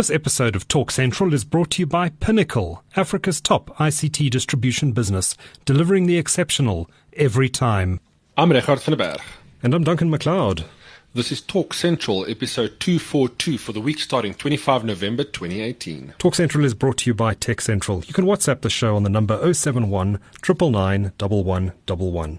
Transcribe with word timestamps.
This 0.00 0.08
episode 0.08 0.56
of 0.56 0.66
Talk 0.66 0.90
Central 0.90 1.34
is 1.34 1.44
brought 1.44 1.72
to 1.72 1.82
you 1.82 1.86
by 1.86 2.08
Pinnacle, 2.08 2.82
Africa's 2.96 3.38
top 3.38 3.68
ICT 3.76 4.30
distribution 4.30 4.92
business, 4.92 5.36
delivering 5.66 6.06
the 6.06 6.16
exceptional 6.16 6.90
every 7.12 7.50
time. 7.50 8.00
I'm 8.34 8.50
Regardt 8.50 8.80
van 8.80 8.96
der 8.96 9.04
Berg. 9.04 9.20
And 9.62 9.74
I'm 9.74 9.84
Duncan 9.84 10.10
McLeod. 10.10 10.64
This 11.12 11.30
is 11.30 11.42
Talk 11.42 11.74
Central, 11.74 12.24
episode 12.30 12.80
242 12.80 13.58
for 13.58 13.72
the 13.74 13.80
week 13.82 13.98
starting 13.98 14.32
25 14.32 14.84
November 14.84 15.22
2018. 15.22 16.14
Talk 16.16 16.34
Central 16.34 16.64
is 16.64 16.72
brought 16.72 16.96
to 16.96 17.10
you 17.10 17.12
by 17.12 17.34
Tech 17.34 17.60
Central. 17.60 18.02
You 18.02 18.14
can 18.14 18.24
WhatsApp 18.24 18.62
the 18.62 18.70
show 18.70 18.96
on 18.96 19.02
the 19.02 19.10
number 19.10 19.52
071 19.52 20.18
999 20.48 22.38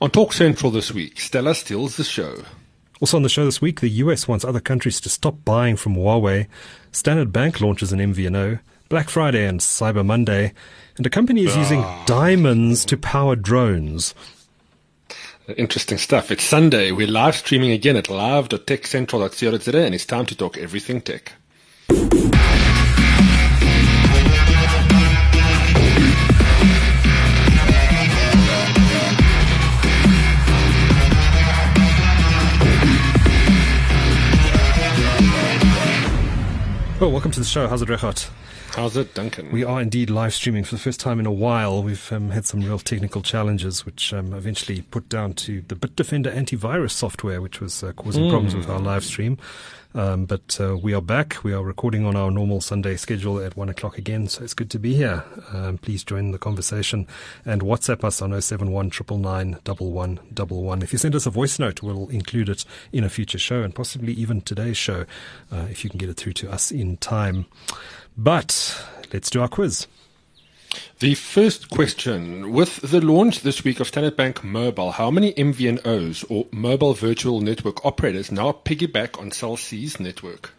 On 0.00 0.10
Talk 0.10 0.32
Central 0.32 0.72
this 0.72 0.92
week, 0.92 1.20
Stella 1.20 1.54
steals 1.54 1.98
the 1.98 2.04
show. 2.04 2.36
Also 3.00 3.16
on 3.16 3.22
the 3.22 3.28
show 3.30 3.46
this 3.46 3.62
week, 3.62 3.80
the 3.80 3.88
US 3.88 4.28
wants 4.28 4.44
other 4.44 4.60
countries 4.60 5.00
to 5.00 5.08
stop 5.08 5.42
buying 5.44 5.76
from 5.76 5.96
Huawei. 5.96 6.46
Standard 6.92 7.32
Bank 7.32 7.60
launches 7.60 7.92
an 7.92 7.98
MVNO. 7.98 8.60
Black 8.90 9.08
Friday 9.08 9.46
and 9.46 9.60
Cyber 9.60 10.04
Monday. 10.04 10.52
And 10.96 11.06
a 11.06 11.10
company 11.10 11.44
is 11.44 11.56
using 11.56 11.80
ah. 11.80 12.04
diamonds 12.06 12.84
to 12.86 12.96
power 12.96 13.36
drones. 13.36 14.14
Interesting 15.56 15.96
stuff. 15.96 16.30
It's 16.30 16.44
Sunday. 16.44 16.92
We're 16.92 17.06
live 17.06 17.36
streaming 17.36 17.70
again 17.70 17.96
at 17.96 18.10
live.techcentral.co.za 18.10 19.78
and 19.78 19.94
it's 19.94 20.06
time 20.06 20.26
to 20.26 20.36
talk 20.36 20.58
everything 20.58 21.00
tech. 21.00 21.32
Well, 37.00 37.10
welcome 37.10 37.30
to 37.30 37.40
the 37.40 37.46
show. 37.46 37.66
How's 37.66 37.80
it, 37.80 37.88
Regardt? 37.88 38.28
How's 38.76 38.94
it, 38.94 39.14
Duncan? 39.14 39.50
We 39.50 39.64
are 39.64 39.80
indeed 39.80 40.10
live 40.10 40.34
streaming 40.34 40.64
for 40.64 40.74
the 40.74 40.80
first 40.82 41.00
time 41.00 41.18
in 41.18 41.24
a 41.24 41.32
while. 41.32 41.82
We've 41.82 42.12
um, 42.12 42.28
had 42.28 42.44
some 42.44 42.60
real 42.60 42.78
technical 42.78 43.22
challenges, 43.22 43.86
which 43.86 44.12
um, 44.12 44.34
eventually 44.34 44.82
put 44.82 45.08
down 45.08 45.32
to 45.34 45.62
the 45.62 45.74
Bitdefender 45.74 46.30
antivirus 46.30 46.90
software, 46.90 47.40
which 47.40 47.58
was 47.58 47.82
uh, 47.82 47.92
causing 47.94 48.24
mm. 48.24 48.28
problems 48.28 48.54
with 48.54 48.68
our 48.68 48.78
live 48.78 49.02
stream. 49.02 49.38
Um, 49.94 50.24
but 50.24 50.58
uh, 50.60 50.76
we 50.76 50.94
are 50.94 51.02
back. 51.02 51.42
We 51.42 51.52
are 51.52 51.62
recording 51.62 52.06
on 52.06 52.14
our 52.14 52.30
normal 52.30 52.60
Sunday 52.60 52.96
schedule 52.96 53.40
at 53.40 53.56
one 53.56 53.68
o'clock 53.68 53.98
again. 53.98 54.28
So 54.28 54.44
it's 54.44 54.54
good 54.54 54.70
to 54.70 54.78
be 54.78 54.94
here. 54.94 55.24
Um, 55.52 55.78
please 55.78 56.04
join 56.04 56.30
the 56.30 56.38
conversation 56.38 57.06
and 57.44 57.62
WhatsApp 57.62 58.04
us 58.04 58.22
on 58.22 58.40
071 58.40 58.90
999 59.08 60.82
If 60.82 60.92
you 60.92 60.98
send 60.98 61.16
us 61.16 61.26
a 61.26 61.30
voice 61.30 61.58
note, 61.58 61.82
we'll 61.82 62.08
include 62.08 62.48
it 62.48 62.64
in 62.92 63.02
a 63.02 63.08
future 63.08 63.38
show 63.38 63.62
and 63.62 63.74
possibly 63.74 64.12
even 64.12 64.40
today's 64.42 64.76
show 64.76 65.06
uh, 65.50 65.66
if 65.70 65.82
you 65.82 65.90
can 65.90 65.98
get 65.98 66.08
it 66.08 66.16
through 66.16 66.34
to 66.34 66.50
us 66.50 66.70
in 66.70 66.96
time. 66.98 67.46
But 68.16 68.84
let's 69.12 69.30
do 69.30 69.40
our 69.40 69.48
quiz. 69.48 69.86
The 71.00 71.14
first 71.14 71.70
question 71.70 72.52
with 72.52 72.76
the 72.82 73.00
launch 73.00 73.40
this 73.40 73.64
week 73.64 73.80
of 73.80 73.88
Standard 73.88 74.16
Bank 74.16 74.44
Mobile, 74.44 74.92
how 74.92 75.10
many 75.10 75.32
MVNOs 75.32 76.24
or 76.28 76.46
mobile 76.50 76.94
virtual 76.94 77.40
network 77.40 77.84
operators 77.84 78.30
now 78.30 78.52
piggyback 78.52 79.18
on 79.18 79.30
Cell 79.30 79.56
C's 79.56 79.98
network? 79.98 80.52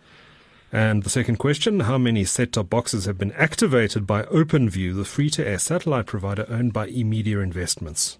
And 0.71 1.03
the 1.03 1.09
second 1.09 1.37
question 1.37 1.81
How 1.81 1.97
many 1.97 2.23
set 2.23 2.53
top 2.53 2.69
boxes 2.69 3.05
have 3.05 3.17
been 3.17 3.33
activated 3.33 4.07
by 4.07 4.23
OpenView, 4.23 4.95
the 4.95 5.05
free 5.05 5.29
to 5.31 5.45
air 5.45 5.59
satellite 5.59 6.05
provider 6.05 6.45
owned 6.49 6.73
by 6.73 6.89
eMedia 6.89 7.43
Investments? 7.43 8.17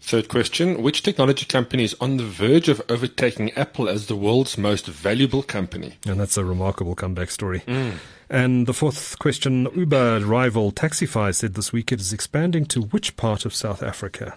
Third 0.00 0.28
question 0.28 0.82
Which 0.82 1.02
technology 1.02 1.46
company 1.46 1.84
is 1.84 1.96
on 2.00 2.16
the 2.16 2.24
verge 2.24 2.68
of 2.68 2.82
overtaking 2.88 3.52
Apple 3.52 3.88
as 3.88 4.06
the 4.06 4.16
world's 4.16 4.58
most 4.58 4.86
valuable 4.86 5.42
company? 5.42 5.94
And 6.06 6.18
that's 6.18 6.36
a 6.36 6.44
remarkable 6.44 6.94
comeback 6.94 7.30
story. 7.30 7.60
Mm. 7.66 7.94
And 8.28 8.66
the 8.66 8.72
fourth 8.72 9.18
question 9.18 9.68
Uber 9.74 10.20
rival 10.20 10.72
Taxify 10.72 11.34
said 11.34 11.54
this 11.54 11.72
week 11.72 11.92
it 11.92 12.00
is 12.00 12.12
expanding 12.12 12.64
to 12.66 12.82
which 12.82 13.16
part 13.16 13.44
of 13.44 13.54
South 13.54 13.82
Africa? 13.82 14.36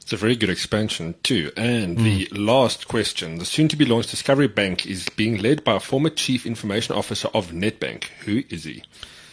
It's 0.00 0.12
a 0.12 0.16
very 0.16 0.36
good 0.36 0.50
expansion, 0.50 1.14
too. 1.22 1.50
And 1.56 1.96
mm. 1.98 2.04
the 2.04 2.28
last 2.38 2.88
question 2.88 3.38
the 3.38 3.44
soon 3.44 3.68
to 3.68 3.76
be 3.76 3.84
launched 3.84 4.10
Discovery 4.10 4.48
Bank 4.48 4.86
is 4.86 5.08
being 5.10 5.38
led 5.38 5.64
by 5.64 5.76
a 5.76 5.80
former 5.80 6.10
chief 6.10 6.46
information 6.46 6.94
officer 6.94 7.28
of 7.34 7.52
Nedbank. 7.52 8.04
Who 8.24 8.42
is 8.50 8.64
he? 8.64 8.82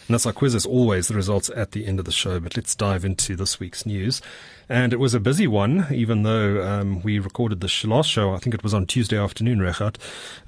And 0.08 0.14
that's 0.14 0.24
our 0.24 0.32
quiz, 0.32 0.54
as 0.54 0.64
always, 0.64 1.08
the 1.08 1.14
results 1.14 1.50
at 1.54 1.72
the 1.72 1.86
end 1.86 1.98
of 1.98 2.06
the 2.06 2.12
show. 2.12 2.40
But 2.40 2.56
let's 2.56 2.74
dive 2.74 3.04
into 3.04 3.36
this 3.36 3.60
week's 3.60 3.84
news. 3.84 4.22
And 4.68 4.92
it 4.92 5.00
was 5.00 5.14
a 5.14 5.20
busy 5.20 5.46
one, 5.46 5.86
even 5.90 6.24
though 6.24 6.62
um, 6.62 7.00
we 7.02 7.18
recorded 7.18 7.60
the 7.60 7.86
last 7.86 8.10
show, 8.10 8.34
I 8.34 8.38
think 8.38 8.54
it 8.54 8.62
was 8.62 8.74
on 8.74 8.84
Tuesday 8.84 9.16
afternoon, 9.16 9.60
Regardt. 9.60 9.96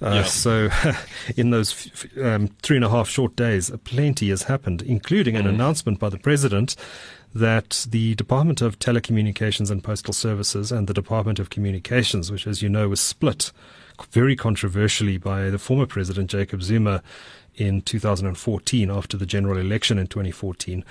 Uh, 0.03 0.11
yeah. 0.11 0.25
So 0.25 0.69
in 1.37 1.51
those 1.51 1.73
f- 1.73 2.19
um, 2.19 2.49
three 2.63 2.77
and 2.77 2.85
a 2.85 2.91
half 2.91 3.09
short 3.09 3.35
days, 3.35 3.71
plenty 3.85 4.29
has 4.29 4.43
happened, 4.43 4.83
including 4.83 5.37
an 5.37 5.47
mm. 5.47 5.51
announcement 5.51 5.99
by 5.99 6.11
the 6.11 6.19
president 6.19 6.77
that 7.35 7.87
the 7.89 8.15
Department 8.17 8.61
of 8.61 8.79
Telecommunications 8.79 9.71
and 9.71 9.83
Postal 9.83 10.13
Services 10.13 10.71
and 10.71 10.87
the 10.87 10.95
Department 10.95 11.39
of 11.39 11.49
Communications, 11.49 12.31
which, 12.31 12.47
as 12.47 12.61
you 12.61 12.69
know, 12.69 12.89
was 12.89 13.01
split 13.01 13.53
very 14.11 14.37
controversially 14.37 15.17
by 15.17 15.49
the 15.49 15.59
former 15.59 15.87
president, 15.87 16.31
Jacob 16.31 16.63
Zuma, 16.63 17.03
in 17.55 17.83
2014 17.83 18.91
after 18.91 19.17
the 19.17 19.27
general 19.27 19.59
election 19.59 19.99
in 19.99 20.07
2014 20.07 20.85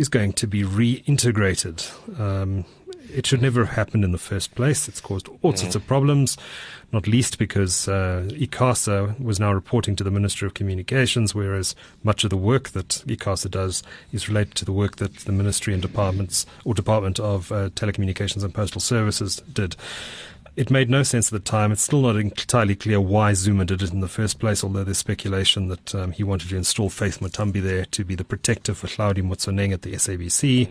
is 0.00 0.08
going 0.08 0.32
to 0.32 0.46
be 0.46 0.62
reintegrated. 0.62 1.78
Um, 2.18 2.64
it 3.12 3.26
should 3.26 3.42
never 3.42 3.66
have 3.66 3.74
happened 3.74 4.02
in 4.02 4.12
the 4.12 4.18
first 4.18 4.54
place. 4.54 4.88
It's 4.88 5.00
caused 5.00 5.28
all 5.42 5.54
sorts 5.54 5.74
of 5.74 5.86
problems, 5.86 6.38
not 6.90 7.06
least 7.06 7.38
because 7.38 7.86
uh, 7.86 8.26
ICASA 8.30 9.20
was 9.20 9.38
now 9.38 9.52
reporting 9.52 9.96
to 9.96 10.04
the 10.04 10.10
Ministry 10.10 10.46
of 10.46 10.54
Communications, 10.54 11.34
whereas 11.34 11.74
much 12.02 12.24
of 12.24 12.30
the 12.30 12.36
work 12.38 12.70
that 12.70 13.02
ICASA 13.06 13.50
does 13.50 13.82
is 14.10 14.28
related 14.28 14.54
to 14.54 14.64
the 14.64 14.72
work 14.72 14.96
that 14.96 15.14
the 15.16 15.32
Ministry 15.32 15.74
and 15.74 15.82
departments 15.82 16.46
or 16.64 16.72
Department 16.72 17.20
of 17.20 17.52
uh, 17.52 17.68
Telecommunications 17.70 18.42
and 18.42 18.54
Postal 18.54 18.80
Services 18.80 19.42
did. 19.52 19.76
It 20.56 20.70
made 20.70 20.90
no 20.90 21.02
sense 21.02 21.28
at 21.28 21.32
the 21.32 21.50
time. 21.50 21.72
It's 21.72 21.82
still 21.82 22.02
not 22.02 22.16
entirely 22.16 22.74
clear 22.74 23.00
why 23.00 23.32
Zuma 23.34 23.64
did 23.64 23.82
it 23.82 23.92
in 23.92 24.00
the 24.00 24.08
first 24.08 24.38
place, 24.38 24.62
although 24.64 24.84
there's 24.84 24.98
speculation 24.98 25.68
that 25.68 25.94
um, 25.94 26.12
he 26.12 26.22
wanted 26.22 26.48
to 26.50 26.56
install 26.56 26.90
Faith 26.90 27.20
Muthambi 27.20 27.62
there 27.62 27.84
to 27.86 28.04
be 28.04 28.14
the 28.14 28.24
protector 28.24 28.74
for 28.74 28.86
Hlaudi 28.88 29.22
Motsoeneng 29.22 29.72
at 29.72 29.82
the 29.82 29.92
SABC. 29.92 30.68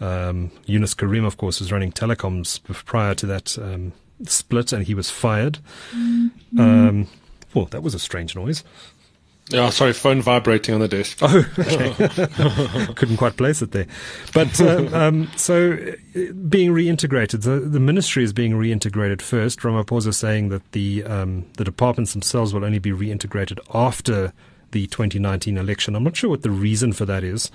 Um, 0.00 0.50
Yunus 0.66 0.94
Carrim, 0.94 1.24
of 1.24 1.36
course, 1.36 1.60
was 1.60 1.70
running 1.70 1.92
telecoms 1.92 2.62
prior 2.86 3.14
to 3.14 3.26
that 3.26 3.58
um, 3.58 3.92
split, 4.24 4.72
and 4.72 4.86
he 4.86 4.94
was 4.94 5.10
fired. 5.10 5.58
Um, 6.58 7.06
well, 7.54 7.66
that 7.66 7.82
was 7.82 7.94
a 7.94 7.98
strange 7.98 8.34
noise. 8.34 8.64
Yeah, 9.50 9.70
sorry, 9.70 9.92
phone 9.92 10.22
vibrating 10.22 10.74
on 10.74 10.80
the 10.80 10.88
desk. 10.88 11.18
Oh, 11.22 11.44
okay. 11.58 11.92
Couldn't 12.94 13.16
quite 13.16 13.36
place 13.36 13.62
it 13.62 13.72
there. 13.72 13.86
But 14.32 14.60
uh, 14.60 14.88
um, 14.92 15.28
so 15.36 15.76
being 16.48 16.70
reintegrated, 16.70 17.42
the, 17.42 17.60
the, 17.60 17.80
ministry 17.80 18.22
is 18.22 18.32
being 18.32 18.52
reintegrated 18.52 19.20
first. 19.20 19.60
Ramaphosa 19.60 20.14
saying 20.14 20.50
that 20.50 20.70
the 20.72 21.02
um, 21.04 21.46
the 21.56 21.64
departments 21.64 22.12
themselves 22.12 22.54
will 22.54 22.64
only 22.64 22.78
be 22.78 22.90
reintegrated 22.90 23.58
after 23.74 24.32
the 24.70 24.86
2019 24.86 25.58
election. 25.58 25.96
I'm 25.96 26.04
not 26.04 26.16
sure 26.16 26.30
what 26.30 26.42
the 26.42 26.50
reason 26.50 26.92
for 26.92 27.04
that 27.06 27.24
is. 27.24 27.50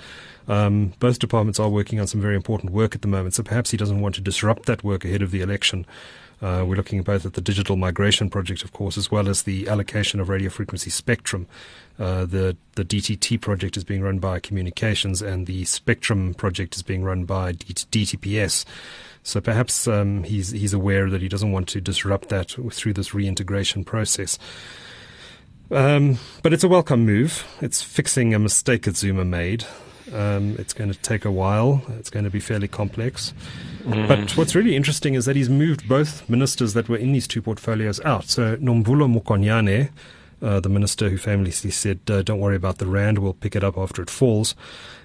Um, 0.50 0.94
both 1.00 1.19
departments 1.19 1.59
are 1.59 1.69
working 1.69 2.00
on 2.01 2.07
some 2.07 2.19
very 2.19 2.35
important 2.35 2.73
work 2.73 2.94
at 2.94 3.01
the 3.01 3.07
moment, 3.07 3.35
so 3.35 3.44
perhaps 3.44 3.72
he 3.72 3.78
doesn't 3.78 4.01
want 4.01 4.16
to 4.16 4.22
disrupt 4.22 4.66
that 4.66 4.84
work 4.84 5.05
ahead 5.05 5.22
of 5.22 5.31
the 5.31 5.41
election. 5.41 5.85
Uh, 6.41 6.63
we're 6.68 6.75
looking 6.75 7.01
both 7.01 7.25
at 7.25 7.34
the 7.34 7.41
digital 7.41 7.75
migration 7.75 8.29
project, 8.29 8.63
of 8.63 8.73
course, 8.73 8.97
as 8.97 9.09
well 9.09 9.29
as 9.29 9.44
the 9.44 9.68
allocation 9.68 10.19
of 10.19 10.29
radio 10.29 10.50
frequency 10.50 10.90
spectrum. 10.90 11.47
Uh, 11.97 12.25
the 12.25 12.57
the 12.75 12.84
DTT 12.84 13.40
project 13.40 13.78
is 13.78 13.84
being 13.84 14.01
run 14.01 14.19
by 14.19 14.40
Communications, 14.40 15.22
and 15.22 15.47
the 15.47 15.63
Spectrum 15.66 16.34
project 16.34 16.75
is 16.75 16.84
being 16.84 17.03
run 17.03 17.23
by 17.23 17.53
DTPS. 17.53 18.66
So 19.23 19.41
perhaps 19.41 19.88
um, 19.88 20.23
he's 20.23 20.51
he's 20.51 20.73
aware 20.73 21.09
that 21.09 21.22
he 21.22 21.28
doesn't 21.28 21.51
want 21.51 21.68
to 21.69 21.81
disrupt 21.81 22.29
that 22.29 22.56
through 22.72 22.94
this 22.94 23.13
reintegration 23.13 23.84
process. 23.84 24.38
Um, 25.72 26.19
but 26.44 26.53
it's 26.53 26.63
a 26.63 26.67
welcome 26.67 27.06
move. 27.06 27.44
It's 27.59 27.81
fixing 27.81 28.34
a 28.34 28.40
mistake 28.40 28.84
that 28.84 28.97
Zuma 28.97 29.26
made. 29.26 29.66
Um, 30.16 30.56
it's 30.58 30.73
going 30.73 30.91
to 30.91 30.97
take 31.00 31.26
a 31.26 31.32
while. 31.32 31.84
It's 32.00 32.09
going 32.09 32.23
to 32.23 32.32
be 32.32 32.40
fairly 32.40 32.67
complex. 32.67 33.34
Mm. 33.84 34.08
But 34.08 34.38
what's 34.38 34.56
really 34.56 34.76
interesting 34.76 35.14
is 35.14 35.26
that 35.26 35.35
he's 35.35 35.50
moved 35.50 35.88
both 35.90 36.28
ministers 36.29 36.73
that 36.73 36.88
were 36.88 36.97
in 36.97 37.12
these 37.12 37.28
two 37.28 37.41
portfolios 37.41 38.00
out. 38.02 38.26
So 38.26 38.56
Nomvula 38.58 39.08
Mokonyane, 39.14 39.90
uh, 40.41 40.59
the 40.62 40.70
minister 40.70 41.09
who 41.09 41.17
famously 41.17 41.72
said, 41.72 42.00
uh, 42.09 42.22
"Don't 42.22 42.40
worry 42.40 42.56
about 42.56 42.78
the 42.78 42.88
rand, 42.88 43.20
we'll 43.20 43.34
pick 43.34 43.56
it 43.56 43.64
up 43.64 43.78
after 43.78 44.02
it 44.02 44.09
falls," 44.09 44.56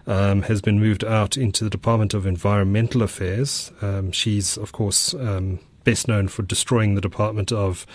um, 0.07 0.43
has 0.43 0.61
been 0.61 0.79
moved 0.79 1.05
out 1.05 1.37
into 1.37 1.65
the 1.65 1.71
Department 1.71 2.15
of 2.15 2.27
Environmental 2.27 3.03
Affairs. 3.03 3.73
Um, 3.83 4.12
she's, 4.12 4.57
of 4.57 4.73
course, 4.73 5.12
um, 5.15 5.59
best 5.85 6.09
known 6.09 6.29
for 6.29 6.43
destroying 6.43 6.95
the 6.95 7.01
Department 7.01 7.53
of 7.53 7.87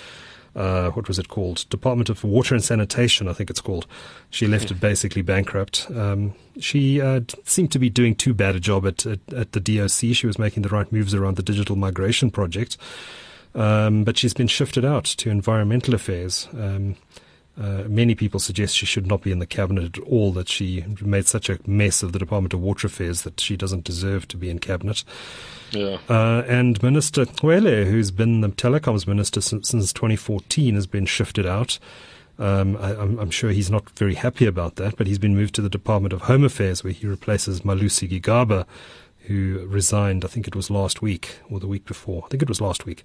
uh, 0.56 0.90
what 0.92 1.08
was 1.08 1.20
it 1.20 1.28
called? 1.28 1.66
Department 1.70 2.10
of 2.10 2.24
Water 2.24 2.56
and 2.56 2.64
Sanitation, 2.64 3.28
I 3.28 3.34
think 3.34 3.50
it's 3.50 3.62
called. 3.62 3.86
She 4.30 4.48
left 4.48 4.72
it 4.72 4.80
basically 4.80 5.22
bankrupt. 5.22 5.88
Um, 5.94 6.34
she 6.60 7.02
uh, 7.02 7.22
seemed 7.44 7.72
to 7.74 7.80
be 7.80 7.90
doing 7.90 8.16
too 8.16 8.34
bad 8.34 8.56
a 8.56 8.60
job 8.60 8.88
at, 8.88 9.06
at, 9.06 9.20
at, 9.34 9.52
the 9.52 9.60
DOC. 9.60 10.16
She 10.16 10.28
was 10.28 10.40
making 10.40 10.64
the 10.64 10.70
right 10.70 10.90
moves 10.92 11.14
around 11.14 11.36
the 11.36 11.44
digital 11.44 11.76
migration 11.76 12.32
project. 12.32 12.78
Um, 13.54 14.04
but 14.04 14.18
she's 14.18 14.34
been 14.34 14.48
shifted 14.48 14.84
out 14.84 15.06
to 15.06 15.30
environmental 15.30 15.94
affairs. 15.94 16.48
Um, 16.54 16.96
Uh, 17.60 17.84
many 17.88 18.16
people 18.16 18.40
suggest 18.40 18.76
she 18.76 18.86
should 18.86 19.08
not 19.08 19.22
be 19.22 19.32
in 19.32 19.40
the 19.40 19.46
cabinet 19.46 19.98
at 19.98 20.04
all, 20.04 20.34
that 20.34 20.50
she 20.50 20.84
made 21.02 21.26
such 21.26 21.50
a 21.50 21.58
mess 21.66 22.04
of 22.04 22.12
the 22.12 22.20
Department 22.20 22.54
of 22.54 22.60
Water 22.60 22.88
Affairs 22.88 23.22
that 23.22 23.40
she 23.40 23.56
doesn't 23.56 23.86
deserve 23.86 24.28
to 24.28 24.38
be 24.38 24.50
in 24.50 24.60
cabinet. 24.60 25.04
Yeah. 25.72 26.00
Uh, 26.10 26.44
and 26.48 26.82
Minister 26.84 27.26
Cwele, 27.26 27.86
who's 27.86 28.12
been 28.12 28.42
the 28.42 28.50
telecoms 28.50 29.08
minister 29.08 29.40
since, 29.40 29.70
since 29.70 29.94
2014, 29.94 30.76
has 30.76 30.88
been 30.88 31.06
shifted 31.06 31.46
out. 31.46 31.80
Um, 32.38 32.76
I, 32.78 32.92
am 32.92 33.30
sure 33.30 33.52
he's 33.52 33.72
not 33.72 33.90
very 33.92 34.16
happy 34.16 34.46
about 34.46 34.76
that, 34.76 34.98
but 34.98 35.08
he's 35.08 35.20
been 35.20 35.36
moved 35.36 35.56
to 35.56 35.62
the 35.62 35.70
Department 35.70 36.14
of 36.14 36.24
Home 36.24 36.44
Affairs, 36.44 36.84
where 36.84 36.92
he 36.92 37.08
replaces 37.08 37.62
Malusi 37.62 38.10
Gigaba, 38.10 38.66
who 39.22 39.66
resigned, 39.68 40.26
I 40.26 40.28
think 40.28 40.48
it 40.48 40.56
was 40.56 40.70
last 40.70 41.02
week 41.02 41.40
or 41.50 41.60
the 41.60 41.68
week 41.68 41.86
before. 41.86 42.24
I 42.26 42.28
think 42.28 42.44
it 42.44 42.50
was 42.50 42.62
last 42.62 42.86
week. 42.86 43.04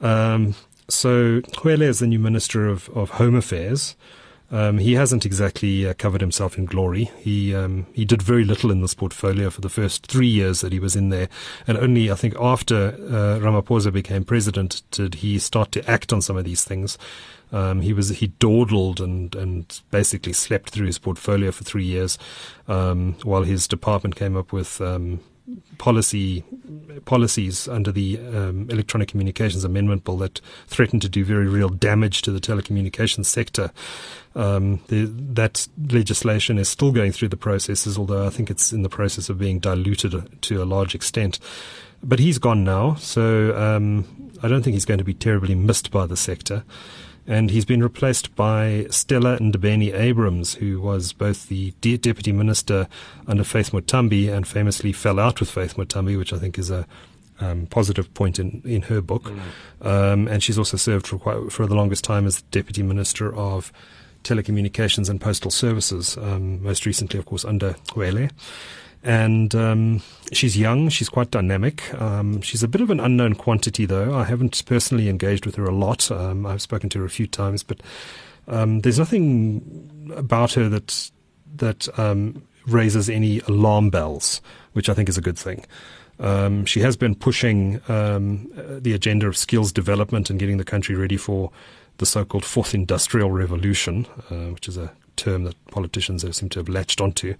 Um, 0.00 0.54
so 0.88 1.40
Cwele 1.56 1.82
is 1.82 1.98
the 1.98 2.06
new 2.06 2.18
Minister 2.18 2.66
of, 2.66 2.88
of 2.90 3.10
Home 3.10 3.34
Affairs. 3.34 3.96
Um, 4.50 4.78
he 4.78 4.94
hasn't 4.94 5.26
exactly 5.26 5.86
uh, 5.86 5.92
covered 5.92 6.22
himself 6.22 6.56
in 6.56 6.64
glory. 6.64 7.10
He 7.18 7.54
um, 7.54 7.86
he 7.92 8.06
did 8.06 8.22
very 8.22 8.44
little 8.44 8.70
in 8.70 8.80
this 8.80 8.94
portfolio 8.94 9.50
for 9.50 9.60
the 9.60 9.68
first 9.68 10.06
three 10.06 10.26
years 10.26 10.62
that 10.62 10.72
he 10.72 10.80
was 10.80 10.96
in 10.96 11.10
there, 11.10 11.28
and 11.66 11.76
only 11.76 12.10
I 12.10 12.14
think 12.14 12.34
after 12.40 12.96
uh, 12.98 13.38
Ramaphosa 13.40 13.92
became 13.92 14.24
president 14.24 14.82
did 14.90 15.16
he 15.16 15.38
start 15.38 15.70
to 15.72 15.90
act 15.90 16.14
on 16.14 16.22
some 16.22 16.38
of 16.38 16.44
these 16.44 16.64
things. 16.64 16.96
Um, 17.52 17.82
he 17.82 17.92
was 17.92 18.08
he 18.08 18.28
dawdled 18.28 19.02
and 19.02 19.34
and 19.34 19.80
basically 19.90 20.32
slept 20.32 20.70
through 20.70 20.86
his 20.86 20.98
portfolio 20.98 21.50
for 21.50 21.64
three 21.64 21.84
years, 21.84 22.18
um, 22.68 23.16
while 23.24 23.42
his 23.42 23.68
department 23.68 24.16
came 24.16 24.34
up 24.34 24.50
with 24.50 24.80
um, 24.80 25.20
policy 25.78 26.44
policies 27.04 27.68
under 27.68 27.92
the 27.92 28.18
um, 28.18 28.68
Electronic 28.70 29.08
Communications 29.08 29.64
Amendment 29.64 30.04
Bill 30.04 30.16
that 30.18 30.40
threaten 30.66 31.00
to 31.00 31.08
do 31.08 31.24
very 31.24 31.46
real 31.48 31.68
damage 31.68 32.22
to 32.22 32.30
the 32.30 32.40
telecommunications 32.40 33.26
sector. 33.26 33.70
Um, 34.34 34.80
the, 34.88 35.06
that 35.06 35.66
legislation 35.90 36.58
is 36.58 36.68
still 36.68 36.92
going 36.92 37.12
through 37.12 37.28
the 37.28 37.36
processes, 37.36 37.98
although 37.98 38.26
I 38.26 38.30
think 38.30 38.50
it's 38.50 38.72
in 38.72 38.82
the 38.82 38.88
process 38.88 39.28
of 39.28 39.38
being 39.38 39.58
diluted 39.58 40.42
to 40.42 40.62
a 40.62 40.66
large 40.66 40.94
extent. 40.94 41.38
But 42.02 42.18
he's 42.18 42.38
gone 42.38 42.62
now, 42.62 42.94
so 42.94 43.56
um, 43.56 44.30
I 44.42 44.48
don't 44.48 44.62
think 44.62 44.74
he's 44.74 44.84
going 44.84 44.98
to 44.98 45.04
be 45.04 45.14
terribly 45.14 45.54
missed 45.54 45.90
by 45.90 46.06
the 46.06 46.16
sector 46.16 46.64
and 47.28 47.50
he's 47.50 47.66
been 47.66 47.82
replaced 47.82 48.34
by 48.34 48.86
Stella 48.90 49.38
Ndabeni 49.38 49.92
Abrahams, 49.94 50.54
who 50.54 50.80
was 50.80 51.12
both 51.12 51.48
the 51.48 51.74
de- 51.82 51.98
deputy 51.98 52.32
minister 52.32 52.88
under 53.26 53.44
Faith 53.44 53.70
Muthambi 53.70 54.32
and 54.32 54.48
famously 54.48 54.92
fell 54.92 55.20
out 55.20 55.38
with 55.38 55.50
Faith 55.50 55.76
Muthambi, 55.76 56.16
which 56.16 56.32
I 56.32 56.38
think 56.38 56.58
is 56.58 56.70
a 56.70 56.86
um, 57.38 57.66
positive 57.66 58.12
point 58.14 58.38
in, 58.38 58.62
in 58.64 58.82
her 58.82 59.02
book. 59.02 59.24
Mm. 59.24 59.86
Um, 59.86 60.26
and 60.26 60.42
she's 60.42 60.58
also 60.58 60.78
served 60.78 61.06
for 61.06 61.18
quite 61.18 61.52
for 61.52 61.66
the 61.66 61.74
longest 61.74 62.02
time 62.02 62.26
as 62.26 62.42
deputy 62.42 62.82
minister 62.82 63.34
of 63.36 63.72
telecommunications 64.24 65.10
and 65.10 65.20
postal 65.20 65.50
services. 65.50 66.16
Um, 66.16 66.62
most 66.62 66.86
recently, 66.86 67.18
of 67.18 67.26
course, 67.26 67.44
under 67.44 67.74
Cwele 67.90 68.30
and 69.02 69.54
um, 69.54 70.02
she's 70.32 70.58
young. 70.58 70.88
She's 70.88 71.08
quite 71.08 71.30
dynamic. 71.30 71.92
Um, 72.00 72.40
she's 72.40 72.62
a 72.62 72.68
bit 72.68 72.80
of 72.80 72.90
an 72.90 73.00
unknown 73.00 73.34
quantity, 73.34 73.86
though. 73.86 74.14
I 74.14 74.24
haven't 74.24 74.64
personally 74.66 75.08
engaged 75.08 75.46
with 75.46 75.56
her 75.56 75.64
a 75.64 75.74
lot. 75.74 76.10
Um, 76.10 76.46
I've 76.46 76.62
spoken 76.62 76.88
to 76.90 76.98
her 77.00 77.04
a 77.04 77.10
few 77.10 77.26
times, 77.26 77.62
but 77.62 77.80
um, 78.46 78.80
there's 78.80 78.98
nothing 78.98 80.12
about 80.16 80.52
her 80.54 80.68
that 80.68 81.10
that 81.56 81.98
um, 81.98 82.42
raises 82.66 83.08
any 83.08 83.40
alarm 83.40 83.90
bells, 83.90 84.40
which 84.72 84.88
I 84.88 84.94
think 84.94 85.08
is 85.08 85.18
a 85.18 85.22
good 85.22 85.38
thing. 85.38 85.64
Um, 86.20 86.64
she 86.64 86.80
has 86.80 86.96
been 86.96 87.14
pushing 87.14 87.78
the 87.86 88.92
agenda 88.94 89.26
of 89.28 89.36
skills 89.36 89.72
development 89.72 90.30
and 90.30 90.38
getting 90.38 90.58
the 90.58 90.64
country 90.64 90.96
ready 90.96 91.16
for 91.16 91.50
the 91.98 92.06
so-called 92.06 92.44
fourth 92.44 92.74
industrial 92.74 93.30
revolution, 93.30 94.06
uh, 94.30 94.52
which 94.52 94.68
is 94.68 94.76
a 94.76 94.92
term 95.16 95.44
that 95.44 95.54
politicians 95.66 96.24
seem 96.36 96.48
to 96.48 96.60
have 96.60 96.68
latched 96.68 97.00
onto. 97.00 97.34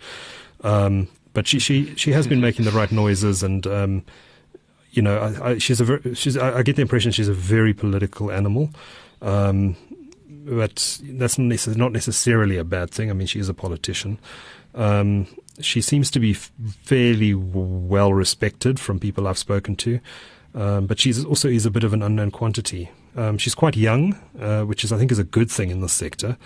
Um, 0.62 1.08
but 1.38 1.46
she 1.46 1.60
she 1.60 1.94
she 1.94 2.10
has 2.10 2.26
been 2.26 2.40
making 2.40 2.64
the 2.64 2.72
right 2.72 2.90
noises, 2.90 3.44
and 3.44 3.64
um, 3.68 4.04
you 4.90 5.00
know, 5.00 5.18
I, 5.18 5.50
I, 5.50 5.58
she's 5.58 5.80
a 5.80 5.84
very, 5.84 6.12
she's 6.16 6.36
I, 6.36 6.58
I, 6.58 6.62
get 6.64 6.74
the 6.74 6.82
impression 6.82 7.12
she's 7.12 7.28
a 7.28 7.32
very 7.32 7.72
political 7.72 8.32
animal. 8.32 8.70
Um, 9.22 9.76
but 10.26 11.00
that's 11.04 11.38
not 11.38 11.92
necessarily 11.92 12.56
a 12.56 12.64
bad 12.64 12.90
thing. 12.90 13.08
I 13.08 13.12
mean, 13.12 13.28
she 13.28 13.38
is 13.38 13.48
a 13.48 13.54
politician. 13.54 14.18
Um, 14.74 15.28
she 15.60 15.80
seems 15.80 16.10
to 16.10 16.18
be 16.18 16.32
fairly 16.32 17.34
well 17.34 18.12
respected 18.12 18.80
from 18.80 18.98
people 18.98 19.28
I've 19.28 19.38
spoken 19.38 19.76
to, 19.76 20.00
um, 20.56 20.88
but 20.88 20.98
she's 20.98 21.24
also 21.24 21.48
is 21.48 21.66
a 21.66 21.70
bit 21.70 21.84
of 21.84 21.92
an 21.92 22.02
unknown 22.02 22.32
quantity. 22.32 22.90
Um, 23.14 23.38
she's 23.38 23.54
quite 23.54 23.76
young, 23.76 24.18
uh, 24.40 24.64
which 24.64 24.82
is 24.82 24.90
I 24.90 24.98
think 24.98 25.12
is 25.12 25.20
a 25.20 25.30
good 25.38 25.52
thing 25.52 25.70
in 25.70 25.82
this 25.82 25.92
sector. 25.92 26.36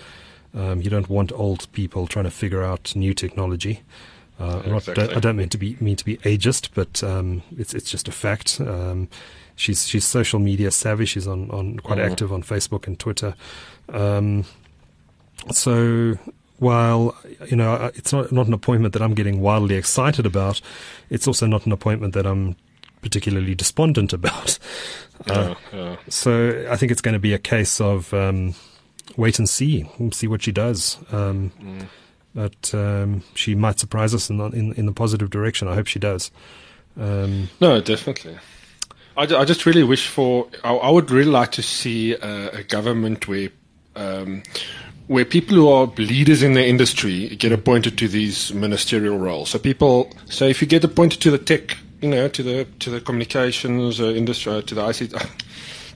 Um, 0.53 0.83
you 0.83 0.91
don't 0.91 1.09
want 1.09 1.33
old 1.33 1.73
people 1.73 2.07
trying 2.07 2.27
to 2.27 2.31
figure 2.31 2.63
out 2.63 2.95
new 2.95 3.15
technology. 3.15 3.81
Uh, 4.43 4.63
yeah, 4.67 4.77
exactly. 4.77 5.07
not, 5.07 5.17
I 5.17 5.21
don't 5.21 5.37
mean 5.37 5.49
to 5.51 5.59
be 5.59 5.77
mean 5.81 5.95
to 5.95 6.05
be 6.05 6.17
ageist, 6.19 6.71
but 6.75 7.03
um, 7.05 7.43
it's 7.57 7.75
it's 7.75 7.89
just 7.89 8.09
a 8.09 8.13
fact. 8.13 8.61
Um, 8.61 9.09
she's 9.55 9.87
she's 9.87 10.05
social 10.05 10.41
media 10.41 10.73
savvy. 10.73 11.05
She's 11.05 11.29
on, 11.29 11.49
on 11.53 11.79
quite 11.79 11.99
mm. 11.99 12.11
active 12.11 12.33
on 12.33 12.43
Facebook 12.43 12.89
and 12.89 12.99
Twitter. 12.99 13.37
Um, 13.89 14.45
so 15.53 16.19
while 16.59 17.17
you 17.47 17.57
know 17.57 17.93
it's 17.95 18.13
not 18.13 18.33
not 18.33 18.49
an 18.49 18.53
appointment 18.53 18.95
that 18.95 19.03
I'm 19.03 19.15
getting 19.15 19.41
wildly 19.41 19.77
excited 19.77 20.27
about, 20.27 20.61
it's 21.09 21.29
also 21.29 21.47
not 21.47 21.65
an 21.65 21.71
appointment 21.71 22.15
that 22.15 22.27
I'm 22.27 22.57
particularly 23.01 23.55
despondent 23.55 24.13
about. 24.13 24.59
Uh, 25.29 25.55
yeah. 25.73 25.97
So 26.09 26.67
I 26.69 26.77
think 26.77 26.91
it's 26.91 27.01
going 27.01 27.13
to 27.13 27.21
be 27.21 27.33
a 27.33 27.39
case 27.39 27.81
of 27.81 28.13
um, 28.13 28.57
wait 29.17 29.39
and 29.39 29.49
see, 29.49 29.89
see 30.11 30.27
what 30.27 30.43
she 30.43 30.51
does. 30.51 30.99
Um, 31.13 31.53
mm 31.63 31.87
but 32.35 32.75
um, 32.75 33.23
she 33.35 33.55
might 33.55 33.79
surprise 33.79 34.15
us 34.15 34.31
in, 34.31 34.41
in, 34.41 34.73
in 34.75 34.87
the 34.87 34.93
positive 34.93 35.31
direction. 35.31 35.69
I 35.69 35.75
hope 35.75 35.87
she 35.87 35.99
does. 35.99 36.31
Um, 36.99 37.49
no, 37.61 37.81
definitely. 37.81 38.39
I, 39.17 39.23
I 39.23 39.45
just 39.45 39.67
really 39.67 39.83
wish 39.83 40.09
for. 40.09 40.49
I, 40.65 40.75
I 40.75 40.91
would 40.91 41.11
really 41.11 41.31
like 41.31 41.53
to 41.53 41.63
see 41.63 42.15
a, 42.15 42.49
a 42.51 42.63
government 42.63 43.29
where. 43.29 43.51
Um, 43.95 44.43
where 45.09 45.25
people 45.25 45.57
who 45.57 45.69
are 45.69 45.87
leaders 45.99 46.43
in 46.43 46.55
the 46.55 46.65
industry 46.65 47.29
get 47.37 47.53
appointed 47.53 47.99
to 47.99 48.09
these 48.09 48.55
ministerial 48.55 49.19
roles. 49.19 49.51
So 49.51 49.59
people, 49.59 50.11
so 50.27 50.47
if 50.47 50.63
you 50.63 50.69
get 50.69 50.85
appointed 50.85 51.21
to 51.23 51.31
the 51.31 51.39
tech, 51.39 51.77
you 52.01 52.09
know, 52.09 52.29
to 52.29 52.43
the 52.43 52.65
to 52.79 52.89
the 52.89 53.01
communications 53.01 54.01
uh, 54.01 54.07
industry, 54.07 54.63
to 54.63 54.75
the 54.75 54.81
ICT, 54.81 55.31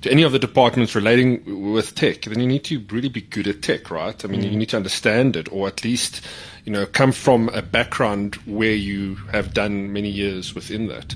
to 0.02 0.10
any 0.10 0.22
of 0.22 0.32
the 0.32 0.38
departments 0.38 0.94
relating 0.94 1.72
with 1.72 1.94
tech, 1.94 2.22
then 2.22 2.40
you 2.40 2.46
need 2.46 2.64
to 2.64 2.84
really 2.90 3.08
be 3.08 3.22
good 3.22 3.46
at 3.46 3.62
tech, 3.62 3.90
right? 3.90 4.24
I 4.24 4.28
mean, 4.28 4.42
mm. 4.42 4.50
you 4.50 4.56
need 4.56 4.68
to 4.70 4.76
understand 4.76 5.36
it, 5.36 5.50
or 5.52 5.66
at 5.66 5.84
least, 5.84 6.20
you 6.64 6.72
know, 6.72 6.86
come 6.86 7.12
from 7.12 7.48
a 7.50 7.62
background 7.62 8.36
where 8.46 8.74
you 8.74 9.16
have 9.32 9.54
done 9.54 9.92
many 9.92 10.08
years 10.08 10.54
within 10.54 10.88
that. 10.88 11.14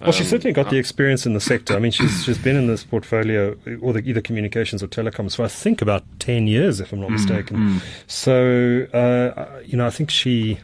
Well, 0.00 0.10
she's 0.10 0.26
um, 0.26 0.30
certainly 0.30 0.52
got 0.52 0.68
the 0.68 0.78
experience 0.78 1.26
in 1.26 1.34
the 1.34 1.40
sector. 1.40 1.76
I 1.76 1.78
mean, 1.78 1.92
she's 1.92 2.24
she's 2.24 2.38
been 2.38 2.56
in 2.56 2.66
this 2.66 2.82
portfolio, 2.82 3.56
or 3.80 3.92
the, 3.92 4.00
either 4.00 4.20
communications 4.20 4.82
or 4.82 4.88
telecoms, 4.88 5.36
for 5.36 5.44
I 5.44 5.48
think 5.48 5.80
about 5.80 6.02
ten 6.18 6.48
years, 6.48 6.80
if 6.80 6.92
I'm 6.92 7.00
not 7.00 7.10
mm, 7.10 7.12
mistaken. 7.12 7.56
Mm. 7.56 7.82
So, 8.08 8.98
uh, 8.98 9.60
you 9.64 9.76
know, 9.78 9.86
I 9.86 9.90
think 9.90 10.10
she 10.10 10.58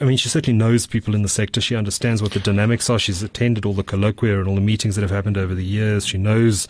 I 0.00 0.04
mean, 0.04 0.16
she 0.16 0.28
certainly 0.28 0.56
knows 0.56 0.86
people 0.86 1.14
in 1.14 1.22
the 1.22 1.28
sector. 1.28 1.60
She 1.60 1.76
understands 1.76 2.22
what 2.22 2.32
the 2.32 2.40
dynamics 2.40 2.88
are. 2.88 2.98
She's 2.98 3.22
attended 3.22 3.66
all 3.66 3.74
the 3.74 3.82
colloquia 3.82 4.38
and 4.38 4.48
all 4.48 4.54
the 4.54 4.60
meetings 4.60 4.96
that 4.96 5.02
have 5.02 5.10
happened 5.10 5.36
over 5.36 5.54
the 5.54 5.64
years. 5.64 6.06
She 6.06 6.16
knows, 6.16 6.66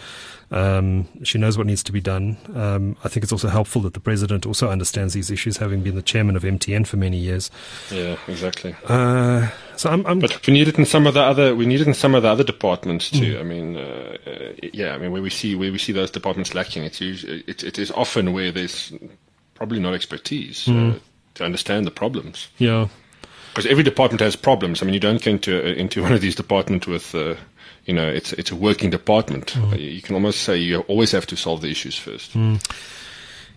um, 0.51 1.07
she 1.23 1.39
knows 1.39 1.57
what 1.57 1.67
needs 1.67 1.85
to 1.85 1.93
be 1.93 2.01
done. 2.01 2.37
Um, 2.55 2.97
I 3.05 3.09
think 3.09 3.23
it's 3.23 3.33
also 3.33 3.49
helpful 3.49 3.83
that 3.83 3.95
the 3.95 4.01
president 4.01 4.47
also 4.47 4.69
understands 4.69 5.15
these 5.15 5.31
issues, 5.31 5.59
having 5.59 5.83
been 5.83 5.95
the 5.95 6.03
chairman 6.03 6.35
of 6.35 6.43
MTN 6.43 6.89
for 6.89 6.97
many 6.97 7.17
years. 7.17 7.53
Yeah, 7.91 8.17
exactly. 8.27 8.75
Uh, 8.87 9.49
so 9.77 9.91
I'm, 9.91 10.05
I'm, 10.07 10.19
but 10.19 10.45
we 10.47 10.53
need 10.53 10.67
it 10.67 10.79
in 10.79 10.85
some 10.85 11.07
of 11.07 11.15
the 11.15 11.23
other. 11.23 11.55
We 11.55 11.67
need 11.67 11.83
it 11.83 11.87
in 11.87 11.95
some 11.95 12.17
of 12.17 12.25
the 12.25 12.29
other 12.29 12.45
departments 12.45 13.11
too. 13.11 13.37
Mm. 13.37 13.41
I 13.41 13.43
mean, 13.45 13.77
uh, 13.77 14.17
uh, 14.27 14.69
yeah. 14.73 14.95
I 14.95 14.99
mean, 14.99 15.13
where 15.13 15.23
we 15.23 15.31
see 15.31 15.55
where 15.55 15.71
we 15.71 15.79
see 15.79 15.93
those 15.93 16.11
departments 16.11 16.53
lacking, 16.53 16.83
it's 16.83 17.01
usually, 17.01 17.45
it, 17.47 17.63
it 17.63 17.79
is 17.79 17.93
often 17.93 18.33
where 18.33 18.51
there's 18.51 18.93
probably 19.55 19.79
not 19.79 19.95
expertise. 19.95 20.65
Mm. 20.67 21.01
to 21.35 21.45
understand 21.45 21.85
the 21.87 21.91
problems. 21.91 22.49
Yeah, 22.59 22.89
because 23.55 23.71
every 23.71 23.85
department 23.85 24.21
has 24.21 24.35
problems. 24.35 24.83
I 24.83 24.87
mean, 24.87 24.95
you 24.95 25.01
don't 25.01 25.23
go 25.23 25.31
into 25.31 25.57
uh, 25.57 25.75
into 25.75 26.03
one 26.07 26.13
of 26.13 26.21
these 26.21 26.35
departments 26.35 26.87
with, 26.87 27.15
uh, 27.15 27.37
you 27.85 27.95
know, 27.95 28.09
it's 28.09 28.33
it's 28.33 28.51
a 28.51 28.57
working 28.57 28.91
department. 28.91 29.53
Mm. 29.55 29.79
You 29.79 30.03
can 30.03 30.15
almost 30.15 30.43
say 30.43 30.57
you 30.57 30.81
always 30.81 31.13
have 31.13 31.27
to 31.27 31.37
solve 31.37 31.61
the 31.61 31.71
issues 31.71 31.97
first. 31.97 32.33
Mm. 32.33 32.61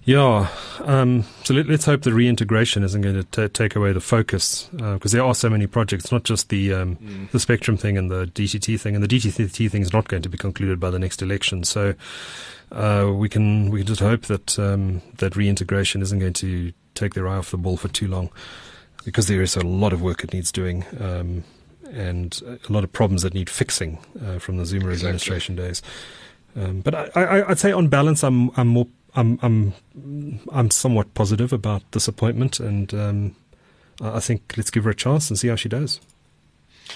Yeah. 0.03 0.47
Um, 0.85 1.25
so 1.43 1.53
let, 1.53 1.69
us 1.69 1.83
hope 1.83 2.03
the 2.03 2.13
reintegration 2.13 2.81
isn't 2.83 3.01
going 3.01 3.15
to 3.15 3.23
t- 3.25 3.49
take 3.49 3.75
away 3.75 3.91
the 3.91 3.99
focus 3.99 4.69
because 4.71 5.13
uh, 5.13 5.17
there 5.17 5.25
are 5.25 5.35
so 5.35 5.49
many 5.49 5.67
projects, 5.67 6.13
not 6.13 6.23
just 6.23 6.47
the 6.47 6.73
um, 6.73 6.95
mm. 6.97 7.31
the 7.31 7.39
spectrum 7.39 7.75
thing 7.75 7.97
and 7.97 8.09
the 8.11 8.25
DTT 8.27 8.79
thing, 8.79 8.95
and 8.95 9.03
the 9.03 9.07
DTT 9.07 9.69
thing 9.69 9.81
is 9.81 9.91
not 9.91 10.07
going 10.07 10.21
to 10.21 10.29
be 10.29 10.37
concluded 10.37 10.79
by 10.79 10.91
the 10.91 10.99
next 10.99 11.21
election. 11.21 11.63
So 11.63 11.95
uh, 12.71 13.11
we 13.13 13.29
can 13.29 13.71
we 13.71 13.79
can 13.79 13.87
just 13.87 14.01
hope 14.01 14.27
that 14.27 14.59
um, 14.59 15.01
that 15.17 15.35
reintegration 15.35 16.01
isn't 16.03 16.19
going 16.19 16.33
to 16.33 16.71
take 16.93 17.15
their 17.15 17.27
eye 17.27 17.37
off 17.37 17.51
the 17.51 17.57
ball 17.57 17.77
for 17.77 17.89
too 17.89 18.07
long 18.07 18.29
because 19.05 19.27
there 19.27 19.41
is 19.41 19.55
a 19.55 19.61
lot 19.61 19.93
of 19.93 20.01
work 20.01 20.23
it 20.23 20.33
needs 20.33 20.51
doing 20.51 20.85
um, 20.99 21.43
and 21.91 22.41
a 22.67 22.71
lot 22.71 22.83
of 22.83 22.91
problems 22.91 23.21
that 23.21 23.33
need 23.33 23.49
fixing 23.49 23.99
uh, 24.25 24.39
from 24.39 24.57
the 24.57 24.65
Zuma 24.65 24.89
exactly. 24.89 25.07
administration 25.07 25.55
days. 25.55 25.81
Um, 26.55 26.81
but 26.81 27.15
I, 27.15 27.43
would 27.43 27.59
say, 27.59 27.71
on 27.71 27.87
balance, 27.87 28.23
I'm, 28.23 28.49
I'm 28.57 28.67
more 28.67 28.87
I'm 29.15 29.39
I'm 29.41 29.73
I'm 30.51 30.71
somewhat 30.71 31.13
positive 31.13 31.51
about 31.51 31.83
this 31.91 32.07
appointment, 32.07 32.59
and 32.59 32.93
um, 32.93 33.35
I 34.01 34.19
think 34.19 34.53
let's 34.57 34.69
give 34.69 34.83
her 34.83 34.91
a 34.91 34.95
chance 34.95 35.29
and 35.29 35.37
see 35.37 35.47
how 35.47 35.55
she 35.55 35.69
does. 35.69 35.99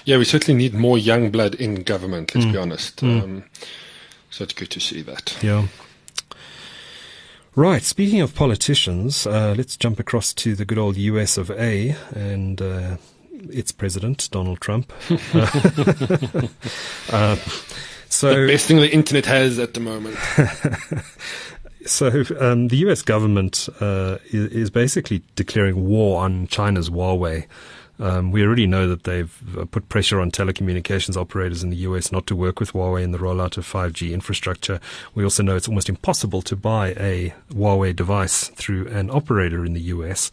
Yeah, 0.04 0.18
we 0.18 0.24
certainly 0.24 0.56
need 0.56 0.72
more 0.72 0.96
young 0.96 1.30
blood 1.30 1.54
in 1.56 1.82
government. 1.82 2.34
Let's 2.34 2.46
mm. 2.46 2.52
be 2.52 2.58
honest. 2.58 2.96
Mm. 3.02 3.22
Um, 3.22 3.44
so 4.30 4.44
it's 4.44 4.54
good 4.54 4.70
to 4.70 4.80
see 4.80 5.02
that. 5.02 5.36
Yeah. 5.42 5.66
Right. 7.54 7.82
Speaking 7.82 8.22
of 8.22 8.34
politicians, 8.34 9.26
uh, 9.26 9.54
let's 9.56 9.76
jump 9.76 10.00
across 10.00 10.32
to 10.34 10.54
the 10.54 10.64
good 10.64 10.78
old 10.78 10.96
US 10.96 11.36
of 11.36 11.50
A 11.50 11.94
and 12.14 12.62
uh, 12.62 12.96
its 13.50 13.72
president, 13.72 14.30
Donald 14.30 14.60
Trump. 14.60 14.90
uh, 17.10 17.36
so 18.08 18.40
the 18.40 18.46
best 18.46 18.66
thing 18.66 18.78
the 18.78 18.90
internet 18.90 19.26
has 19.26 19.58
at 19.58 19.74
the 19.74 19.80
moment. 19.80 20.16
so 21.86 22.24
um, 22.40 22.68
the 22.68 22.76
U.S. 22.78 23.02
government 23.02 23.68
uh, 23.80 24.16
is, 24.30 24.46
is, 24.52 24.70
basically 24.70 25.22
declaring 25.34 25.86
war 25.86 26.22
on 26.22 26.46
China's 26.46 26.88
Huawei. 26.88 27.46
Um, 28.02 28.32
we 28.32 28.44
already 28.44 28.66
know 28.66 28.88
that 28.88 29.04
they've 29.04 29.32
uh, 29.56 29.64
put 29.64 29.88
pressure 29.88 30.20
on 30.20 30.32
telecommunications 30.32 31.16
operators 31.16 31.62
in 31.62 31.70
the 31.70 31.76
US 31.76 32.10
not 32.10 32.26
to 32.26 32.34
work 32.34 32.58
with 32.58 32.72
Huawei 32.72 33.04
in 33.04 33.12
the 33.12 33.18
rollout 33.18 33.56
of 33.56 33.64
5G 33.64 34.12
infrastructure. 34.12 34.80
We 35.14 35.22
also 35.22 35.44
know 35.44 35.54
it's 35.54 35.68
almost 35.68 35.88
impossible 35.88 36.42
to 36.42 36.56
buy 36.56 36.94
a 36.98 37.32
Huawei 37.52 37.94
device 37.94 38.48
through 38.48 38.88
an 38.88 39.08
operator 39.08 39.64
in 39.64 39.72
the 39.74 39.82
US. 39.82 40.32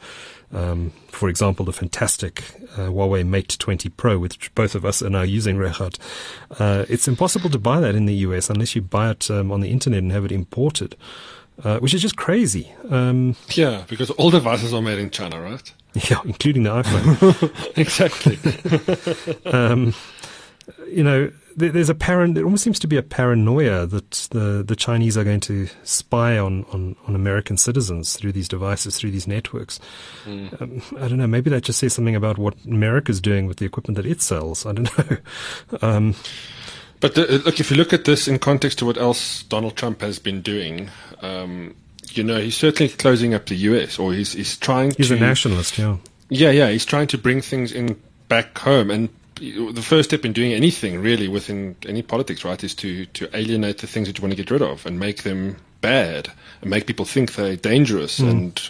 Um, 0.52 0.94
for 1.10 1.30
example, 1.30 1.64
the 1.64 1.72
fantastic 1.72 2.44
uh, 2.74 2.90
Huawei 2.90 3.24
Mate 3.24 3.56
20 3.60 3.88
Pro, 3.90 4.18
which 4.18 4.54
both 4.56 4.74
of 4.74 4.84
us 4.84 5.04
are 5.04 5.10
now 5.12 5.22
using, 5.22 5.58
Regardt. 5.58 6.00
Uh, 6.60 6.86
it's 6.90 7.08
impossible 7.08 7.52
to 7.52 7.60
buy 7.60 7.80
that 7.80 7.94
in 7.94 8.08
the 8.08 8.16
US 8.16 8.50
unless 8.50 8.76
you 8.76 8.82
buy 8.82 9.12
it 9.12 9.30
um, 9.30 9.52
on 9.52 9.62
the 9.62 9.70
internet 9.70 10.00
and 10.00 10.12
have 10.12 10.26
it 10.26 10.32
imported, 10.32 10.96
uh, 11.63 11.80
which 11.80 11.94
is 11.94 12.01
just 12.01 12.16
crazy. 12.16 12.72
Um, 12.89 13.36
yeah, 13.50 13.84
because 13.88 14.10
all 14.12 14.30
devices 14.30 14.74
are 14.74 14.82
made 14.82 15.00
in 15.00 15.10
China, 15.10 15.42
right? 15.42 15.74
Yeah, 16.08 16.20
including 16.24 16.63
the 16.63 16.70
iPhone. 16.70 17.75
exactly. 17.75 18.38
um, 19.51 19.96
you 20.88 21.04
know, 21.04 21.32
there's 21.56 21.89
a 21.89 21.96
parent. 21.96 22.36
There 22.36 22.44
almost 22.44 22.63
seems 22.63 22.78
to 22.80 22.88
be 22.88 22.96
a 22.96 23.01
paranoia 23.01 23.88
that 23.88 24.12
the 24.30 24.63
the 24.66 24.75
Chinese 24.75 25.18
are 25.18 25.24
going 25.24 25.39
to 25.42 25.68
spy 25.84 26.38
on 26.38 26.63
on, 26.72 26.96
on 27.08 27.16
American 27.16 27.58
citizens 27.58 28.16
through 28.16 28.34
these 28.34 28.48
devices, 28.48 28.98
through 28.98 29.12
these 29.12 29.28
networks. 29.28 29.80
Mm. 30.25 30.62
Um, 30.62 30.82
I 31.04 31.08
don't 31.08 31.18
know. 31.18 31.28
Maybe 31.28 31.50
that 31.50 31.63
just 31.63 31.80
says 31.80 31.94
something 31.94 32.16
about 32.16 32.38
what 32.38 32.54
America's 32.66 33.20
doing 33.20 33.48
with 33.48 33.58
the 33.58 33.66
equipment 33.66 33.96
that 33.96 34.06
it 34.06 34.22
sells. 34.22 34.68
I 34.68 34.74
don't 34.74 34.98
know. 35.82 36.13
But 37.00 37.15
the, 37.15 37.41
look, 37.46 37.60
if 37.60 37.72
you 37.72 37.77
look 37.77 37.94
at 37.94 38.06
this 38.06 38.27
in 38.27 38.39
context 38.39 38.79
to 38.79 38.86
what 38.86 38.98
else 38.98 39.44
Donald 39.44 39.77
Trump 39.77 40.01
has 40.01 40.20
been 40.20 40.41
doing, 40.41 40.89
um, 41.22 41.75
you 42.10 42.24
know, 42.24 42.39
he's 42.39 42.58
certainly 42.58 42.91
closing 42.91 43.34
up 43.34 43.46
the 43.46 43.56
U.S. 43.56 43.98
or 44.00 44.13
he's 44.13 44.34
he's 44.34 44.58
trying. 44.58 44.91
He's 44.91 45.10
to, 45.10 45.15
a 45.15 45.20
nationalist, 45.20 45.77
yeah. 45.77 45.98
Yeah, 46.29 46.51
yeah. 46.51 46.70
He's 46.70 46.86
trying 46.86 47.08
to 47.08 47.18
bring 47.18 47.41
things 47.41 47.72
in 47.72 48.00
back 48.27 48.58
home, 48.58 48.91
and 48.91 49.10
the 49.36 49.82
first 49.82 50.10
step 50.10 50.25
in 50.25 50.34
doing 50.34 50.53
anything 50.53 51.01
really 51.01 51.27
within 51.27 51.75
any 51.88 52.01
politics, 52.01 52.44
right, 52.44 52.62
is 52.63 52.75
to 52.75 53.06
to 53.06 53.29
alienate 53.36 53.77
the 53.79 53.88
things 53.88 54.08
that 54.08 54.18
you 54.18 54.22
want 54.22 54.34
to 54.34 54.38
get 54.38 54.51
rid 54.51 54.62
of 54.62 54.86
and 54.86 55.00
make 55.00 55.24
them 55.24 55.58
bad 55.82 56.29
and 56.62 56.70
make 56.70 56.86
people 56.86 57.06
think 57.06 57.36
they're 57.36 57.56
dangerous 57.56 58.20
mm. 58.20 58.29
and. 58.29 58.70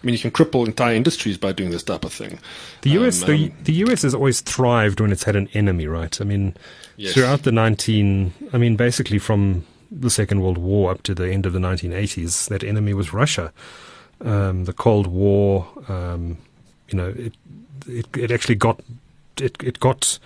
I 0.00 0.06
mean, 0.06 0.12
you 0.12 0.18
can 0.20 0.30
cripple 0.30 0.66
entire 0.66 0.94
industries 0.94 1.36
by 1.36 1.52
doing 1.52 1.70
this 1.70 1.82
type 1.82 2.04
of 2.04 2.12
thing. 2.12 2.38
The 2.82 2.90
US, 2.90 3.22
um, 3.22 3.28
the, 3.28 3.44
um, 3.46 3.52
the 3.64 3.72
US 3.74 4.02
has 4.02 4.14
always 4.14 4.40
thrived 4.40 5.00
when 5.00 5.10
it's 5.10 5.24
had 5.24 5.36
an 5.36 5.48
enemy, 5.54 5.86
right? 5.86 6.20
I 6.20 6.24
mean, 6.24 6.56
yes. 6.96 7.14
throughout 7.14 7.42
the 7.42 7.52
19, 7.52 8.32
I 8.52 8.58
mean, 8.58 8.76
basically 8.76 9.18
from 9.18 9.64
the 9.90 10.10
Second 10.10 10.40
World 10.40 10.58
War 10.58 10.90
up 10.90 11.02
to 11.04 11.14
the 11.14 11.30
end 11.30 11.46
of 11.46 11.52
the 11.52 11.58
1980s, 11.58 12.48
that 12.48 12.62
enemy 12.62 12.94
was 12.94 13.12
Russia. 13.12 13.52
Um, 14.20 14.64
the 14.64 14.72
Cold 14.72 15.06
War, 15.06 15.66
um, 15.88 16.38
you 16.88 16.96
know, 16.96 17.08
it, 17.16 17.34
it, 17.86 18.06
it 18.16 18.30
actually 18.30 18.56
got 18.56 18.80
it, 19.40 19.56
it 19.62 19.80
got 19.80 20.18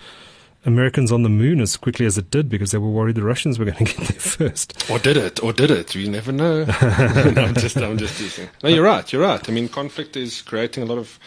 Americans 0.65 1.11
on 1.11 1.23
the 1.23 1.29
moon 1.29 1.59
as 1.59 1.75
quickly 1.75 2.05
as 2.05 2.17
it 2.17 2.31
did 2.31 2.49
because 2.49 2.71
they 2.71 2.77
were 2.77 2.89
worried 2.89 3.15
the 3.15 3.23
Russians 3.23 3.59
were 3.59 3.65
going 3.71 3.85
to 3.85 3.95
get 3.95 4.07
there 4.07 4.19
first. 4.19 4.89
Or 4.89 4.99
did 4.99 5.17
it? 5.17 5.43
Or 5.43 5.53
did 5.53 5.71
it? 5.71 5.93
We 5.95 6.07
never 6.07 6.31
know. 6.31 6.63
no, 6.81 7.33
I'm 7.37 7.55
just, 7.55 7.77
I'm 7.77 7.97
just 7.97 8.17
teasing. 8.17 8.49
No, 8.63 8.69
you're 8.69 8.83
right. 8.83 9.11
You're 9.11 9.21
right. 9.21 9.47
I 9.47 9.51
mean, 9.51 9.67
conflict 9.67 10.15
is 10.15 10.41
creating 10.41 10.83
a 10.83 10.85
lot 10.85 10.97
of 10.97 11.19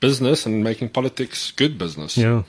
business 0.00 0.46
and 0.46 0.64
making 0.64 0.88
politics 0.88 1.50
good 1.50 1.78
business. 1.78 2.16
Yeah. 2.16 2.42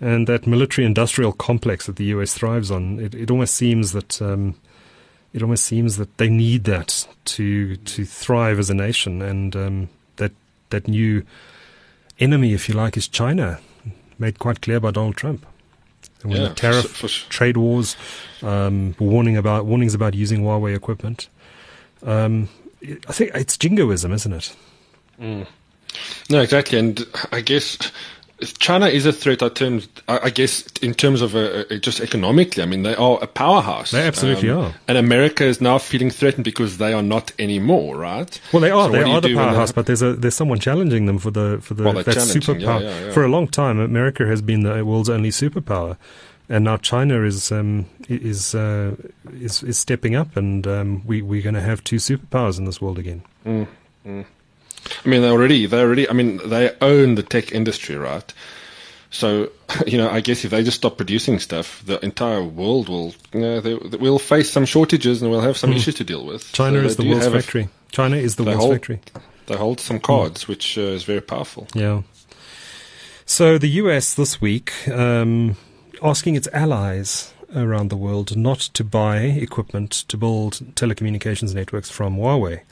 And 0.00 0.26
that 0.26 0.46
military-industrial 0.46 1.32
complex 1.32 1.86
that 1.86 1.96
the 1.96 2.04
U.S. 2.06 2.34
thrives 2.34 2.70
on, 2.70 2.98
it, 2.98 3.14
it 3.14 3.30
almost 3.30 3.54
seems 3.54 3.92
that 3.92 4.20
um, 4.20 4.54
it 5.32 5.42
almost 5.42 5.64
seems 5.64 5.96
that 5.96 6.16
they 6.18 6.28
need 6.28 6.64
that 6.64 7.06
to 7.26 7.76
to 7.76 8.04
thrive 8.04 8.58
as 8.58 8.70
a 8.70 8.74
nation, 8.74 9.22
and 9.22 9.56
um, 9.56 9.88
that 10.16 10.32
that 10.70 10.88
new 10.88 11.24
enemy, 12.18 12.52
if 12.52 12.68
you 12.68 12.74
like, 12.74 12.96
is 12.96 13.08
China 13.08 13.60
made 14.18 14.38
quite 14.38 14.60
clear 14.60 14.80
by 14.80 14.90
Donald 14.90 15.16
Trump. 15.16 15.46
And 16.24 16.32
when 16.32 16.42
yeah, 16.42 16.48
the 16.48 16.54
tariff, 16.54 16.86
for, 16.86 17.06
for, 17.06 17.30
trade 17.30 17.56
wars, 17.58 17.96
um, 18.42 18.96
warning 18.98 19.36
about 19.36 19.66
warnings 19.66 19.94
about 19.94 20.14
using 20.14 20.40
Huawei 20.42 20.74
equipment. 20.74 21.28
Um, 22.02 22.48
I 22.82 23.12
think 23.12 23.30
it's 23.34 23.56
jingoism, 23.56 24.12
isn't 24.12 24.32
it? 24.32 24.56
Mm. 25.20 25.46
No, 26.30 26.40
exactly, 26.40 26.78
and 26.78 27.06
I 27.30 27.40
guess 27.40 27.78
China 28.58 28.86
is 28.86 29.06
a 29.06 29.12
threat. 29.12 29.42
I 29.42 29.48
terms, 29.48 29.88
I 30.08 30.30
guess, 30.30 30.66
in 30.82 30.92
terms 30.94 31.22
of 31.22 31.34
a, 31.34 31.72
a, 31.72 31.78
just 31.78 32.00
economically. 32.00 32.62
I 32.62 32.66
mean, 32.66 32.82
they 32.82 32.94
are 32.96 33.18
a 33.22 33.26
powerhouse. 33.26 33.92
They 33.92 34.06
absolutely 34.06 34.50
um, 34.50 34.58
are. 34.58 34.74
And 34.88 34.98
America 34.98 35.44
is 35.44 35.60
now 35.60 35.78
feeling 35.78 36.10
threatened 36.10 36.44
because 36.44 36.78
they 36.78 36.92
are 36.92 37.02
not 37.02 37.32
anymore, 37.38 37.96
right? 37.96 38.40
Well, 38.52 38.60
they 38.60 38.70
are. 38.70 38.88
So 38.88 38.92
they 38.92 39.02
are 39.02 39.20
the 39.20 39.34
powerhouse, 39.34 39.72
but 39.72 39.86
there's 39.86 40.02
a 40.02 40.14
there's 40.14 40.34
someone 40.34 40.58
challenging 40.58 41.06
them 41.06 41.18
for 41.18 41.30
the 41.30 41.58
for 41.62 41.74
the 41.74 41.84
well, 41.84 41.94
that 41.94 42.06
superpower. 42.06 42.60
Yeah, 42.60 42.78
yeah, 42.80 43.04
yeah. 43.06 43.12
For 43.12 43.24
a 43.24 43.28
long 43.28 43.46
time, 43.46 43.78
America 43.78 44.26
has 44.26 44.42
been 44.42 44.62
the 44.62 44.84
world's 44.84 45.08
only 45.08 45.30
superpower, 45.30 45.96
and 46.48 46.64
now 46.64 46.76
China 46.76 47.22
is 47.22 47.52
um, 47.52 47.86
is, 48.08 48.54
uh, 48.54 48.96
is 49.32 49.62
is 49.62 49.78
stepping 49.78 50.16
up, 50.16 50.36
and 50.36 50.66
um, 50.66 51.06
we 51.06 51.22
we're 51.22 51.42
going 51.42 51.54
to 51.54 51.60
have 51.62 51.84
two 51.84 51.96
superpowers 51.96 52.58
in 52.58 52.64
this 52.64 52.80
world 52.80 52.98
again. 52.98 53.22
Mm, 53.46 53.68
mm. 54.04 54.26
I 55.04 55.08
mean, 55.08 55.22
they 55.22 55.28
already, 55.28 55.66
they 55.66 55.80
already, 55.80 56.08
I 56.08 56.12
mean, 56.12 56.40
they 56.44 56.74
own 56.80 57.14
the 57.14 57.22
tech 57.22 57.52
industry, 57.52 57.96
right? 57.96 58.32
So, 59.10 59.50
you 59.86 59.96
know, 59.96 60.10
I 60.10 60.20
guess 60.20 60.44
if 60.44 60.50
they 60.50 60.62
just 60.62 60.78
stop 60.78 60.96
producing 60.96 61.38
stuff, 61.38 61.82
the 61.86 62.04
entire 62.04 62.42
world 62.42 62.88
will, 62.88 63.14
you 63.32 63.40
know, 63.40 63.60
they, 63.60 63.74
we'll 63.74 64.18
face 64.18 64.50
some 64.50 64.64
shortages 64.64 65.22
and 65.22 65.30
we'll 65.30 65.40
have 65.40 65.56
some 65.56 65.70
mm. 65.70 65.76
issues 65.76 65.94
to 65.96 66.04
deal 66.04 66.26
with. 66.26 66.52
China 66.52 66.80
so 66.80 66.86
is 66.86 66.96
the 66.96 67.08
world's 67.08 67.28
factory. 67.28 67.68
China 67.92 68.16
is 68.16 68.36
the 68.36 68.44
world's 68.44 68.60
hold, 68.60 68.74
factory. 68.74 69.00
They 69.46 69.56
hold 69.56 69.80
some 69.80 70.00
cards, 70.00 70.44
mm. 70.44 70.48
which 70.48 70.76
uh, 70.76 70.82
is 70.82 71.04
very 71.04 71.20
powerful. 71.20 71.68
Yeah. 71.74 72.02
So 73.26 73.56
the 73.56 73.68
US 73.68 74.14
this 74.14 74.40
week 74.40 74.72
um, 74.88 75.56
asking 76.02 76.34
its 76.34 76.48
allies 76.52 77.32
around 77.54 77.88
the 77.88 77.96
world 77.96 78.36
not 78.36 78.58
to 78.58 78.84
buy 78.84 79.18
equipment 79.18 79.92
to 80.08 80.16
build 80.16 80.54
telecommunications 80.74 81.54
networks 81.54 81.90
from 81.90 82.16
Huawei. 82.16 82.62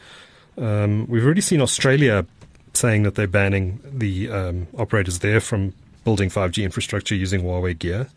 Um, 0.58 1.06
we've 1.08 1.24
already 1.24 1.40
seen 1.40 1.60
Australia 1.60 2.26
saying 2.74 3.02
that 3.02 3.14
they're 3.14 3.26
banning 3.26 3.80
the 3.84 4.30
um, 4.30 4.66
operators 4.76 5.20
there 5.20 5.40
from 5.40 5.74
building 6.04 6.28
5G 6.28 6.64
infrastructure 6.64 7.14
using 7.14 7.42
Huawei 7.42 7.78
gear. 7.78 8.08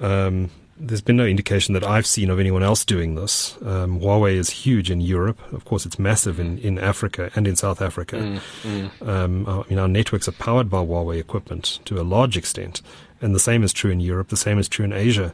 Um, 0.00 0.50
there's 0.76 1.00
been 1.00 1.16
no 1.16 1.26
indication 1.26 1.74
that 1.74 1.84
I've 1.84 2.06
seen 2.06 2.30
of 2.30 2.40
anyone 2.40 2.62
else 2.62 2.84
doing 2.84 3.14
this. 3.14 3.56
Um, 3.62 4.00
Huawei 4.00 4.34
is 4.34 4.50
huge 4.50 4.90
in 4.90 5.00
Europe. 5.00 5.38
Of 5.52 5.64
course, 5.64 5.86
it's 5.86 5.98
massive 5.98 6.40
in, 6.40 6.58
in 6.58 6.78
Africa 6.78 7.30
and 7.36 7.46
in 7.46 7.54
South 7.54 7.80
Africa. 7.80 8.16
Mm, 8.16 8.40
mm. 8.62 9.08
Um, 9.08 9.46
I 9.48 9.62
mean, 9.68 9.78
our 9.78 9.86
networks 9.86 10.26
are 10.26 10.32
powered 10.32 10.68
by 10.68 10.78
Huawei 10.78 11.20
equipment 11.20 11.78
to 11.84 12.00
a 12.00 12.02
large 12.02 12.36
extent. 12.36 12.82
And 13.20 13.34
the 13.34 13.40
same 13.40 13.62
is 13.62 13.72
true 13.72 13.92
in 13.92 14.00
Europe. 14.00 14.28
The 14.28 14.36
same 14.36 14.58
is 14.58 14.68
true 14.68 14.84
in 14.84 14.92
Asia. 14.92 15.32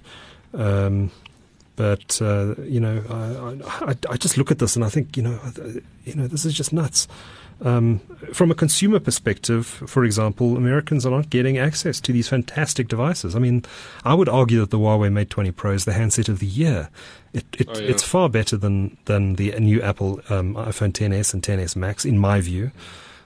Um, 0.53 1.11
but 1.77 2.21
uh, 2.21 2.55
you 2.62 2.81
know, 2.81 3.03
I, 3.09 3.91
I, 3.91 3.97
I, 4.11 4.17
just 4.17 4.37
look 4.37 4.50
at 4.50 4.59
this 4.59 4.77
and 4.77 4.85
I 4.85 4.89
think, 4.89 5.17
you 5.17 5.23
know, 5.23 5.39
you 6.05 6.15
know, 6.15 6.27
this 6.27 6.45
is 6.45 6.55
just 6.55 6.73
nuts. 6.73 7.09
Um, 7.62 7.99
from 8.33 8.50
a 8.50 8.55
consumer 8.55 9.00
perspective, 9.00 9.67
for 9.67 10.05
example, 10.05 10.57
Americans 10.57 11.05
are 11.05 11.11
not 11.11 11.29
getting 11.29 11.59
access 11.59 12.00
to 12.00 12.12
these 12.12 12.29
fantastic 12.29 12.89
devices. 12.89 13.37
I 13.37 13.39
mean, 13.39 13.65
I 14.05 14.15
would 14.15 14.29
argue 14.29 14.61
that 14.61 14.71
the 14.71 14.79
Huawei 14.79 15.12
Mate 15.12 15.29
20 15.29 15.50
Pro 15.53 15.73
is 15.73 15.85
the 15.85 15.93
handset 15.93 16.29
of 16.29 16.39
the 16.39 16.47
year. 16.47 16.89
It, 17.35 17.45
it, 17.59 17.69
oh, 17.71 17.79
yeah. 17.79 17.91
It's 17.91 18.03
far 18.03 18.31
better 18.31 18.57
than, 18.57 18.97
than 19.05 19.35
the 19.35 19.53
new 19.59 19.83
Apple 19.83 20.21
um, 20.31 20.55
iPhone 20.55 20.93
10s 20.93 21.35
and 21.35 21.43
10s 21.43 21.77
Max, 21.77 22.05
in 22.07 22.19
my 22.19 22.41
view. 22.41 22.71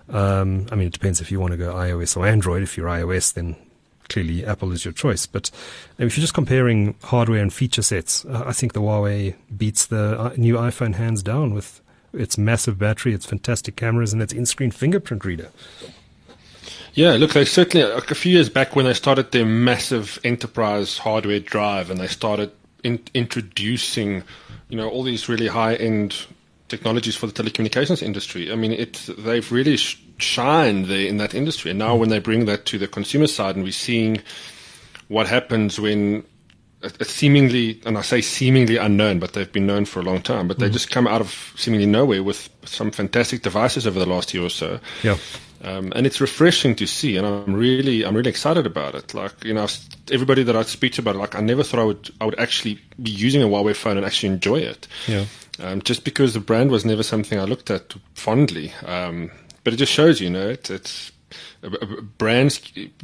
Um, 0.09 0.67
I 0.71 0.75
mean, 0.75 0.89
it 0.89 0.93
depends 0.93 1.21
if 1.21 1.31
you 1.31 1.39
want 1.41 1.53
to 1.53 1.57
go 1.57 1.73
iOS 1.73 2.17
or 2.17 2.27
Android. 2.27 2.63
If 2.63 2.77
you're 2.77 2.89
iOS, 2.89 3.33
then 3.35 3.57
clearly 4.15 4.47
Apple 4.47 4.71
is 4.71 4.85
your 4.85 4.93
choice. 4.93 5.27
But 5.27 5.51
if 5.99 6.17
you're 6.17 6.23
just 6.23 6.35
comparing 6.35 6.95
hardware 7.03 7.43
and 7.43 7.53
feature 7.53 7.83
sets, 7.83 8.25
I 8.27 8.53
think 8.53 8.73
the 8.73 8.81
Huawei 8.81 9.35
beats 9.57 9.87
the 9.87 10.21
uh, 10.21 10.33
new 10.37 10.55
iPhone 10.55 10.95
hands 10.95 11.21
down 11.21 11.53
with 11.53 11.81
its 12.13 12.39
massive 12.39 12.79
battery, 12.79 13.13
its 13.13 13.27
fantastic 13.27 13.75
cameras, 13.75 14.13
and 14.13 14.23
its 14.23 14.33
in-screen 14.33 14.71
fingerprint 14.71 15.25
reader. 15.25 15.51
Yeah, 16.95 17.15
look, 17.15 17.33
they 17.33 17.45
certainly 17.45 17.85
like 17.93 18.13
a 18.13 18.15
few 18.15 18.33
years 18.35 18.49
back 18.49 18.77
when 18.77 18.85
they 18.85 18.95
started 18.95 19.33
their 19.33 19.45
massive 19.45 20.21
enterprise 20.23 20.99
hardware 20.99 21.41
drive, 21.41 21.91
and 21.91 21.99
they 21.99 22.07
started 22.07 22.53
in, 22.85 23.01
introducing, 23.15 24.23
you 24.69 24.77
know, 24.77 24.89
all 24.89 25.03
these 25.03 25.29
really 25.29 25.49
high-end 25.49 26.15
technologies 26.69 27.17
for 27.17 27.27
the 27.27 27.33
telecommunications 27.33 28.03
industry. 28.03 28.51
I 28.51 28.57
mean, 28.57 28.73
it 28.73 29.09
they've 29.19 29.51
really 29.53 29.77
sh- 29.77 30.01
shined 30.19 30.87
there 30.87 31.07
in 31.07 31.19
that 31.19 31.35
industry, 31.35 31.71
and 31.71 31.79
now 31.79 31.97
when 31.97 32.09
they 32.09 32.19
bring 32.19 32.47
that 32.47 32.67
to 32.67 32.79
the 32.79 32.89
consumer 32.89 33.27
side, 33.27 33.57
and 33.57 33.65
we're 33.65 33.73
seeing 33.73 34.23
what 35.09 35.27
happens 35.27 35.79
when 35.79 36.25
a 37.01 37.05
seemingly, 37.05 37.81
and 37.87 37.97
I 37.97 38.03
say 38.03 38.21
seemingly 38.21 38.77
unknown, 38.77 39.19
but 39.19 39.33
they've 39.33 39.51
been 39.51 39.67
known 39.67 39.85
for 39.85 40.01
a 40.01 40.03
long 40.03 40.21
time, 40.21 40.49
but 40.49 40.59
they 40.59 40.69
mm. 40.69 40.73
just 40.73 40.91
come 40.91 41.07
out 41.07 41.21
of 41.21 41.55
seemingly 41.57 41.87
nowhere 41.87 42.23
with 42.23 42.51
some 42.65 42.91
fantastic 42.91 43.43
devices 43.43 43.87
over 43.87 43.99
the 43.99 44.07
last 44.07 44.35
year 44.35 44.45
or 44.45 44.51
so. 44.51 44.81
Yeah. 45.03 45.17
Um, 45.63 45.95
and 45.97 46.07
it's 46.07 46.21
refreshing 46.21 46.75
to 46.77 46.87
see, 46.87 47.17
and 47.17 47.27
I'm 47.27 47.55
really, 47.55 48.05
I'm 48.05 48.15
really 48.15 48.29
excited 48.29 48.67
about 48.67 48.95
it. 48.95 49.15
Like, 49.15 49.45
you 49.45 49.55
know, 49.55 49.67
everybody 50.13 50.43
that 50.43 50.55
I 50.55 50.63
speak 50.63 50.93
to 50.95 51.01
about 51.01 51.15
it, 51.15 51.19
like, 51.19 51.35
I 51.35 51.41
never 51.41 51.63
thought 51.63 51.81
I 51.81 51.85
would, 51.85 52.11
I 52.21 52.27
would 52.27 52.39
actually 52.39 52.79
be 53.03 53.11
using 53.11 53.43
a 53.43 53.47
Huawei 53.47 53.75
phone 53.75 53.97
and 53.97 54.05
actually 54.05 54.35
enjoy 54.35 54.57
it. 54.57 54.87
Yeah. 55.09 55.25
Um, 55.61 55.83
just 55.83 56.05
because 56.05 56.35
the 56.35 56.41
brand 56.41 56.71
was 56.71 56.85
never 56.85 57.03
something 57.03 57.39
I 57.39 57.45
looked 57.45 57.71
at 57.71 57.95
fondly. 58.15 58.73
Um, 58.85 59.31
but 59.63 59.73
it 59.73 59.77
just 59.77 59.93
shows, 59.93 60.21
you 60.21 60.29
know, 60.29 60.49
it, 60.49 60.69
it's 60.69 61.13
brands, 62.19 62.61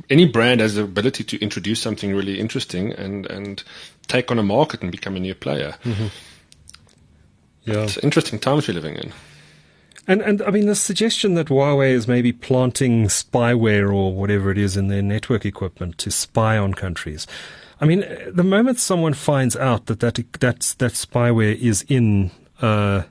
any 0.09 0.27
brand 0.27 0.61
has 0.61 0.75
the 0.75 0.83
ability 0.83 1.25
to 1.25 1.39
introduce 1.39 1.81
something 1.81 2.15
really 2.15 2.39
interesting 2.39 2.93
and, 2.93 3.27
and 3.27 3.63
take 4.09 4.31
on 4.31 4.39
a 4.39 4.43
market 4.43 4.83
and 4.83 4.91
become 4.91 5.17
a 5.17 5.21
new 5.21 5.35
player. 5.35 5.77
Mm-hmm. 5.85 6.07
Yeah. 7.65 7.83
It's 7.83 7.99
interesting 7.99 8.39
times 8.39 8.69
we're 8.69 8.75
living 8.75 8.97
in. 8.97 9.13
And 10.07 10.23
and 10.23 10.43
I 10.43 10.51
mean 10.51 10.67
the 10.67 10.75
suggestion 10.75 11.35
that 11.35 11.49
Huawei 11.49 11.91
is 11.91 12.09
maybe 12.09 12.33
planting 12.33 13.05
spyware 13.05 13.95
or 13.95 14.13
whatever 14.13 14.51
it 14.51 14.59
is 14.59 14.77
in 14.77 14.89
their 14.89 15.03
network 15.03 15.45
equipment 15.45 15.99
to 15.99 16.11
spy 16.11 16.59
on 16.59 16.75
countries. 16.75 17.27
I 17.81 17.87
mean, 17.87 18.05
the 18.31 18.45
moment 18.45 18.79
someone 18.79 19.15
finds 19.15 19.57
out 19.57 19.87
that 19.87 20.01
that 20.01 20.15
that, 20.41 20.75
that 20.79 20.93
spyware 20.93 21.57
is 21.57 21.85
in 21.89 22.31
uh, 22.61 23.05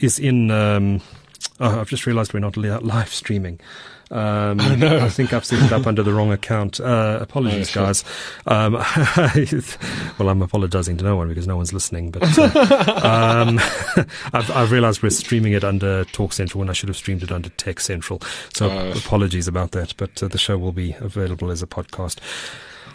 is 0.00 0.18
in, 0.18 0.50
um, 0.50 1.00
oh, 1.60 1.80
I've 1.80 1.88
just 1.88 2.06
realised 2.06 2.32
we're 2.32 2.40
not 2.40 2.56
live 2.56 3.12
streaming. 3.12 3.60
Um, 4.10 4.58
oh, 4.60 4.74
no. 4.76 4.98
I 4.98 5.08
think 5.10 5.32
I've 5.32 5.44
set 5.44 5.62
it 5.62 5.72
up 5.72 5.86
under 5.86 6.02
the 6.02 6.12
wrong 6.12 6.32
account. 6.32 6.80
Uh, 6.80 7.18
apologies, 7.20 7.76
oh, 7.76 7.84
guys. 7.84 8.04
Um, 8.46 8.72
well, 10.18 10.28
I'm 10.28 10.42
apologizing 10.42 10.96
to 10.98 11.04
no 11.04 11.16
one 11.16 11.28
because 11.28 11.46
no 11.46 11.56
one's 11.56 11.72
listening. 11.72 12.10
But 12.10 12.38
uh, 12.38 13.00
um, 13.04 13.58
I've, 14.32 14.50
I've, 14.50 14.72
realized 14.72 15.02
we're 15.02 15.10
streaming 15.10 15.52
it 15.52 15.64
under 15.64 16.04
Talk 16.06 16.32
Central 16.32 16.60
when 16.60 16.70
I 16.70 16.72
should 16.72 16.88
have 16.88 16.96
streamed 16.96 17.22
it 17.22 17.30
under 17.30 17.50
Tech 17.50 17.80
Central. 17.80 18.20
So 18.54 18.70
uh, 18.70 18.94
apologies 18.96 19.46
about 19.46 19.72
that. 19.72 19.94
But 19.96 20.22
uh, 20.22 20.28
the 20.28 20.38
show 20.38 20.56
will 20.56 20.72
be 20.72 20.96
available 21.00 21.50
as 21.50 21.62
a 21.62 21.66
podcast. 21.66 22.18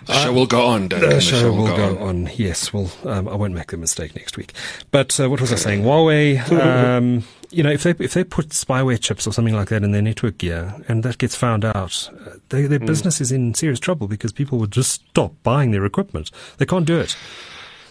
The 0.05 0.13
show 0.13 0.33
will 0.33 0.45
go 0.45 0.65
on, 0.65 0.89
The, 0.89 0.98
the 0.98 1.22
show, 1.22 1.39
show, 1.39 1.53
will, 1.53 1.67
go, 1.67 1.77
go 1.77 2.03
on. 2.03 2.27
on. 2.27 2.29
Yes, 2.36 2.74
well, 2.74 2.91
um, 3.05 3.27
I 3.27 3.36
won't 3.36 3.53
make 3.53 3.72
the 3.72 3.77
mistake 3.77 4.15
next 4.15 4.38
week. 4.38 4.53
But 4.91 5.17
uh, 5.19 5.29
what 5.29 5.39
was 5.39 5.53
I 5.53 5.55
saying? 5.55 5.83
Huawei. 5.83 6.39
Um, 6.51 7.24
you 7.51 7.63
know, 7.63 7.72
if 7.72 7.83
they 7.83 7.91
if 8.00 8.13
they 8.13 8.24
put 8.24 8.50
spyware 8.50 9.00
chips 9.00 9.27
or 9.27 9.31
something 9.31 9.53
like 9.53 9.69
that 9.69 9.83
in 9.83 9.91
their 9.91 10.01
network 10.01 10.39
gear, 10.39 10.75
and 10.88 11.03
that 11.03 11.19
gets 11.19 11.36
found 11.36 11.63
out, 11.63 12.10
uh, 12.25 12.31
they, 12.50 12.63
their 12.63 12.79
mm. 12.79 12.88
business 12.88 13.22
is 13.22 13.31
in 13.31 13.53
serious 13.53 13.79
trouble 13.79 14.07
because 14.07 14.31
people 14.31 14.57
would 14.57 14.72
just 14.72 14.91
stop 14.91 15.33
buying 15.43 15.72
their 15.72 15.86
equipment. 15.86 16.31
They 16.57 16.65
can't 16.65 16.86
do 16.86 17.00
it. 17.00 17.15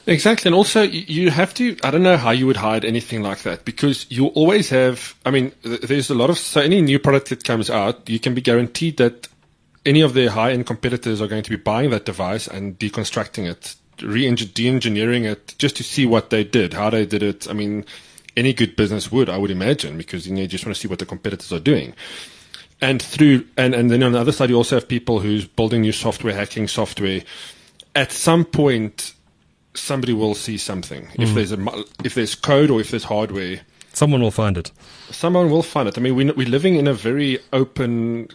Exactly, 0.07 0.49
and 0.49 0.54
also 0.54 0.83
you 0.83 1.31
have 1.31 1.54
to. 1.54 1.76
I 1.85 1.92
don't 1.92 2.02
know 2.02 2.16
how 2.16 2.31
you 2.33 2.47
would 2.47 2.57
hide 2.57 2.85
anything 2.85 3.23
like 3.23 3.42
that 3.42 3.64
because 3.64 4.04
you 4.11 4.26
always 4.28 4.69
have. 4.71 5.14
I 5.25 5.31
mean, 5.31 5.52
there's 5.62 6.11
a 6.11 6.14
lot 6.14 6.28
of 6.28 6.38
so 6.38 6.61
any 6.61 6.81
new 6.83 6.99
product 6.99 7.28
that 7.28 7.45
comes 7.45 7.71
out, 7.71 8.09
you 8.09 8.19
can 8.19 8.35
be 8.35 8.40
guaranteed 8.40 8.97
that 8.97 9.28
any 9.85 10.01
of 10.01 10.15
their 10.15 10.31
high-end 10.31 10.67
competitors 10.67 11.21
are 11.21 11.27
going 11.27 11.43
to 11.43 11.51
be 11.51 11.57
buying 11.57 11.91
that 11.91 12.05
device 12.05 12.47
and 12.47 12.79
deconstructing 12.79 13.49
it, 13.49 13.77
re-engineering 14.03 15.25
it, 15.25 15.55
just 15.59 15.77
to 15.77 15.83
see 15.83 16.07
what 16.07 16.31
they 16.31 16.45
did, 16.45 16.75
how 16.75 16.91
they 16.91 17.05
did 17.05 17.23
it. 17.23 17.49
I 17.49 17.53
mean, 17.53 17.85
any 18.37 18.53
good 18.53 18.77
business 18.77 19.11
would, 19.11 19.29
I 19.29 19.39
would 19.39 19.51
imagine, 19.51 19.99
because 19.99 20.27
you, 20.27 20.35
know, 20.35 20.43
you 20.43 20.49
just 20.49 20.65
want 20.65 20.77
to 20.77 20.81
see 20.81 20.89
what 20.89 20.99
the 20.99 21.07
competitors 21.07 21.53
are 21.53 21.61
doing. 21.61 21.95
And 22.81 23.01
through, 23.01 23.47
and, 23.57 23.75
and 23.75 23.91
then 23.91 24.03
on 24.03 24.12
the 24.12 24.21
other 24.21 24.33
side, 24.33 24.51
you 24.51 24.57
also 24.57 24.77
have 24.77 24.89
people 24.89 25.21
who's 25.21 25.47
building 25.47 25.83
new 25.83 25.92
software, 25.92 26.35
hacking 26.35 26.68
software. 26.68 27.23
At 27.95 28.11
some 28.11 28.45
point, 28.45 29.14
somebody 29.75 30.12
will 30.12 30.35
see 30.35 30.59
something. 30.59 31.07
Mm. 31.07 31.23
If 31.23 31.35
there's 31.35 31.53
a, 31.53 31.85
if 32.05 32.14
there's 32.14 32.35
code 32.35 32.71
or 32.71 32.81
if 32.81 32.90
there's 32.90 33.05
hardware, 33.05 33.61
someone 33.92 34.21
will 34.21 34.31
find 34.31 34.57
it. 34.57 34.73
Someone 35.11 35.51
will 35.51 35.62
find 35.62 35.88
it. 35.88 35.99
I 35.99 36.01
mean, 36.01 36.16
we, 36.16 36.31
we're 36.33 36.49
living 36.49 36.77
in 36.77 36.88
a 36.88 36.95
very 36.95 37.38
open 37.53 38.29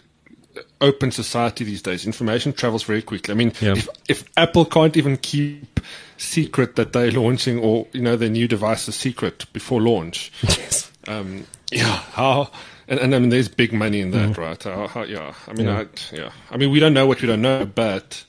open 0.80 1.10
society 1.10 1.64
these 1.64 1.82
days. 1.82 2.06
Information 2.06 2.52
travels 2.52 2.82
very 2.82 3.02
quickly. 3.02 3.32
I 3.32 3.34
mean, 3.36 3.52
yeah. 3.60 3.72
if, 3.72 3.88
if 4.08 4.24
Apple 4.36 4.64
can't 4.64 4.96
even 4.96 5.16
keep 5.16 5.80
secret 6.16 6.76
that 6.76 6.92
they're 6.92 7.12
launching 7.12 7.58
or 7.58 7.86
you 7.92 8.02
know 8.02 8.16
their 8.16 8.28
new 8.28 8.48
device 8.48 8.88
is 8.88 8.96
secret 8.96 9.50
before 9.52 9.80
launch, 9.80 10.32
yes. 10.42 10.90
um, 11.06 11.46
yeah, 11.70 11.84
how. 12.12 12.50
And, 12.90 12.98
and, 13.00 13.14
I 13.14 13.18
mean, 13.18 13.28
there's 13.28 13.48
big 13.48 13.74
money 13.74 14.00
in 14.00 14.12
that, 14.12 14.30
mm. 14.30 14.38
right? 14.38 14.62
How, 14.62 14.86
how, 14.86 15.02
yeah, 15.02 15.34
I 15.46 15.52
mean, 15.52 15.66
yeah. 15.66 15.80
I, 15.80 16.16
yeah. 16.16 16.32
I 16.50 16.56
mean, 16.56 16.70
we 16.70 16.80
don't 16.80 16.94
know 16.94 17.06
what 17.06 17.20
we 17.20 17.28
don't 17.28 17.42
know, 17.42 17.66
but 17.66 18.24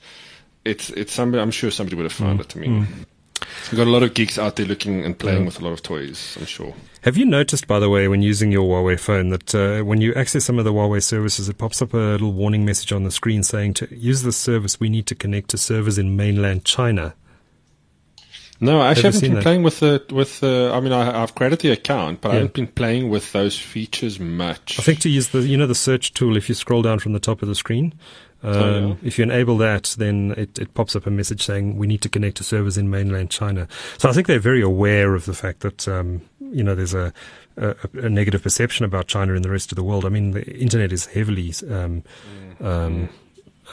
it's 0.66 0.90
it's 0.90 1.14
somebody. 1.14 1.42
I'm 1.42 1.52
sure 1.52 1.72
somebody 1.72 1.96
would 1.96 2.04
have 2.04 2.12
found 2.12 2.40
mm. 2.40 2.44
it. 2.44 2.58
I 2.58 2.60
mean, 2.60 2.86
mm. 2.86 3.06
we've 3.72 3.78
got 3.78 3.88
a 3.88 3.92
lot 3.92 4.04
of 4.04 4.14
geeks 4.14 4.38
out 4.38 4.58
there 4.58 4.66
looking 4.66 5.06
and 5.06 5.18
playing 5.18 5.40
yeah. 5.40 5.46
with 5.46 5.62
a 5.62 5.64
lot 5.64 5.72
of 5.72 5.82
toys. 5.82 6.36
I'm 6.38 6.46
sure. 6.46 6.74
Have 7.04 7.16
you 7.16 7.26
noticed, 7.26 7.66
by 7.66 7.80
the 7.80 7.90
way, 7.90 8.10
when 8.10 8.22
using 8.22 8.52
your 8.52 8.64
Huawei 8.64 9.00
phone, 9.00 9.30
that 9.30 9.56
uh, 9.56 9.84
when 9.84 10.02
you 10.02 10.14
access 10.16 10.44
some 10.44 10.60
of 10.60 10.66
the 10.66 10.74
Huawei 10.74 11.02
services, 11.02 11.48
it 11.48 11.58
pops 11.58 11.82
up 11.82 11.94
a 11.94 11.98
little 11.98 12.34
warning 12.34 12.66
message 12.66 12.92
on 12.92 13.04
the 13.04 13.12
screen 13.12 13.42
saying 13.42 13.76
to 13.76 13.96
use 13.96 14.24
this 14.24 14.36
service, 14.36 14.82
we 14.82 14.90
need 14.90 15.06
to 15.08 15.16
connect 15.16 15.50
to 15.52 15.58
servers 15.58 15.98
in 15.98 16.18
mainland 16.18 16.66
China. 16.66 17.16
No, 18.62 18.82
I 18.82 18.90
actually 18.90 19.04
haven't 19.04 19.22
been 19.22 19.34
that? 19.36 19.44
playing 19.44 19.64
with 19.64 19.80
the 19.80 20.04
with 20.12 20.42
the. 20.42 20.72
I 20.74 20.82
mean, 20.82 20.92
I, 20.92 21.06
have 21.06 21.34
created 21.34 21.60
the 21.60 21.72
account, 21.72 22.20
but 22.20 22.30
yeah. 22.30 22.34
I 22.34 22.36
haven't 22.40 22.54
been 22.54 22.68
playing 22.68 23.10
with 23.10 23.32
those 23.32 23.58
features 23.58 24.20
much. 24.20 24.78
I 24.78 24.84
think 24.84 25.00
to 25.00 25.10
use 25.10 25.30
the 25.30 25.40
you 25.40 25.56
know 25.56 25.68
the 25.68 25.76
search 25.76 26.14
tool, 26.14 26.36
if 26.36 26.50
you 26.50 26.56
scroll 26.56 26.82
down 26.82 27.00
from 27.00 27.14
the 27.14 27.22
top 27.22 27.42
of 27.42 27.48
the 27.48 27.56
screen, 27.56 27.94
um, 28.42 28.54
oh, 28.56 28.88
yeah. 28.88 28.96
if 29.04 29.18
you 29.18 29.24
enable 29.24 29.58
that, 29.58 29.96
then 29.98 30.34
it, 30.38 30.58
it 30.60 30.74
pops 30.74 30.96
up 30.96 31.06
a 31.06 31.10
message 31.10 31.44
saying 31.44 31.78
we 31.78 31.88
need 31.88 32.02
to 32.02 32.10
connect 32.10 32.38
to 32.38 32.44
servers 32.44 32.78
in 32.78 32.90
mainland 32.90 33.30
China. 33.30 33.68
So 33.98 34.10
I 34.10 34.14
think 34.14 34.28
they're 34.28 34.40
very 34.40 34.62
aware 34.62 35.14
of 35.14 35.26
the 35.26 35.34
fact 35.34 35.60
that 35.62 35.88
um, 35.88 36.22
you 36.40 36.64
know 36.64 36.74
there's 36.74 36.94
a, 36.94 37.12
a, 37.58 37.76
a, 37.94 38.10
negative 38.10 38.42
perception 38.42 38.86
about 38.86 39.08
China 39.08 39.34
in 39.34 39.42
the 39.42 39.50
rest 39.50 39.72
of 39.72 39.76
the 39.76 39.84
world. 39.84 40.06
I 40.06 40.10
mean, 40.10 40.32
the 40.32 40.46
internet 40.58 40.94
is 40.94 41.08
heavily 41.08 41.54
um, 41.70 42.04
mm. 42.62 42.66
um, 42.66 43.10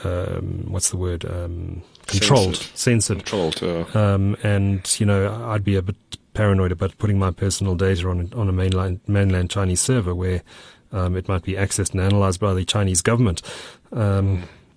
um 0.03 0.65
what's 0.67 0.89
the 0.89 0.97
word 0.97 1.23
um, 1.25 1.81
controlled, 2.05 2.57
censored, 2.57 3.19
controlled, 3.19 3.61
yeah. 3.61 3.85
Um, 3.93 4.35
and 4.43 4.99
you 4.99 5.05
know 5.05 5.33
I'd 5.47 5.63
be 5.63 5.77
a 5.77 5.81
bit 5.81 5.95
paranoid 6.33 6.73
about 6.73 6.97
putting 6.97 7.17
my 7.17 7.31
personal 7.31 7.75
data 7.75 8.09
on 8.09 8.33
on 8.33 8.49
a 8.49 8.51
mainland 8.51 8.99
mainland 9.07 9.49
Chinese 9.49 9.79
server 9.79 10.13
where 10.13 10.43
it 10.91 11.29
might 11.29 11.43
be 11.43 11.53
accessed 11.53 11.91
and 11.91 12.01
analyzed 12.01 12.41
by 12.41 12.53
the 12.53 12.65
Chinese 12.65 13.01
government. 13.01 13.41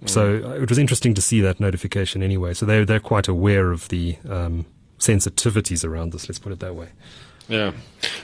Mm. 0.05 0.09
So 0.09 0.55
it 0.55 0.69
was 0.69 0.79
interesting 0.79 1.15
to 1.15 1.23
see 1.23 1.41
that 1.41 1.61
notification 1.61 2.23
anyway. 2.23 2.55
So 2.55 2.67
they're 2.67 2.85
they're 2.85 3.01
quite 3.01 3.29
aware 3.29 3.71
of 3.73 3.89
the 3.89 4.17
sensitivities 4.99 5.85
around 5.85 6.13
this. 6.13 6.29
Let's 6.29 6.39
put 6.39 6.53
it 6.53 6.61
that 6.61 6.75
way. 6.75 6.89
Yeah. 7.49 7.73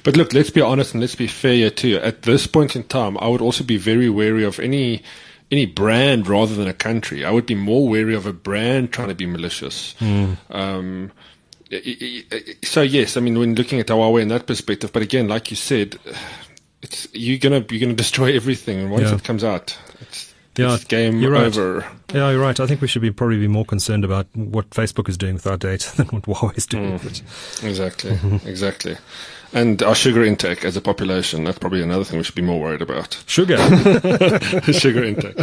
But 0.04 0.16
look, 0.16 0.32
let's 0.32 0.50
be 0.50 0.60
honest 0.60 0.94
and 0.94 1.00
let's 1.00 1.16
be 1.16 1.26
fair 1.26 1.54
here 1.54 1.70
too. 1.70 1.96
At 1.98 2.22
this 2.22 2.46
point 2.46 2.76
in 2.76 2.84
time, 2.84 3.18
I 3.18 3.26
would 3.26 3.40
also 3.42 3.64
be 3.64 3.76
very 3.76 4.08
wary 4.08 4.44
of 4.44 4.60
any 4.60 5.02
any 5.50 5.66
brand 5.66 6.28
rather 6.28 6.54
than 6.54 6.68
a 6.68 6.72
country. 6.72 7.24
I 7.24 7.30
would 7.30 7.46
be 7.46 7.54
more 7.54 7.88
wary 7.88 8.14
of 8.14 8.26
a 8.26 8.32
brand 8.32 8.92
trying 8.92 9.08
to 9.08 9.14
be 9.14 9.26
malicious. 9.26 9.94
Mm. 9.98 10.36
Um, 10.50 11.12
so 12.62 12.82
yes, 12.82 13.16
I 13.16 13.20
mean 13.20 13.38
when 13.38 13.56
looking 13.56 13.80
at 13.80 13.88
Huawei 13.88 14.22
in 14.22 14.28
that 14.28 14.46
perspective, 14.46 14.92
but 14.92 15.02
again, 15.02 15.26
like 15.26 15.50
you 15.50 15.56
said, 15.56 15.98
it's 16.82 17.08
you're 17.12 17.38
gonna 17.38 17.64
you're 17.68 17.80
gonna 17.80 17.94
destroy 18.04 18.34
everything 18.34 18.90
once 18.90 19.10
yeah. 19.10 19.16
it 19.16 19.24
comes 19.24 19.42
out. 19.42 19.76
It's, 20.56 20.60
yeah, 20.60 20.74
it's 20.74 20.84
game 20.84 21.18
you're 21.18 21.32
right. 21.32 21.44
over. 21.44 21.86
Yeah, 22.14 22.30
you're 22.30 22.40
right. 22.40 22.58
I 22.58 22.66
think 22.66 22.80
we 22.80 22.88
should 22.88 23.02
be 23.02 23.10
probably 23.10 23.38
be 23.38 23.46
more 23.46 23.66
concerned 23.66 24.06
about 24.06 24.26
what 24.34 24.70
Facebook 24.70 25.06
is 25.06 25.18
doing 25.18 25.34
with 25.34 25.46
our 25.46 25.58
data 25.58 25.94
than 25.96 26.06
what 26.06 26.22
Huawei 26.22 26.56
is 26.56 26.66
doing 26.66 26.92
mm, 26.92 27.04
with 27.04 27.06
it. 27.06 27.64
Exactly, 27.68 28.18
exactly. 28.50 28.96
And 29.52 29.82
our 29.82 29.94
sugar 29.94 30.24
intake 30.24 30.64
as 30.64 30.74
a 30.74 30.80
population, 30.80 31.44
that's 31.44 31.58
probably 31.58 31.82
another 31.82 32.04
thing 32.04 32.16
we 32.16 32.24
should 32.24 32.34
be 32.34 32.42
more 32.42 32.58
worried 32.58 32.80
about. 32.80 33.22
Sugar. 33.26 33.58
sugar 34.72 35.04
intake. 35.04 35.36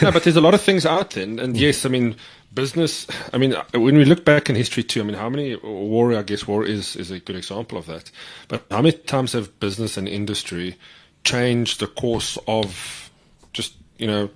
no, 0.00 0.10
but 0.10 0.24
there's 0.24 0.36
a 0.36 0.40
lot 0.40 0.54
of 0.54 0.62
things 0.62 0.86
out 0.86 1.10
there. 1.10 1.24
And, 1.24 1.38
and 1.38 1.56
yes, 1.56 1.84
I 1.84 1.90
mean, 1.90 2.16
business, 2.54 3.06
I 3.32 3.38
mean, 3.38 3.54
when 3.74 3.98
we 3.98 4.06
look 4.06 4.24
back 4.24 4.48
in 4.48 4.56
history 4.56 4.82
too, 4.82 5.00
I 5.00 5.04
mean, 5.04 5.16
how 5.16 5.28
many 5.28 5.56
war, 5.56 6.14
I 6.14 6.22
guess 6.22 6.46
war 6.46 6.64
is, 6.64 6.96
is 6.96 7.10
a 7.10 7.20
good 7.20 7.36
example 7.36 7.76
of 7.76 7.86
that. 7.86 8.10
But 8.48 8.64
how 8.70 8.82
many 8.82 8.96
times 8.96 9.32
have 9.34 9.60
business 9.60 9.96
and 9.96 10.08
industry 10.08 10.76
changed 11.24 11.78
the 11.78 11.86
course 11.86 12.38
of 12.48 12.70
just 12.74 13.01
you 13.98 14.06
know, 14.06 14.30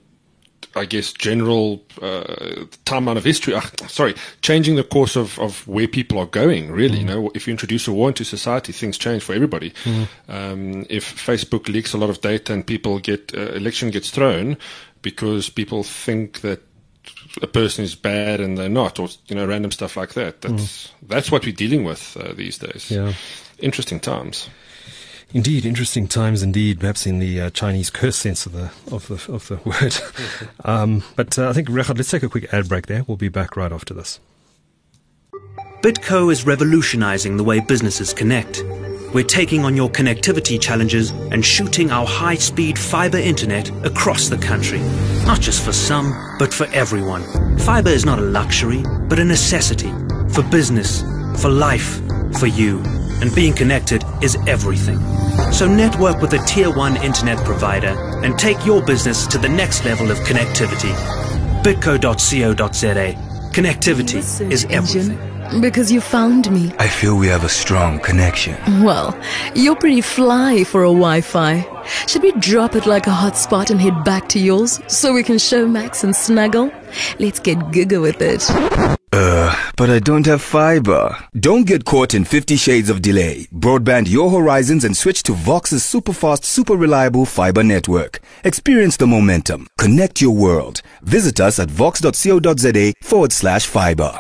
I 0.74 0.84
guess 0.84 1.12
general 1.12 1.82
uh, 2.02 2.66
timeline 2.84 3.16
of 3.16 3.24
history. 3.24 3.54
Uh, 3.54 3.62
sorry, 3.88 4.14
changing 4.42 4.76
the 4.76 4.84
course 4.84 5.16
of, 5.16 5.38
of 5.38 5.66
where 5.66 5.88
people 5.88 6.18
are 6.18 6.26
going. 6.26 6.70
Really, 6.70 6.98
mm. 6.98 7.00
you 7.00 7.06
know, 7.06 7.30
if 7.34 7.46
you 7.46 7.50
introduce 7.50 7.88
a 7.88 7.92
war 7.92 8.08
into 8.08 8.24
society, 8.24 8.72
things 8.72 8.98
change 8.98 9.22
for 9.22 9.34
everybody. 9.34 9.72
Mm. 9.84 10.08
Um, 10.28 10.86
if 10.90 11.16
Facebook 11.16 11.68
leaks 11.68 11.94
a 11.94 11.98
lot 11.98 12.10
of 12.10 12.20
data 12.20 12.52
and 12.52 12.66
people 12.66 12.98
get 12.98 13.34
uh, 13.34 13.52
election 13.52 13.90
gets 13.90 14.10
thrown 14.10 14.58
because 15.02 15.48
people 15.48 15.82
think 15.82 16.40
that 16.40 16.62
a 17.42 17.46
person 17.46 17.84
is 17.84 17.94
bad 17.94 18.40
and 18.40 18.58
they're 18.58 18.68
not, 18.68 18.98
or 18.98 19.08
you 19.28 19.36
know, 19.36 19.46
random 19.46 19.70
stuff 19.70 19.96
like 19.96 20.14
that. 20.14 20.42
That's 20.42 20.88
mm. 20.88 20.90
that's 21.08 21.30
what 21.30 21.44
we're 21.44 21.54
dealing 21.54 21.84
with 21.84 22.16
uh, 22.16 22.32
these 22.34 22.58
days. 22.58 22.90
Yeah, 22.90 23.14
interesting 23.58 24.00
times. 24.00 24.48
Indeed, 25.32 25.66
interesting 25.66 26.06
times 26.06 26.42
indeed. 26.42 26.80
Perhaps 26.80 27.06
in 27.06 27.18
the 27.18 27.40
uh, 27.40 27.50
Chinese 27.50 27.90
curse 27.90 28.16
sense 28.16 28.46
of 28.46 28.52
the 28.52 28.70
of 28.90 29.08
the 29.08 29.32
of 29.32 29.48
the 29.48 29.56
word. 29.64 29.96
um, 30.64 31.02
but 31.16 31.38
uh, 31.38 31.48
I 31.48 31.52
think 31.52 31.68
Regardt, 31.68 31.96
let's 31.96 32.10
take 32.10 32.22
a 32.22 32.28
quick 32.28 32.52
ad 32.52 32.68
break 32.68 32.86
there. 32.86 33.04
We'll 33.06 33.16
be 33.16 33.28
back 33.28 33.56
right 33.56 33.72
after 33.72 33.92
this. 33.92 34.20
Bitco 35.82 36.32
is 36.32 36.46
revolutionizing 36.46 37.36
the 37.36 37.44
way 37.44 37.60
businesses 37.60 38.12
connect. 38.12 38.62
We're 39.14 39.24
taking 39.24 39.64
on 39.64 39.76
your 39.76 39.88
connectivity 39.88 40.60
challenges 40.60 41.10
and 41.10 41.44
shooting 41.44 41.90
our 41.90 42.06
high-speed 42.06 42.78
fiber 42.78 43.18
internet 43.18 43.70
across 43.86 44.28
the 44.28 44.36
country. 44.36 44.80
Not 45.26 45.40
just 45.40 45.64
for 45.64 45.72
some, 45.72 46.12
but 46.38 46.52
for 46.52 46.66
everyone. 46.72 47.22
Fiber 47.58 47.90
is 47.90 48.04
not 48.04 48.18
a 48.18 48.22
luxury, 48.22 48.82
but 49.08 49.18
a 49.18 49.24
necessity. 49.24 49.90
For 50.30 50.42
business, 50.42 51.02
for 51.40 51.48
life, 51.50 52.00
for 52.38 52.46
you. 52.46 52.82
And 53.22 53.35
being 53.35 53.55
connected 53.55 54.05
is 54.22 54.37
everything. 54.46 54.98
So 55.52 55.66
network 55.66 56.20
with 56.20 56.33
a 56.35 56.38
tier 56.46 56.70
1 56.70 56.96
internet 57.02 57.38
provider 57.44 57.94
and 58.24 58.38
take 58.38 58.64
your 58.66 58.83
business 58.83 59.26
to 59.29 59.38
the 59.38 59.48
next 59.48 59.85
level 59.85 60.11
of 60.11 60.18
connectivity. 60.18 60.92
bitco.co.za. 61.62 63.14
Connectivity 63.52 64.50
is 64.50 64.66
everything. 64.70 65.18
Because 65.61 65.92
you 65.92 66.00
found 66.00 66.50
me. 66.50 66.72
I 66.79 66.88
feel 66.88 67.16
we 67.16 67.29
have 67.29 67.44
a 67.44 67.48
strong 67.48 68.00
connection. 68.00 68.57
Well, 68.83 69.16
you're 69.55 69.76
pretty 69.76 70.00
fly 70.00 70.64
for 70.64 70.83
a 70.83 70.88
Wi 70.88 71.20
Fi. 71.20 71.64
Should 72.07 72.22
we 72.22 72.33
drop 72.33 72.74
it 72.74 72.85
like 72.87 73.07
a 73.07 73.11
hotspot 73.11 73.70
and 73.70 73.81
head 73.81 74.02
back 74.05 74.29
to 74.31 74.40
yours 74.40 74.81
so 74.88 75.12
we 75.14 75.22
can 75.22 75.37
Showmax 75.37 76.02
and 76.02 76.16
snuggle? 76.16 76.72
Let's 77.20 77.38
get 77.38 77.59
giga 77.70 78.02
with 78.02 78.20
it. 78.20 78.98
But 79.76 79.90
I 79.90 79.98
don't 79.98 80.24
have 80.24 80.40
fiber. 80.40 81.14
Don't 81.38 81.66
get 81.66 81.84
caught 81.84 82.14
in 82.14 82.24
50 82.24 82.56
shades 82.56 82.88
of 82.88 83.02
delay. 83.02 83.46
Broadband 83.52 84.08
your 84.08 84.30
horizons 84.30 84.84
and 84.84 84.96
switch 84.96 85.22
to 85.24 85.32
Vox's 85.32 85.84
super 85.84 86.14
fast, 86.14 86.46
super 86.46 86.74
reliable 86.74 87.26
fiber 87.26 87.62
network. 87.62 88.20
Experience 88.42 88.96
the 88.96 89.06
momentum. 89.06 89.66
Connect 89.78 90.22
your 90.22 90.34
world. 90.34 90.80
Visit 91.02 91.40
us 91.40 91.58
at 91.58 91.70
vox.co.za 91.70 92.92
forward 93.02 93.32
slash 93.32 93.66
fiber. 93.66 94.18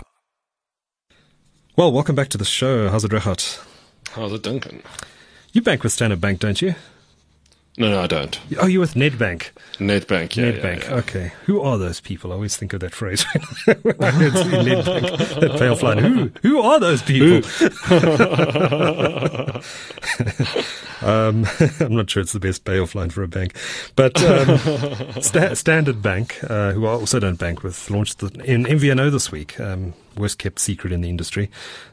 Well, 1.74 1.90
welcome 1.90 2.14
back 2.14 2.28
to 2.28 2.38
the 2.38 2.44
show. 2.44 2.90
How's 2.90 3.04
it, 3.04 3.10
Regardt? 3.10 3.64
How's 4.10 4.34
it, 4.34 4.42
Duncan? 4.42 4.82
You 5.52 5.62
bank 5.62 5.82
with 5.82 5.92
Standard 5.92 6.20
Bank, 6.20 6.38
don't 6.40 6.60
you? 6.60 6.74
No, 7.78 7.90
no, 7.90 8.00
I 8.00 8.06
don't. 8.06 8.40
Oh, 8.58 8.66
you're 8.66 8.80
with 8.80 8.94
Nedbank. 8.94 9.50
Nedbank, 9.74 10.34
yeah. 10.36 10.52
Nedbank, 10.52 10.84
yeah, 10.84 10.90
yeah. 10.90 10.96
okay. 10.96 11.32
Who 11.44 11.60
are 11.60 11.76
those 11.76 12.00
people? 12.00 12.32
I 12.32 12.36
always 12.36 12.56
think 12.56 12.72
of 12.72 12.80
that 12.80 12.94
phrase 12.94 13.22
when 13.66 13.76
I 14.00 14.10
Nedbank, 14.12 15.40
that 15.40 15.58
payoff 15.58 15.82
line. 15.82 15.98
Who, 15.98 16.30
who 16.42 16.60
are 16.60 16.80
those 16.80 17.02
people? 17.02 17.42
um, 21.02 21.46
I'm 21.80 21.94
not 21.94 22.10
sure 22.10 22.22
it's 22.22 22.32
the 22.32 22.40
best 22.40 22.64
payoff 22.64 22.94
line 22.94 23.10
for 23.10 23.22
a 23.22 23.28
bank. 23.28 23.56
But 23.94 24.22
um, 24.22 24.58
Sta- 25.22 25.54
Standard 25.54 26.02
Bank, 26.02 26.38
uh, 26.48 26.72
who 26.72 26.86
I 26.86 26.90
also 26.90 27.20
don't 27.20 27.38
bank 27.38 27.62
with, 27.62 27.90
launched 27.90 28.18
the, 28.18 28.26
in 28.44 28.64
MVNO 28.64 29.10
this 29.10 29.30
week. 29.30 29.58
Um, 29.60 29.94
worst 30.16 30.38
kept 30.38 30.58
secret 30.58 30.92
in 30.92 31.02
the 31.02 31.08
industry. 31.08 31.50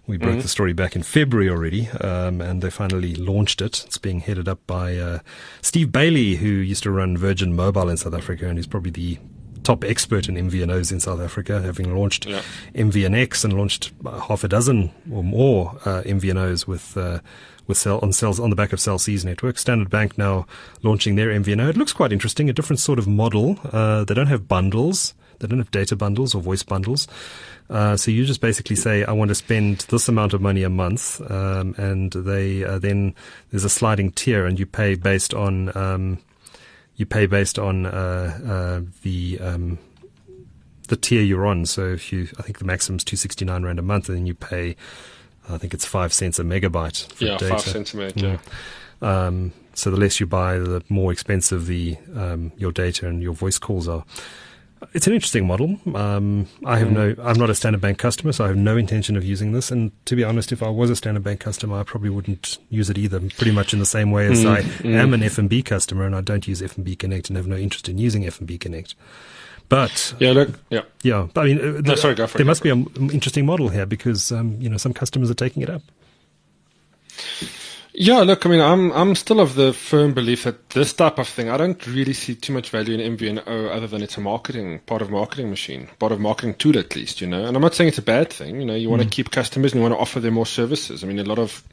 We 0.08 0.18
broke 0.18 0.32
mm-hmm. 0.32 0.42
the 0.42 0.48
story 0.48 0.74
back 0.74 0.96
in 0.96 1.04
February 1.04 1.50
already, 1.50 1.90
um, 1.90 2.42
and 2.42 2.62
they 2.62 2.70
finally 2.70 3.16
launched 3.16 3.62
it. 3.62 3.84
It's 3.86 3.98
being 3.98 4.22
headed 4.22 4.48
up 4.48 4.66
by 4.68 4.98
uh, 4.98 5.20
Steve 5.62 5.92
Bailey, 5.92 6.36
who 6.36 6.48
used 6.48 6.84
to 6.84 6.92
run 6.92 7.18
Virgin 7.18 7.56
Mobile 7.56 7.90
in 7.90 7.98
South 7.98 8.14
Africa, 8.14 8.48
and 8.48 8.58
he's 8.58 8.68
probably 8.68 8.92
the 8.92 9.18
top 9.64 9.84
expert 9.84 10.30
in 10.30 10.36
MVNOs 10.36 10.92
in 10.92 11.00
South 11.00 11.20
Africa, 11.20 11.62
having 11.62 11.96
launched 11.96 12.26
yeah. 12.26 12.42
MVNX 12.76 13.44
and 13.44 13.54
launched 13.54 13.92
half 14.06 14.44
a 14.44 14.48
dozen 14.48 14.92
or 15.12 15.24
more 15.24 15.72
uh, 15.86 16.02
MVNOs 16.04 16.68
with. 16.68 16.98
Uh, 16.98 17.20
with 17.66 17.78
Cell 17.78 18.00
on 18.02 18.12
cells 18.12 18.42
on 18.42 18.50
the 18.50 18.58
back 18.58 18.74
of 18.74 18.82
Cell 18.82 19.00
C's 19.00 19.24
network. 19.24 19.58
Standard 19.58 19.90
Bank 19.90 20.18
now 20.18 20.46
launching 20.82 21.16
their 21.16 21.30
MVNO. 21.30 21.70
It 21.70 21.78
looks 21.78 21.94
quite 21.94 22.12
interesting, 22.12 22.50
a 22.50 22.54
different 22.54 22.82
sort 22.82 23.00
of 23.00 23.08
model. 23.08 23.58
Uh, 23.72 24.04
they 24.04 24.14
don't 24.14 24.28
have 24.28 24.50
bundles. 24.50 25.14
They 25.40 25.48
don't 25.48 25.60
have 25.60 25.72
data 25.72 25.96
bundles 25.96 26.36
or 26.36 26.42
voice 26.42 26.64
bundles. 26.64 27.08
Uh, 27.70 27.98
so 27.98 28.12
you 28.12 28.26
just 28.26 28.42
basically 28.42 28.76
say, 28.76 29.04
I 29.04 29.12
want 29.14 29.30
to 29.30 29.36
spend 29.36 29.80
this 29.90 30.08
amount 30.08 30.34
of 30.34 30.42
money 30.42 30.64
a 30.64 30.70
month, 30.70 31.22
um, 31.32 31.74
and 31.78 32.12
they 32.12 32.64
uh, 32.64 32.80
then 32.80 33.16
there's 33.52 33.64
a 33.64 33.70
sliding 33.70 34.12
tier, 34.12 34.46
and 34.46 34.60
you 34.60 34.66
pay 34.66 34.96
based 34.96 35.34
on 35.34 35.76
um, 35.76 36.20
you 36.96 37.06
pay 37.06 37.26
based 37.26 37.58
on 37.58 37.86
uh, 37.86 37.90
uh 38.46 38.92
the 39.02 39.40
um, 39.40 39.80
the 40.88 40.96
tier 40.96 41.22
you're 41.22 41.46
on. 41.46 41.66
So 41.66 41.88
if 41.88 42.12
you, 42.12 42.28
I 42.38 42.42
think 42.44 42.60
the 42.60 42.66
maximum 42.66 42.98
is 42.98 43.04
two 43.04 43.18
sixty 43.18 43.46
nine 43.46 43.64
rand 43.64 43.80
a 43.80 43.84
month, 43.84 44.10
and 44.10 44.18
then 44.18 44.26
you 44.26 44.34
pay, 44.34 44.76
I 45.50 45.58
think 45.58 45.74
it's 45.74 45.86
five 45.86 46.14
cents 46.14 46.40
a 46.40 46.44
megabyte. 46.44 47.12
For 47.14 47.26
yeah, 47.26 47.38
data. 47.38 47.54
five 47.54 47.62
cents 47.62 47.94
a 47.94 47.98
meg. 47.98 48.14
Yeah. 48.16 48.38
Mm. 49.02 49.52
so 49.74 49.92
the 49.92 49.98
less 49.98 50.20
you 50.20 50.26
buy, 50.26 50.58
the 50.60 50.84
more 50.90 51.12
expensive 51.12 51.66
the 51.68 51.98
um, 52.16 52.52
your 52.58 52.72
data 52.72 53.08
and 53.08 53.22
your 53.22 53.34
voice 53.34 53.58
calls 53.58 53.88
are. 53.88 54.06
It's 54.94 55.08
an 55.08 55.14
interesting 55.14 55.48
model. 55.48 55.80
Um, 55.96 56.48
I 56.66 56.78
have 56.78 56.90
mm. 56.90 57.18
no, 57.18 57.24
I'm 57.24 57.38
not 57.38 57.50
a 57.50 57.56
Standard 57.56 57.82
Bank 57.82 57.98
customer, 57.98 58.32
so 58.32 58.46
I 58.46 58.48
have 58.48 58.58
no 58.58 58.78
intention 58.78 59.16
of 59.16 59.24
using 59.24 59.52
this. 59.52 59.72
And 59.72 59.92
to 60.06 60.16
be 60.16 60.24
honest, 60.24 60.52
if 60.52 60.62
I 60.62 60.70
was 60.70 60.90
a 60.90 60.96
Standard 60.96 61.24
Bank 61.24 61.40
customer, 61.40 61.80
I 61.80 61.84
probably 61.84 62.10
wouldn't 62.10 62.58
use 62.70 62.90
it 62.90 62.98
either. 62.98 63.20
Pretty 63.20 63.52
much 63.52 63.74
in 63.74 63.80
the 63.80 63.86
same 63.86 64.12
way 64.12 64.28
as 64.28 64.44
mm. 64.44 64.52
I 64.52 64.62
mm. 64.62 64.94
am 64.94 65.14
an 65.14 65.22
FNB 65.22 65.66
customer, 65.66 66.06
and 66.06 66.16
I 66.16 66.22
don't 66.22 66.48
use 66.48 66.62
FNB 66.62 66.98
Connect 67.00 67.30
and 67.30 67.38
have 67.38 67.48
no 67.48 67.56
interest 67.56 67.90
in 67.90 67.98
using 67.98 68.24
FNB 68.24 68.60
Connect. 68.60 68.96
But 69.70 70.14
yeah, 70.20 70.32
look, 70.32 70.60
yeah, 70.70 70.82
yeah. 71.02 71.28
I 71.36 71.46
mean, 71.46 71.60
uh, 71.60 71.82
no, 71.82 71.96
sorry, 71.96 72.16
go 72.16 72.28
for 72.28 72.38
there 72.38 72.46
it, 72.46 72.48
must 72.48 72.62
be 72.64 72.70
an 72.70 72.86
interesting 73.12 73.46
model 73.46 73.70
here 73.70 73.86
because 73.86 74.32
um, 74.32 74.58
you 74.60 74.70
know 74.70 74.78
some 74.78 74.94
customers 74.94 75.32
are 75.32 75.36
taking 75.36 75.64
it 75.64 75.70
up. 75.70 75.82
Yeah, 77.96 78.22
look, 78.22 78.46
I 78.46 78.50
mean, 78.50 78.60
I'm 78.60 78.92
I'm 78.92 79.14
still 79.14 79.40
of 79.40 79.54
the 79.54 79.72
firm 79.72 80.14
belief 80.14 80.46
that 80.46 80.72
this 80.72 80.94
type 80.94 81.20
of 81.20 81.28
thing, 81.28 81.50
I 81.50 81.58
don't 81.58 81.86
really 81.86 82.14
see 82.14 82.34
too 82.34 82.52
much 82.52 82.72
value 82.72 82.98
in 82.98 83.18
MVNO 83.18 83.70
other 83.70 83.86
than 83.86 84.02
it's 84.02 84.18
a 84.18 84.22
marketing 84.22 84.80
part 84.80 85.04
of 85.04 85.12
marketing 85.12 85.52
machine, 85.52 85.90
part 86.00 86.12
of 86.12 86.20
marketing 86.20 86.56
tool 86.56 86.78
at 86.78 86.96
least, 86.96 87.22
you 87.22 87.28
know. 87.28 87.46
And 87.46 87.56
I'm 87.56 87.62
not 87.62 87.76
saying 87.76 87.90
it's 87.90 88.00
a 88.00 88.04
bad 88.04 88.32
thing, 88.32 88.60
you 88.60 88.66
know. 88.66 88.74
You 88.74 88.90
want 88.90 89.04
to 89.04 89.08
mm. 89.08 89.12
keep 89.12 89.30
customers 89.30 89.74
and 89.74 89.80
you 89.80 89.84
want 89.84 89.94
to 89.94 90.00
offer 90.00 90.20
them 90.20 90.34
more 90.34 90.48
services. 90.48 91.04
I 91.04 91.08
mean, 91.08 91.20
a 91.20 91.24
lot 91.24 91.38
of 91.38 91.64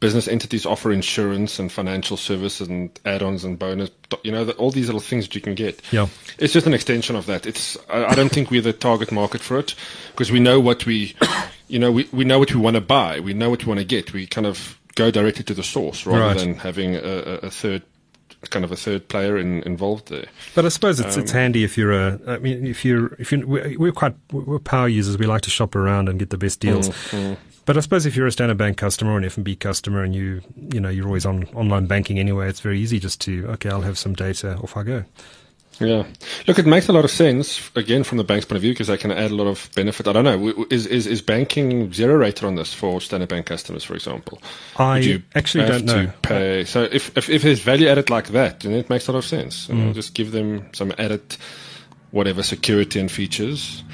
business 0.00 0.28
entities 0.28 0.66
offer 0.66 0.92
insurance 0.92 1.58
and 1.58 1.72
financial 1.72 2.16
services 2.16 2.68
and 2.68 2.98
add-ons 3.04 3.42
and 3.42 3.58
bonus, 3.58 3.90
you 4.22 4.30
know, 4.30 4.48
all 4.50 4.70
these 4.70 4.86
little 4.86 5.00
things 5.00 5.26
that 5.26 5.34
you 5.34 5.40
can 5.40 5.54
get. 5.54 5.80
Yeah, 5.90 6.08
it's 6.38 6.52
just 6.52 6.66
an 6.66 6.74
extension 6.74 7.16
of 7.16 7.24
that. 7.24 7.46
It's 7.46 7.78
I, 7.88 8.04
I 8.04 8.14
don't 8.14 8.30
think 8.30 8.50
we're 8.50 8.60
the 8.60 8.74
target 8.74 9.12
market 9.12 9.40
for 9.40 9.58
it 9.58 9.74
because 10.10 10.30
we 10.30 10.40
know 10.40 10.60
what 10.60 10.84
we, 10.84 11.16
you 11.68 11.78
know, 11.78 11.90
we 11.90 12.06
we 12.12 12.24
know 12.24 12.38
what 12.38 12.54
we 12.54 12.60
want 12.60 12.74
to 12.74 12.82
buy, 12.82 13.20
we 13.20 13.32
know 13.32 13.48
what 13.48 13.64
we 13.64 13.68
want 13.68 13.80
to 13.80 13.86
get. 13.86 14.12
We 14.12 14.26
kind 14.26 14.46
of 14.46 14.77
go 14.98 15.10
directly 15.12 15.44
to 15.44 15.54
the 15.54 15.62
source 15.62 16.04
rather 16.04 16.20
right. 16.20 16.36
than 16.36 16.54
having 16.54 16.96
a, 16.96 17.38
a, 17.44 17.50
third 17.50 17.82
kind 18.50 18.64
of 18.64 18.72
a 18.72 18.76
third 18.76 19.08
player 19.08 19.38
in, 19.38 19.62
involved 19.62 20.08
there. 20.08 20.26
But 20.54 20.66
I 20.66 20.68
suppose 20.68 20.98
it's 21.00 21.16
um, 21.16 21.22
it's 21.22 21.32
handy 21.32 21.64
if 21.64 21.78
you're 21.78 21.92
a. 21.92 22.20
I 22.26 22.38
mean, 22.38 22.66
if 22.66 22.84
you're 22.84 23.14
if 23.14 23.32
you 23.32 23.46
we're 23.46 23.92
quite 23.92 24.14
we're 24.32 24.58
power 24.58 24.88
users. 24.88 25.16
We 25.16 25.26
like 25.26 25.42
to 25.42 25.50
shop 25.50 25.74
around 25.76 26.08
and 26.08 26.18
get 26.18 26.30
the 26.30 26.38
best 26.38 26.60
deals. 26.60 26.88
Mm, 26.88 27.34
mm. 27.34 27.36
But 27.64 27.76
I 27.76 27.80
suppose 27.80 28.06
if 28.06 28.16
you're 28.16 28.26
a 28.26 28.32
Standard 28.32 28.56
Bank 28.56 28.78
customer 28.78 29.12
or 29.12 29.18
an 29.18 29.24
FNB 29.24 29.60
customer 29.60 30.02
and 30.02 30.14
you 30.14 30.40
you 30.72 30.80
know 30.80 30.88
you're 30.88 31.06
always 31.06 31.26
on 31.26 31.44
online 31.54 31.86
banking 31.86 32.18
anyway, 32.18 32.48
it's 32.48 32.60
very 32.60 32.80
easy 32.80 32.98
just 32.98 33.20
to 33.22 33.46
okay, 33.50 33.70
I'll 33.70 33.82
have 33.82 33.98
some 33.98 34.14
data, 34.14 34.56
off 34.56 34.76
I 34.76 34.82
go. 34.82 35.04
Yeah, 35.80 36.06
look, 36.46 36.58
it 36.58 36.66
makes 36.66 36.88
a 36.88 36.92
lot 36.92 37.04
of 37.04 37.10
sense 37.10 37.70
again 37.76 38.02
from 38.02 38.18
the 38.18 38.24
bank's 38.24 38.44
point 38.44 38.56
of 38.56 38.62
view 38.62 38.72
because 38.72 38.88
they 38.88 38.96
can 38.96 39.12
add 39.12 39.30
a 39.30 39.34
lot 39.34 39.46
of 39.46 39.70
benefit. 39.76 40.08
I 40.08 40.12
don't 40.12 40.24
know, 40.24 40.66
is 40.70 40.86
is, 40.86 41.06
is 41.06 41.22
banking 41.22 41.92
zero 41.92 42.16
rated 42.16 42.44
on 42.44 42.56
this 42.56 42.74
for 42.74 43.00
Standard 43.00 43.28
Bank 43.28 43.46
customers, 43.46 43.84
for 43.84 43.94
example? 43.94 44.40
I 44.76 45.22
actually 45.36 45.66
don't 45.66 45.84
know. 45.84 46.10
pay? 46.22 46.64
So 46.64 46.82
if, 46.82 47.16
if 47.16 47.28
if 47.30 47.42
there's 47.42 47.60
value 47.60 47.88
added 47.88 48.10
like 48.10 48.28
that, 48.28 48.60
then 48.60 48.72
it 48.72 48.90
makes 48.90 49.06
a 49.06 49.12
lot 49.12 49.18
of 49.18 49.24
sense. 49.24 49.68
Mm. 49.68 49.94
just 49.94 50.14
give 50.14 50.32
them 50.32 50.68
some 50.72 50.92
added 50.98 51.36
whatever 52.10 52.42
security 52.42 52.98
and 52.98 53.10
features. 53.10 53.84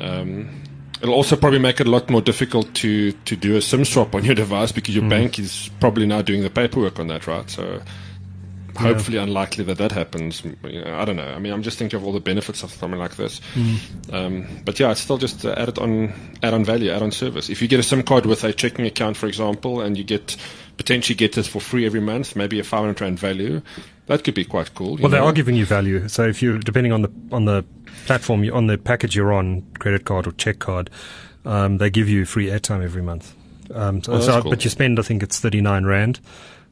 Um, 0.00 0.62
it'll 1.02 1.14
also 1.14 1.36
probably 1.36 1.58
make 1.58 1.80
it 1.80 1.86
a 1.86 1.90
lot 1.90 2.08
more 2.10 2.22
difficult 2.22 2.72
to 2.76 3.12
to 3.12 3.36
do 3.36 3.56
a 3.56 3.62
SIM 3.62 3.84
swap 3.84 4.14
on 4.14 4.24
your 4.24 4.34
device 4.44 4.72
because 4.72 4.94
your 4.94 5.04
mm. 5.04 5.10
bank 5.10 5.38
is 5.38 5.70
probably 5.80 6.06
now 6.06 6.22
doing 6.22 6.42
the 6.42 6.50
paperwork 6.50 6.98
on 6.98 7.08
that, 7.08 7.26
right? 7.26 7.48
So 7.50 7.82
hopefully 8.76 9.16
yeah. 9.16 9.24
unlikely 9.24 9.64
that 9.64 9.78
that 9.78 9.92
happens. 9.92 10.42
I 10.64 11.04
don't 11.04 11.16
know. 11.16 11.28
I 11.28 11.38
mean, 11.38 11.52
I'm 11.52 11.62
just 11.62 11.78
thinking 11.78 11.98
of 11.98 12.04
all 12.04 12.12
the 12.12 12.20
benefits 12.20 12.62
of 12.62 12.72
something 12.72 12.98
like 12.98 13.16
this. 13.16 13.40
Mm. 13.54 14.12
Um, 14.12 14.62
but 14.64 14.78
yeah, 14.78 14.90
it's 14.90 15.00
still 15.00 15.18
just 15.18 15.44
uh, 15.44 15.54
added 15.56 15.78
on, 15.78 16.12
add 16.42 16.54
on 16.54 16.64
value, 16.64 16.90
add 16.90 17.02
on 17.02 17.10
service. 17.10 17.48
If 17.48 17.62
you 17.62 17.68
get 17.68 17.80
a 17.80 17.82
SIM 17.82 18.02
card 18.02 18.26
with 18.26 18.44
a 18.44 18.52
checking 18.52 18.86
account, 18.86 19.16
for 19.16 19.26
example, 19.26 19.80
and 19.80 19.96
you 19.96 20.04
get 20.04 20.36
potentially 20.76 21.14
get 21.14 21.34
this 21.34 21.46
for 21.46 21.60
free 21.60 21.84
every 21.84 22.00
month, 22.00 22.36
maybe 22.36 22.58
a 22.58 22.64
500 22.64 23.00
rand 23.00 23.18
value, 23.18 23.60
that 24.06 24.24
could 24.24 24.34
be 24.34 24.44
quite 24.44 24.74
cool. 24.74 24.96
Well, 24.96 25.02
know? 25.02 25.08
they 25.08 25.18
are 25.18 25.32
giving 25.32 25.54
you 25.54 25.66
value. 25.66 26.08
So 26.08 26.24
if 26.24 26.42
you, 26.42 26.58
depending 26.58 26.92
on 26.92 27.02
the 27.02 27.12
on 27.32 27.44
the 27.44 27.64
platform, 28.06 28.48
on 28.52 28.66
the 28.66 28.78
package 28.78 29.14
you're 29.14 29.32
on, 29.32 29.62
credit 29.78 30.04
card 30.04 30.26
or 30.26 30.32
check 30.32 30.58
card, 30.58 30.90
um, 31.44 31.78
they 31.78 31.90
give 31.90 32.08
you 32.08 32.24
free 32.24 32.46
airtime 32.46 32.82
every 32.82 33.02
month. 33.02 33.34
Um, 33.74 34.02
so, 34.02 34.14
oh, 34.14 34.20
so 34.20 34.42
cool. 34.42 34.50
But 34.50 34.64
you 34.64 34.70
spend, 34.70 34.98
I 34.98 35.02
think 35.02 35.22
it's 35.22 35.38
39 35.38 35.84
rand. 35.84 36.20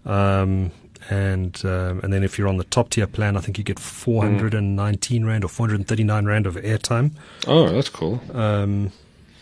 Um, 0.04 0.72
and 1.10 1.60
um, 1.64 2.00
and 2.02 2.12
then 2.12 2.22
if 2.22 2.38
you're 2.38 2.48
on 2.48 2.56
the 2.56 2.64
top 2.64 2.90
tier 2.90 3.06
plan, 3.06 3.36
I 3.36 3.40
think 3.40 3.58
you 3.58 3.64
get 3.64 3.78
419 3.78 5.22
mm. 5.22 5.26
rand 5.26 5.44
or 5.44 5.48
439 5.48 6.26
rand 6.26 6.46
of 6.46 6.56
airtime. 6.56 7.12
Oh, 7.46 7.68
that's 7.68 7.88
cool. 7.88 8.20
Um, 8.32 8.92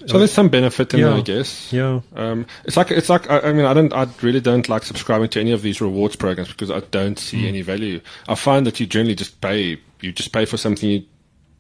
so 0.07 0.19
there's 0.19 0.33
some 0.33 0.49
benefit 0.49 0.95
in 0.95 1.01
yeah, 1.01 1.07
there, 1.07 1.17
I 1.17 1.21
guess. 1.21 1.73
Yeah. 1.73 2.01
Um, 2.15 2.47
it's 2.65 2.77
like 2.77 2.91
it's 2.91 3.09
like 3.09 3.29
I, 3.29 3.41
I, 3.41 3.53
mean 3.53 3.65
I 3.65 3.75
don't 3.75 3.93
I 3.93 4.07
really 4.23 4.41
don't 4.41 4.69
like 4.69 4.85
subscribing 4.85 5.29
to 5.31 5.41
any 5.41 5.53
of 5.53 5.63
these 5.63 5.81
rewards 5.81 6.15
programs 6.17 6.49
because 6.49 6.71
I 6.71 6.81
don't 6.81 7.19
see 7.19 7.43
mm. 7.43 7.49
any 7.49 7.63
value. 7.63 8.01
I 8.29 8.37
find 8.37 8.67
that 8.67 8.79
you 8.79 8.87
generally 8.87 9.17
just 9.17 9.41
pay 9.41 9.79
you 10.01 10.13
just 10.13 10.33
pay 10.33 10.45
for 10.45 10.57
something 10.57 10.89
you 10.89 11.05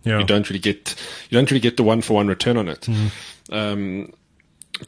yeah. 0.05 0.21
you 0.21 0.25
don't 0.25 0.49
really 0.49 0.61
get 0.61 0.95
you 1.29 1.37
don't 1.37 1.51
really 1.51 1.61
get 1.61 1.77
the 1.77 1.83
one 1.83 2.03
for 2.03 2.15
one 2.15 2.29
return 2.29 2.57
on 2.57 2.69
it. 2.69 2.83
Mm. 2.83 4.13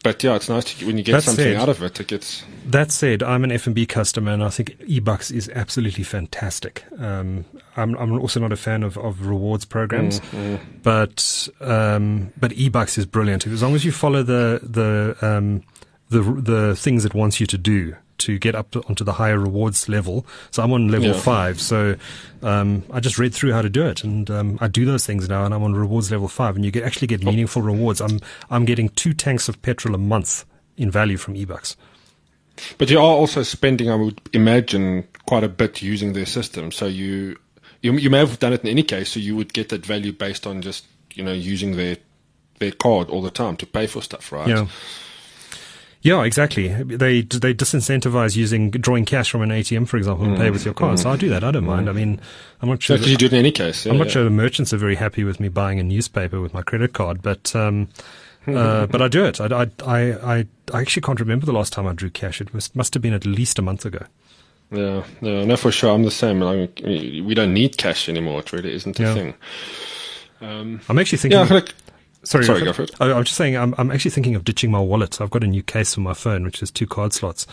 But 0.03 0.23
yeah, 0.23 0.37
it's 0.37 0.49
nice 0.49 0.65
to, 0.65 0.87
when 0.87 0.99
you 0.99 1.05
get 1.05 1.13
that 1.13 1.23
something 1.23 1.45
said, 1.45 1.57
out 1.57 1.69
of 1.69 1.83
it. 1.83 1.99
It 2.01 2.09
gets. 2.09 2.45
That 2.67 2.93
said, 2.93 3.23
I'm 3.23 3.45
an 3.45 3.51
FNB 3.51 3.89
customer, 3.89 4.33
and 4.33 4.45
I 4.45 4.51
think 4.51 4.79
eBucks 4.81 5.33
is 5.33 5.49
absolutely 5.55 6.05
fantastic. 6.05 6.85
Um, 6.99 7.45
I'm, 7.77 7.95
I'm 7.97 8.19
also 8.19 8.39
not 8.41 8.53
a 8.53 8.57
fan 8.57 8.83
of, 8.83 8.99
of 8.99 9.27
rewards 9.27 9.65
programs, 9.65 10.21
mm, 10.21 10.59
mm. 10.59 10.61
but 10.83 11.49
um, 11.61 12.33
but 12.39 12.51
eBucks 12.53 12.99
is 12.99 13.07
brilliant 13.07 13.47
as 13.47 13.63
long 13.63 13.75
as 13.75 13.85
you 13.85 13.93
follow 13.93 14.23
the 14.23 14.61
the 14.63 15.17
um, 15.27 15.63
the 16.11 16.21
the 16.21 16.77
things 16.77 17.05
it 17.05 17.15
wants 17.15 17.41
you 17.41 17.47
to 17.47 17.59
do 17.59 17.97
to 18.19 18.39
get 18.39 18.55
up 18.55 18.77
onto 18.89 19.05
the 19.05 19.15
higher 19.15 19.39
rewards 19.39 19.89
level. 19.89 20.27
So 20.51 20.63
I'm 20.63 20.73
on 20.73 20.89
level 20.89 21.09
yeah. 21.09 21.21
five. 21.21 21.61
So 21.61 21.97
um, 22.43 22.83
I 22.93 23.01
just 23.01 23.19
read 23.19 23.35
through 23.35 23.53
how 23.53 23.63
to 23.63 23.71
do 23.71 23.87
it, 23.87 24.05
and 24.05 24.31
um, 24.31 24.59
I 24.61 24.69
do 24.69 24.85
those 24.85 25.07
things 25.07 25.29
now, 25.29 25.45
and 25.45 25.55
I'm 25.55 25.63
on 25.63 25.75
rewards 25.75 26.11
level 26.11 26.29
five, 26.29 26.57
and 26.57 26.65
you 26.65 26.71
get 26.71 26.85
actually 26.85 27.09
get 27.09 27.23
meaningful 27.23 27.63
rewards. 27.63 28.01
I'm 28.01 28.21
I'm 28.51 28.65
getting 28.65 28.89
two 28.91 29.15
tanks 29.15 29.49
of 29.49 29.61
petrol 29.63 29.95
a 29.95 29.99
month 29.99 30.45
in 30.77 30.91
value 30.91 31.17
from 31.17 31.35
eBucks. 31.35 31.77
But 32.77 32.91
you 32.91 32.99
are 32.99 33.03
also 33.03 33.43
spending, 33.43 33.91
I 33.91 33.95
would 33.95 34.21
imagine, 34.33 35.07
quite 35.27 35.45
a 35.45 35.49
bit 35.49 35.83
using 35.83 36.13
their 36.13 36.27
system. 36.27 36.73
So 36.73 36.87
you 36.87 37.39
you, 37.83 37.93
you 37.95 38.11
may 38.11 38.19
have 38.19 38.39
done 38.39 38.53
it 38.53 38.63
in 38.63 38.69
any 38.69 38.83
case, 38.83 39.11
so 39.11 39.21
you 39.21 39.37
would 39.37 39.53
get 39.53 39.69
that 39.69 39.87
value 39.87 40.13
based 40.13 40.47
on 40.47 40.63
just 40.63 40.87
you 41.15 41.23
know 41.23 41.33
using 41.33 41.77
their 41.77 41.97
their 42.59 42.73
card 42.73 43.09
all 43.09 43.23
the 43.23 43.31
time 43.31 43.57
to 43.57 43.67
pay 43.67 43.87
for 43.87 44.03
stuff, 44.03 44.33
right? 44.33 44.49
Yeah. 44.49 44.67
Yeah, 46.01 46.23
exactly. 46.23 46.69
They 46.69 47.23
they 47.23 47.55
disincentivize 47.55 48.37
using 48.37 48.71
drawing 48.71 49.05
cash 49.05 49.31
from 49.31 49.43
an 49.43 49.51
ATM, 49.51 49.89
for 49.89 49.97
example, 49.97 50.27
and 50.27 50.37
mm. 50.37 50.41
pay 50.41 50.51
with 50.51 50.65
your 50.65 50.75
card. 50.75 50.97
Mm. 50.97 51.03
So 51.03 51.11
I 51.11 51.17
do 51.17 51.29
that. 51.31 51.43
I 51.43 51.51
don't 51.51 51.65
mm. 51.65 51.69
mind. 51.69 51.89
I 51.89 51.93
mean, 51.93 52.21
I'm 52.63 52.69
not 52.69 52.83
sure. 52.83 52.97
Because 52.97 53.11
you 53.11 53.17
do 53.17 53.27
it 53.27 53.33
in 53.33 53.39
any 53.39 53.51
case. 53.51 53.85
Yeah, 53.85 53.93
I'm 53.93 53.99
not 53.99 54.07
yeah. 54.07 54.13
sure 54.13 54.25
the 54.25 54.31
merchants 54.31 54.73
are 54.73 54.79
very 54.79 54.95
happy 54.95 55.25
with 55.25 55.41
me 55.41 55.49
buying 55.49 55.81
a 55.81 55.83
newspaper 55.83 56.41
with 56.41 56.55
my 56.55 56.63
credit 56.63 56.93
card, 56.93 57.21
but 57.21 57.55
um, 57.57 57.89
uh, 58.47 58.87
but 58.87 59.03
I 59.03 59.09
do 59.09 59.25
it. 59.25 59.41
I, 59.41 59.47
I, 59.55 59.67
I, 59.87 60.47
I 60.73 60.81
actually 60.81 61.03
can't 61.03 61.21
remember 61.21 61.47
the 61.47 61.53
last 61.53 61.73
time 61.73 61.87
I 61.87 61.93
drew 61.93 62.11
cash. 62.11 62.41
It 62.41 62.55
must 62.55 62.77
must 62.77 62.95
have 62.95 63.03
been 63.03 63.15
at 63.15 63.27
least 63.27 63.59
a 63.59 63.63
month 63.63 63.85
ago. 63.85 64.07
Yeah, 64.71 65.05
yeah, 65.21 65.45
no, 65.45 65.57
for 65.57 65.73
sure. 65.73 65.95
I'm 65.95 66.05
the 66.05 66.11
same. 66.11 66.41
Mean, 66.41 66.69
we 67.27 67.35
don't 67.35 67.55
need 67.55 67.77
cash 67.77 68.09
anymore. 68.09 68.41
It 68.41 68.53
really 68.53 68.73
isn't 68.73 69.01
a 69.01 69.03
yeah. 69.03 69.15
thing. 69.15 69.35
Um, 70.41 70.81
I'm 70.89 70.99
actually 70.99 71.19
thinking. 71.19 71.41
Yeah, 71.41 71.53
like, 71.53 71.75
Sorry, 72.29 72.45
Sorry, 72.45 72.63
go 72.63 72.75
for 72.75 72.83
it. 72.83 72.91
I, 73.01 73.11
am 73.11 73.25
just 73.25 73.39
saying, 73.39 73.57
I'm, 73.57 73.75
I'm 73.79 73.91
actually 73.91 74.11
thinking 74.11 74.35
of 74.35 74.45
ditching 74.45 74.71
my 74.71 74.81
wallet. 74.81 75.19
I've 75.19 75.31
got 75.31 75.43
a 75.43 75.47
new 75.47 75.63
case 75.63 75.95
for 75.95 76.03
my 76.03 76.13
phone, 76.13 76.45
which 76.45 76.61
has 76.61 76.71
two 76.71 76.87
card 76.87 77.15
slots, 77.15 77.47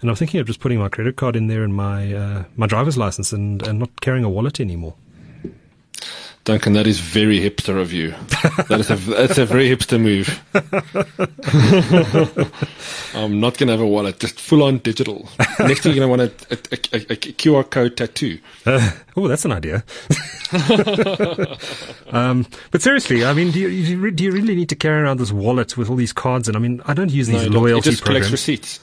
and 0.00 0.08
I'm 0.08 0.14
thinking 0.14 0.38
of 0.38 0.46
just 0.46 0.60
putting 0.60 0.78
my 0.78 0.88
credit 0.88 1.16
card 1.16 1.34
in 1.34 1.48
there 1.48 1.64
and 1.64 1.74
my 1.74 2.14
uh, 2.14 2.44
my 2.54 2.68
driver's 2.68 2.96
license, 2.96 3.32
and, 3.32 3.60
and 3.66 3.80
not 3.80 4.00
carrying 4.00 4.22
a 4.22 4.30
wallet 4.30 4.60
anymore. 4.60 4.94
Duncan, 6.44 6.72
that 6.72 6.86
is 6.86 7.00
very 7.00 7.38
hipster 7.38 7.78
of 7.80 7.92
you. 7.92 8.14
That 8.68 8.80
is 8.80 8.90
a 8.90 8.96
that's 8.96 9.36
a 9.36 9.44
very 9.44 9.68
hipster 9.68 10.00
move. 10.00 10.40
I'm 13.14 13.40
not 13.40 13.58
gonna 13.58 13.72
have 13.72 13.80
a 13.80 13.86
wallet, 13.86 14.18
just 14.18 14.40
full 14.40 14.62
on 14.62 14.78
digital. 14.78 15.28
Next 15.58 15.82
thing 15.82 15.94
you're 15.94 16.06
gonna 16.06 16.08
want 16.08 16.22
a, 16.22 16.32
a, 16.50 16.56
a, 16.96 17.00
a 17.12 17.16
QR 17.16 17.68
code 17.68 17.98
tattoo. 17.98 18.38
Uh, 18.64 18.90
oh, 19.16 19.28
that's 19.28 19.44
an 19.44 19.52
idea. 19.52 19.84
um, 22.10 22.46
but 22.70 22.80
seriously, 22.80 23.22
I 23.24 23.34
mean, 23.34 23.50
do 23.50 23.60
you, 23.60 24.10
do 24.10 24.24
you 24.24 24.32
really 24.32 24.54
need 24.54 24.70
to 24.70 24.76
carry 24.76 25.02
around 25.02 25.20
this 25.20 25.32
wallet 25.32 25.76
with 25.76 25.90
all 25.90 25.96
these 25.96 26.14
cards? 26.14 26.48
And 26.48 26.56
I 26.56 26.60
mean, 26.60 26.80
I 26.86 26.94
don't 26.94 27.12
use 27.12 27.26
these 27.26 27.50
no, 27.50 27.60
loyalty 27.60 27.90
it 27.90 27.92
just 27.92 28.02
programs. 28.02 28.26
collects 28.26 28.32
receipts. 28.32 28.80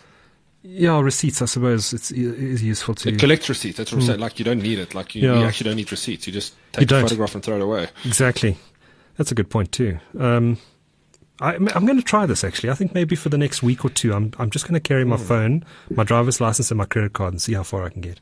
Yeah, 0.69 0.99
receipts. 0.99 1.41
I 1.41 1.45
suppose 1.45 1.93
it's 1.93 2.11
is 2.11 2.61
useful 2.61 2.93
to 2.95 3.09
it 3.09 3.19
collects 3.19 3.47
receipts. 3.47 3.77
That's 3.77 3.91
what 3.91 3.99
I'm 3.99 4.01
hmm. 4.01 4.07
saying. 4.07 4.19
Like 4.19 4.37
you 4.37 4.45
don't 4.45 4.61
need 4.61 4.79
it. 4.79 4.93
Like 4.93 5.15
you, 5.15 5.21
yeah. 5.21 5.39
you 5.39 5.45
actually 5.45 5.69
don't 5.69 5.77
need 5.77 5.89
receipts. 5.91 6.27
You 6.27 6.33
just 6.33 6.55
take 6.73 6.91
you 6.91 6.97
a 6.97 7.01
photograph 7.01 7.35
and 7.35 7.43
throw 7.43 7.55
it 7.55 7.61
away. 7.61 7.87
Exactly. 8.03 8.57
That's 9.15 9.31
a 9.31 9.35
good 9.35 9.49
point 9.49 9.71
too. 9.71 9.97
Um, 10.19 10.57
I, 11.39 11.55
am 11.55 11.85
going 11.85 11.97
to 11.97 12.03
try 12.03 12.25
this 12.25 12.43
actually. 12.43 12.69
I 12.69 12.73
think 12.73 12.93
maybe 12.93 13.15
for 13.15 13.29
the 13.29 13.37
next 13.37 13.63
week 13.63 13.85
or 13.85 13.89
two, 13.89 14.13
I'm 14.13 14.33
I'm 14.39 14.49
just 14.49 14.65
going 14.65 14.73
to 14.73 14.79
carry 14.79 15.05
my 15.05 15.15
mm. 15.15 15.25
phone, 15.25 15.65
my 15.89 16.03
driver's 16.03 16.41
license, 16.41 16.69
and 16.69 16.77
my 16.77 16.85
credit 16.85 17.13
card, 17.13 17.33
and 17.33 17.41
see 17.41 17.53
how 17.53 17.63
far 17.63 17.85
I 17.85 17.89
can 17.89 18.01
get. 18.01 18.19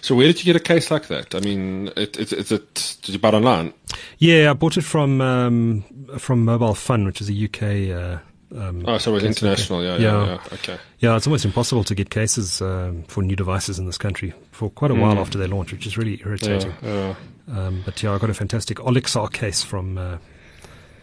So 0.00 0.14
where 0.14 0.26
did 0.26 0.38
you 0.38 0.44
get 0.44 0.56
a 0.56 0.64
case 0.64 0.90
like 0.90 1.08
that? 1.08 1.34
I 1.34 1.40
mean, 1.40 1.88
it, 1.96 2.18
it, 2.18 2.32
it, 2.32 2.50
it 2.50 2.96
did 3.02 3.12
you 3.12 3.18
buy 3.18 3.28
it 3.28 3.34
online? 3.34 3.74
Yeah, 4.18 4.50
I 4.50 4.54
bought 4.54 4.76
it 4.76 4.84
from 4.84 5.20
um, 5.20 5.82
from 6.18 6.44
Mobile 6.44 6.74
Fun, 6.74 7.04
which 7.04 7.20
is 7.20 7.28
a 7.28 7.44
UK 7.44 7.94
uh, 7.94 8.18
um, 8.56 8.84
oh, 8.86 8.98
so 8.98 9.14
it's 9.16 9.24
international, 9.24 9.82
yeah, 9.82 9.96
yeah, 9.98 10.26
yeah, 10.26 10.38
Okay. 10.52 10.78
Yeah, 11.00 11.16
it's 11.16 11.26
almost 11.26 11.44
impossible 11.44 11.84
to 11.84 11.94
get 11.94 12.10
cases 12.10 12.62
um, 12.62 13.02
for 13.04 13.22
new 13.22 13.36
devices 13.36 13.78
in 13.78 13.86
this 13.86 13.98
country 13.98 14.32
for 14.52 14.70
quite 14.70 14.90
a 14.90 14.94
while 14.94 15.18
after 15.18 15.36
their 15.36 15.48
launch, 15.48 15.72
which 15.72 15.86
is 15.86 15.98
really 15.98 16.20
irritating. 16.24 16.72
Yeah, 16.82 17.14
yeah. 17.48 17.66
Um, 17.66 17.82
but 17.84 18.02
yeah, 18.02 18.12
I 18.12 18.18
got 18.18 18.30
a 18.30 18.34
fantastic 18.34 18.78
Olixar 18.78 19.32
case 19.32 19.62
from 19.62 19.98
uh, 19.98 20.18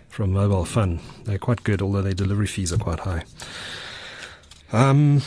from 0.09 0.31
Mobile 0.31 0.65
Fun. 0.65 0.99
They're 1.25 1.37
quite 1.37 1.63
good, 1.63 1.81
although 1.81 2.01
their 2.01 2.13
delivery 2.13 2.47
fees 2.47 2.73
are 2.73 2.77
quite 2.77 2.99
high. 2.99 3.23
Um, 4.71 5.21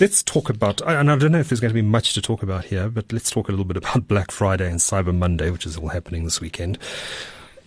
let's 0.00 0.22
talk 0.22 0.50
about, 0.50 0.80
and 0.80 1.10
I 1.10 1.16
don't 1.16 1.32
know 1.32 1.38
if 1.38 1.48
there's 1.48 1.60
going 1.60 1.70
to 1.70 1.74
be 1.74 1.82
much 1.82 2.14
to 2.14 2.22
talk 2.22 2.42
about 2.42 2.64
here, 2.64 2.88
but 2.88 3.12
let's 3.12 3.30
talk 3.30 3.48
a 3.48 3.52
little 3.52 3.64
bit 3.64 3.76
about 3.76 4.08
Black 4.08 4.30
Friday 4.30 4.68
and 4.68 4.80
Cyber 4.80 5.16
Monday, 5.16 5.50
which 5.50 5.66
is 5.66 5.76
all 5.76 5.88
happening 5.88 6.24
this 6.24 6.40
weekend. 6.40 6.78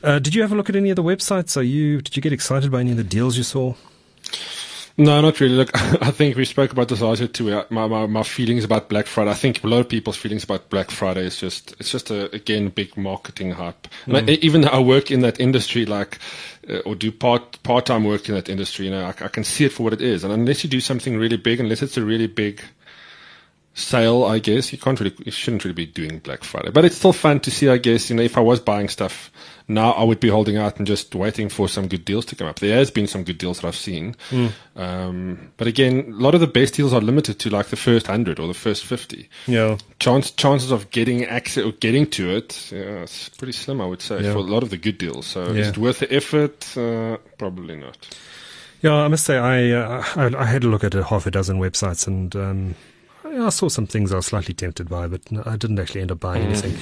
Uh, 0.04 0.20
did 0.20 0.36
you 0.36 0.42
have 0.42 0.52
a 0.52 0.56
look 0.56 0.70
at 0.70 0.76
any 0.76 0.90
of 0.90 0.98
the 0.98 1.04
websites? 1.04 1.56
Are 1.56 1.64
you 1.64 2.02
did 2.02 2.16
you 2.16 2.22
get 2.22 2.34
excited 2.34 2.72
by 2.72 2.82
any 2.82 2.92
of 2.92 2.98
the 2.98 3.04
deals 3.04 3.38
you 3.38 3.44
saw? 3.44 3.74
No, 4.96 5.22
not 5.22 5.40
really. 5.40 5.56
Look, 5.56 5.72
I 5.76 6.12
think 6.12 6.36
we 6.36 6.46
spoke 6.46 6.72
about 6.72 6.90
this 6.90 7.02
earlier 7.02 7.28
too. 7.28 7.64
My, 7.72 7.88
my, 7.88 8.06
my 8.06 8.22
feelings 8.22 8.64
about 8.64 8.90
Black 8.90 9.08
Friday. 9.08 9.32
I 9.32 9.34
think 9.34 9.64
a 9.64 9.68
lot 9.68 9.80
of 9.80 9.90
people's 9.90 10.18
feelings 10.18 10.44
about 10.44 10.70
Black 10.70 10.92
Friday 10.92 11.26
is 11.26 11.40
just 11.40 11.74
it's 11.80 11.90
just 11.90 12.12
a 12.12 12.34
again 12.36 12.70
big 12.70 12.96
marketing 12.98 13.52
hype. 13.52 13.88
Mm. 14.06 14.30
I, 14.30 14.34
even 14.34 14.62
though 14.62 14.70
I 14.70 14.80
work 14.80 15.10
in 15.10 15.22
that 15.22 15.40
industry, 15.40 15.86
like 15.86 16.20
uh, 16.70 16.80
or 16.80 16.96
do 16.96 17.12
part 17.12 17.64
part 17.64 17.86
time 17.86 18.04
work 18.04 18.28
in 18.28 18.36
that 18.36 18.50
industry. 18.50 18.86
You 18.86 18.92
know, 18.92 19.06
I, 19.06 19.10
I 19.10 19.30
can 19.30 19.46
see 19.46 19.66
it 19.66 19.72
for 19.72 19.84
what 19.84 19.94
it 19.94 20.02
is. 20.02 20.24
And 20.24 20.34
unless 20.34 20.64
you 20.64 20.70
do 20.70 20.82
something 20.82 21.18
really 21.18 21.38
big, 21.38 21.60
unless 21.60 21.82
it's 21.82 21.98
a 21.98 22.04
really 22.04 22.28
big 22.28 22.62
sale, 23.74 24.26
I 24.26 24.38
guess 24.38 24.72
you 24.72 24.78
can't 24.78 25.00
really, 25.00 25.16
you 25.26 25.32
shouldn't 25.32 25.64
really 25.64 25.74
be 25.74 25.88
doing 25.88 26.20
Black 26.20 26.44
Friday. 26.44 26.70
But 26.70 26.86
it's 26.86 26.98
still 26.98 27.14
fun 27.14 27.40
to 27.40 27.52
see. 27.52 27.70
I 27.70 27.78
guess 27.78 28.10
you 28.10 28.16
know 28.18 28.22
if 28.22 28.38
I 28.38 28.42
was 28.42 28.60
buying 28.60 28.90
stuff 28.90 29.32
now 29.68 29.92
I 29.92 30.04
would 30.04 30.20
be 30.20 30.30
holding 30.30 30.58
out 30.58 30.78
and 30.78 30.88
just 30.88 31.16
waiting 31.16 31.50
for 31.50 31.68
some 31.68 31.88
good 31.88 32.06
deals 32.06 32.26
to 32.26 32.36
come 32.36 32.48
up. 32.48 32.60
There 32.60 32.78
has 32.78 32.92
been 32.92 33.08
some 33.08 33.24
good 33.24 33.38
deals 33.38 33.60
that 33.60 33.68
I've 33.68 33.76
seen, 33.76 34.16
mm. 34.30 34.52
um, 34.76 35.52
but 35.58 35.68
again, 35.68 36.06
a 36.08 36.22
lot 36.22 36.36
of 36.36 36.42
the 36.42 36.48
best 36.48 36.74
deals 36.74 36.94
are 36.94 37.02
limited 37.02 37.40
to 37.40 37.50
like 37.50 37.68
the 37.68 37.76
first 37.76 38.08
hundred 38.08 38.40
or 38.40 38.48
the 38.48 38.54
first 38.54 38.84
fifty. 38.86 39.30
Yeah, 39.48 39.78
chance 40.00 40.32
chances 40.32 40.72
of 40.72 40.90
getting 40.92 41.26
access 41.26 41.64
or 41.66 41.72
getting 41.72 42.10
to 42.12 42.36
it, 42.36 42.72
yeah, 42.72 43.04
it's 43.04 43.30
pretty 43.30 43.54
slim, 43.54 43.82
I 43.82 43.86
would 43.86 44.02
say, 44.02 44.22
yeah. 44.22 44.34
for 44.34 44.40
a 44.40 44.42
lot 44.42 44.64
of 44.64 44.70
the 44.70 44.78
good 44.78 44.98
deals. 44.98 45.26
So 45.26 45.52
yeah. 45.52 45.62
is 45.62 45.68
it 45.70 45.78
worth 45.78 46.00
the 46.00 46.14
effort? 46.14 46.78
Uh, 46.78 47.18
probably 47.38 47.76
not. 47.76 48.18
Yeah, 48.82 48.96
I 48.96 49.08
must 49.08 49.26
say 49.26 49.38
I, 49.38 49.72
uh, 49.72 50.04
I, 50.16 50.42
I 50.42 50.46
had 50.46 50.66
a 50.66 50.68
look 50.68 50.84
at 50.84 50.94
a 50.94 51.06
half 51.06 51.26
a 51.26 51.32
dozen 51.32 51.60
websites 51.60 52.08
and. 52.08 52.36
Um, 52.36 52.76
I 53.40 53.50
saw 53.50 53.70
some 53.70 53.88
things 53.88 54.12
I 54.12 54.18
was 54.18 54.28
slightly 54.28 54.54
tempted 54.54 54.90
by, 54.90 55.08
but 55.08 55.22
I 55.46 55.56
didn't 55.56 55.80
actually 55.80 56.02
end 56.02 56.12
up 56.12 56.20
buying 56.20 56.44
mm. 56.44 56.48
anything. 56.48 56.78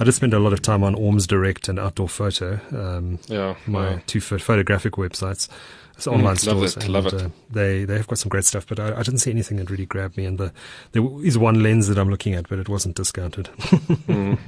I 0.00 0.04
did 0.04 0.12
spend 0.12 0.34
a 0.34 0.38
lot 0.38 0.52
of 0.52 0.62
time 0.62 0.84
on 0.84 0.94
Orms 0.94 1.26
Direct 1.26 1.68
and 1.68 1.78
Outdoor 1.78 2.08
Photo, 2.08 2.60
um, 2.72 3.18
yeah, 3.26 3.56
my 3.66 3.90
yeah. 3.90 4.00
two 4.06 4.20
photographic 4.20 4.94
websites. 4.94 5.48
It's 5.96 6.06
online 6.06 6.34
mm, 6.34 6.40
stores. 6.40 6.76
Love 6.76 6.76
it, 6.76 6.84
and, 6.84 6.92
love 6.92 7.06
it. 7.06 7.14
Uh, 7.14 7.28
they 7.50 7.84
they 7.86 7.96
have 7.96 8.06
got 8.06 8.18
some 8.18 8.28
great 8.28 8.44
stuff, 8.44 8.66
but 8.66 8.78
I, 8.78 8.98
I, 8.98 9.02
didn't 9.02 9.20
see 9.20 9.30
anything 9.30 9.56
that 9.56 9.70
really 9.70 9.86
grabbed 9.86 10.18
me. 10.18 10.26
And 10.26 10.36
the, 10.36 10.52
there 10.92 11.02
is 11.24 11.38
one 11.38 11.62
lens 11.62 11.88
that 11.88 11.96
I'm 11.96 12.10
looking 12.10 12.34
at, 12.34 12.50
but 12.50 12.58
it 12.58 12.68
wasn't 12.68 12.96
discounted. 12.96 13.46
mm. 14.06 14.38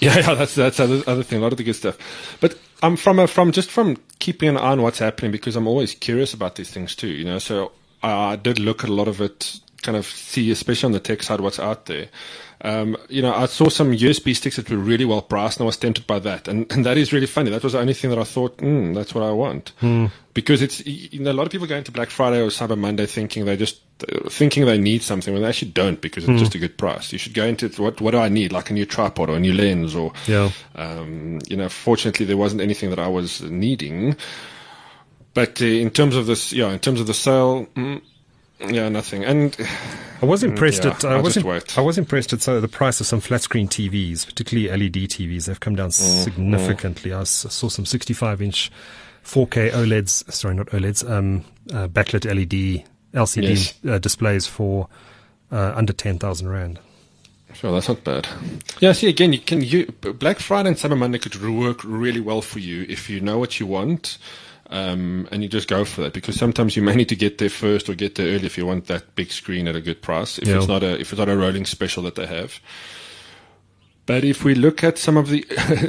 Yeah, 0.00 0.16
yeah, 0.16 0.34
that's 0.34 0.54
that's 0.54 0.80
other, 0.80 1.02
other 1.06 1.22
thing. 1.22 1.40
A 1.40 1.42
lot 1.42 1.52
of 1.52 1.58
the 1.58 1.64
good 1.64 1.74
stuff, 1.74 1.98
but 2.40 2.58
I'm 2.82 2.96
from 2.96 3.18
a, 3.18 3.26
from 3.26 3.52
just 3.52 3.70
from 3.70 3.98
keeping 4.20 4.48
an 4.48 4.56
eye 4.56 4.70
on 4.70 4.80
what's 4.80 4.98
happening 4.98 5.32
because 5.32 5.54
I'm 5.54 5.66
always 5.66 5.94
curious 5.94 6.32
about 6.32 6.54
these 6.54 6.70
things 6.70 6.96
too. 6.96 7.08
You 7.08 7.26
know, 7.26 7.38
so 7.40 7.72
I, 8.02 8.32
I 8.32 8.36
did 8.36 8.58
look 8.58 8.82
at 8.82 8.88
a 8.88 8.94
lot 8.94 9.06
of 9.06 9.20
it 9.20 9.60
kind 9.86 9.96
of 9.96 10.04
see, 10.04 10.50
especially 10.50 10.88
on 10.88 10.92
the 10.92 11.00
tech 11.00 11.22
side, 11.22 11.40
what's 11.40 11.60
out 11.60 11.86
there. 11.86 12.08
Um, 12.62 12.96
you 13.08 13.22
know, 13.22 13.32
I 13.32 13.46
saw 13.46 13.68
some 13.68 13.92
USB 13.92 14.34
sticks 14.34 14.56
that 14.56 14.68
were 14.68 14.76
really 14.76 15.04
well 15.04 15.22
priced, 15.22 15.58
and 15.58 15.64
I 15.64 15.66
was 15.66 15.76
tempted 15.76 16.06
by 16.06 16.18
that. 16.20 16.48
And, 16.48 16.70
and 16.72 16.84
that 16.84 16.96
is 16.96 17.12
really 17.12 17.26
funny. 17.26 17.50
That 17.50 17.62
was 17.62 17.74
the 17.74 17.78
only 17.78 17.94
thing 17.94 18.10
that 18.10 18.18
I 18.18 18.24
thought, 18.24 18.58
mm, 18.58 18.94
that's 18.94 19.14
what 19.14 19.22
I 19.22 19.30
want. 19.30 19.72
Hmm. 19.78 20.06
Because 20.34 20.62
it's, 20.62 20.84
you 20.84 21.20
know, 21.20 21.30
a 21.30 21.34
lot 21.34 21.46
of 21.46 21.52
people 21.52 21.66
go 21.66 21.76
into 21.76 21.92
Black 21.92 22.10
Friday 22.10 22.40
or 22.40 22.48
Cyber 22.48 22.76
Monday 22.76 23.06
thinking 23.06 23.44
they 23.44 23.56
just, 23.56 23.80
thinking 24.28 24.66
they 24.66 24.78
need 24.78 25.02
something 25.02 25.32
when 25.32 25.42
they 25.42 25.48
actually 25.48 25.70
don't 25.70 26.00
because 26.00 26.24
it's 26.24 26.32
mm. 26.32 26.38
just 26.38 26.54
a 26.54 26.58
good 26.58 26.76
price. 26.76 27.10
You 27.10 27.18
should 27.18 27.32
go 27.32 27.46
into 27.46 27.68
what, 27.80 28.00
what 28.02 28.10
do 28.10 28.18
I 28.18 28.28
need? 28.28 28.52
Like 28.52 28.68
a 28.68 28.74
new 28.74 28.84
tripod 28.84 29.30
or 29.30 29.36
a 29.36 29.40
new 29.40 29.54
lens 29.54 29.94
or, 29.94 30.12
yeah. 30.26 30.50
um, 30.74 31.38
you 31.46 31.56
know, 31.56 31.70
fortunately 31.70 32.26
there 32.26 32.36
wasn't 32.36 32.60
anything 32.60 32.90
that 32.90 32.98
I 32.98 33.08
was 33.08 33.40
needing. 33.42 34.16
But 35.32 35.62
uh, 35.62 35.66
in 35.66 35.90
terms 35.90 36.16
of 36.16 36.26
this, 36.26 36.52
yeah, 36.52 36.70
in 36.70 36.80
terms 36.80 37.00
of 37.00 37.06
the 37.06 37.14
sale, 37.14 37.66
mm, 37.74 38.02
Yeah, 38.58 38.88
nothing. 38.88 39.24
And 39.24 39.56
I 40.22 40.26
was 40.26 40.42
impressed 40.42 40.84
yeah, 40.84 40.92
at 40.92 41.04
I 41.04 41.20
was 41.20 41.36
in, 41.36 41.46
I 41.76 41.80
was 41.80 41.98
impressed 41.98 42.32
at 42.32 42.40
so 42.40 42.60
the 42.60 42.68
price 42.68 43.00
of 43.00 43.06
some 43.06 43.20
flat 43.20 43.42
screen 43.42 43.68
TVs, 43.68 44.24
particularly 44.24 44.68
LED 44.70 45.10
TVs. 45.10 45.46
They've 45.46 45.60
come 45.60 45.76
down 45.76 45.90
mm, 45.90 46.24
significantly. 46.24 47.10
Mm. 47.10 47.20
I 47.20 47.24
saw 47.24 47.68
some 47.68 47.84
65 47.84 48.40
inch 48.40 48.72
4K 49.24 49.72
OLEDs. 49.72 50.32
Sorry, 50.32 50.54
not 50.54 50.68
OLEDs. 50.68 51.08
Um, 51.08 51.44
uh, 51.72 51.88
backlit 51.88 52.24
LED 52.24 52.84
LCD 53.12 53.48
yes. 53.48 53.74
uh, 53.86 53.98
displays 53.98 54.46
for 54.46 54.88
uh, 55.50 55.72
under 55.74 55.92
ten 55.92 56.18
thousand 56.18 56.48
rand. 56.48 56.78
Sure, 57.52 57.72
that's 57.72 57.88
not 57.88 58.04
bad. 58.04 58.28
Yeah, 58.80 58.92
see, 58.92 59.08
again, 59.08 59.32
you 59.32 59.38
can 59.38 59.62
you 59.62 59.86
Black 59.86 60.38
Friday 60.38 60.68
and 60.68 60.76
Cyber 60.76 60.96
Monday 60.96 61.18
could 61.18 61.42
work 61.42 61.82
really 61.84 62.20
well 62.20 62.42
for 62.42 62.58
you 62.58 62.84
if 62.88 63.08
you 63.10 63.20
know 63.20 63.38
what 63.38 63.58
you 63.58 63.66
want, 63.66 64.18
um, 64.70 65.28
and 65.30 65.42
you 65.42 65.48
just 65.48 65.68
go 65.68 65.84
for 65.84 66.02
that. 66.02 66.12
Because 66.12 66.36
sometimes 66.36 66.76
you 66.76 66.82
may 66.82 66.94
need 66.94 67.08
to 67.08 67.16
get 67.16 67.38
there 67.38 67.48
first 67.48 67.88
or 67.88 67.94
get 67.94 68.14
there 68.14 68.26
early 68.26 68.46
if 68.46 68.58
you 68.58 68.66
want 68.66 68.86
that 68.86 69.14
big 69.14 69.30
screen 69.30 69.68
at 69.68 69.76
a 69.76 69.80
good 69.80 70.02
price. 70.02 70.38
If 70.38 70.48
yeah. 70.48 70.58
it's 70.58 70.68
not 70.68 70.82
a 70.82 71.00
if 71.00 71.12
it's 71.12 71.18
not 71.18 71.28
a 71.28 71.36
rolling 71.36 71.66
special 71.66 72.02
that 72.04 72.14
they 72.14 72.26
have. 72.26 72.60
But 74.06 74.22
if 74.22 74.44
we 74.44 74.54
look 74.54 74.84
at 74.84 74.98
some 74.98 75.16
of 75.16 75.30
the, 75.30 75.44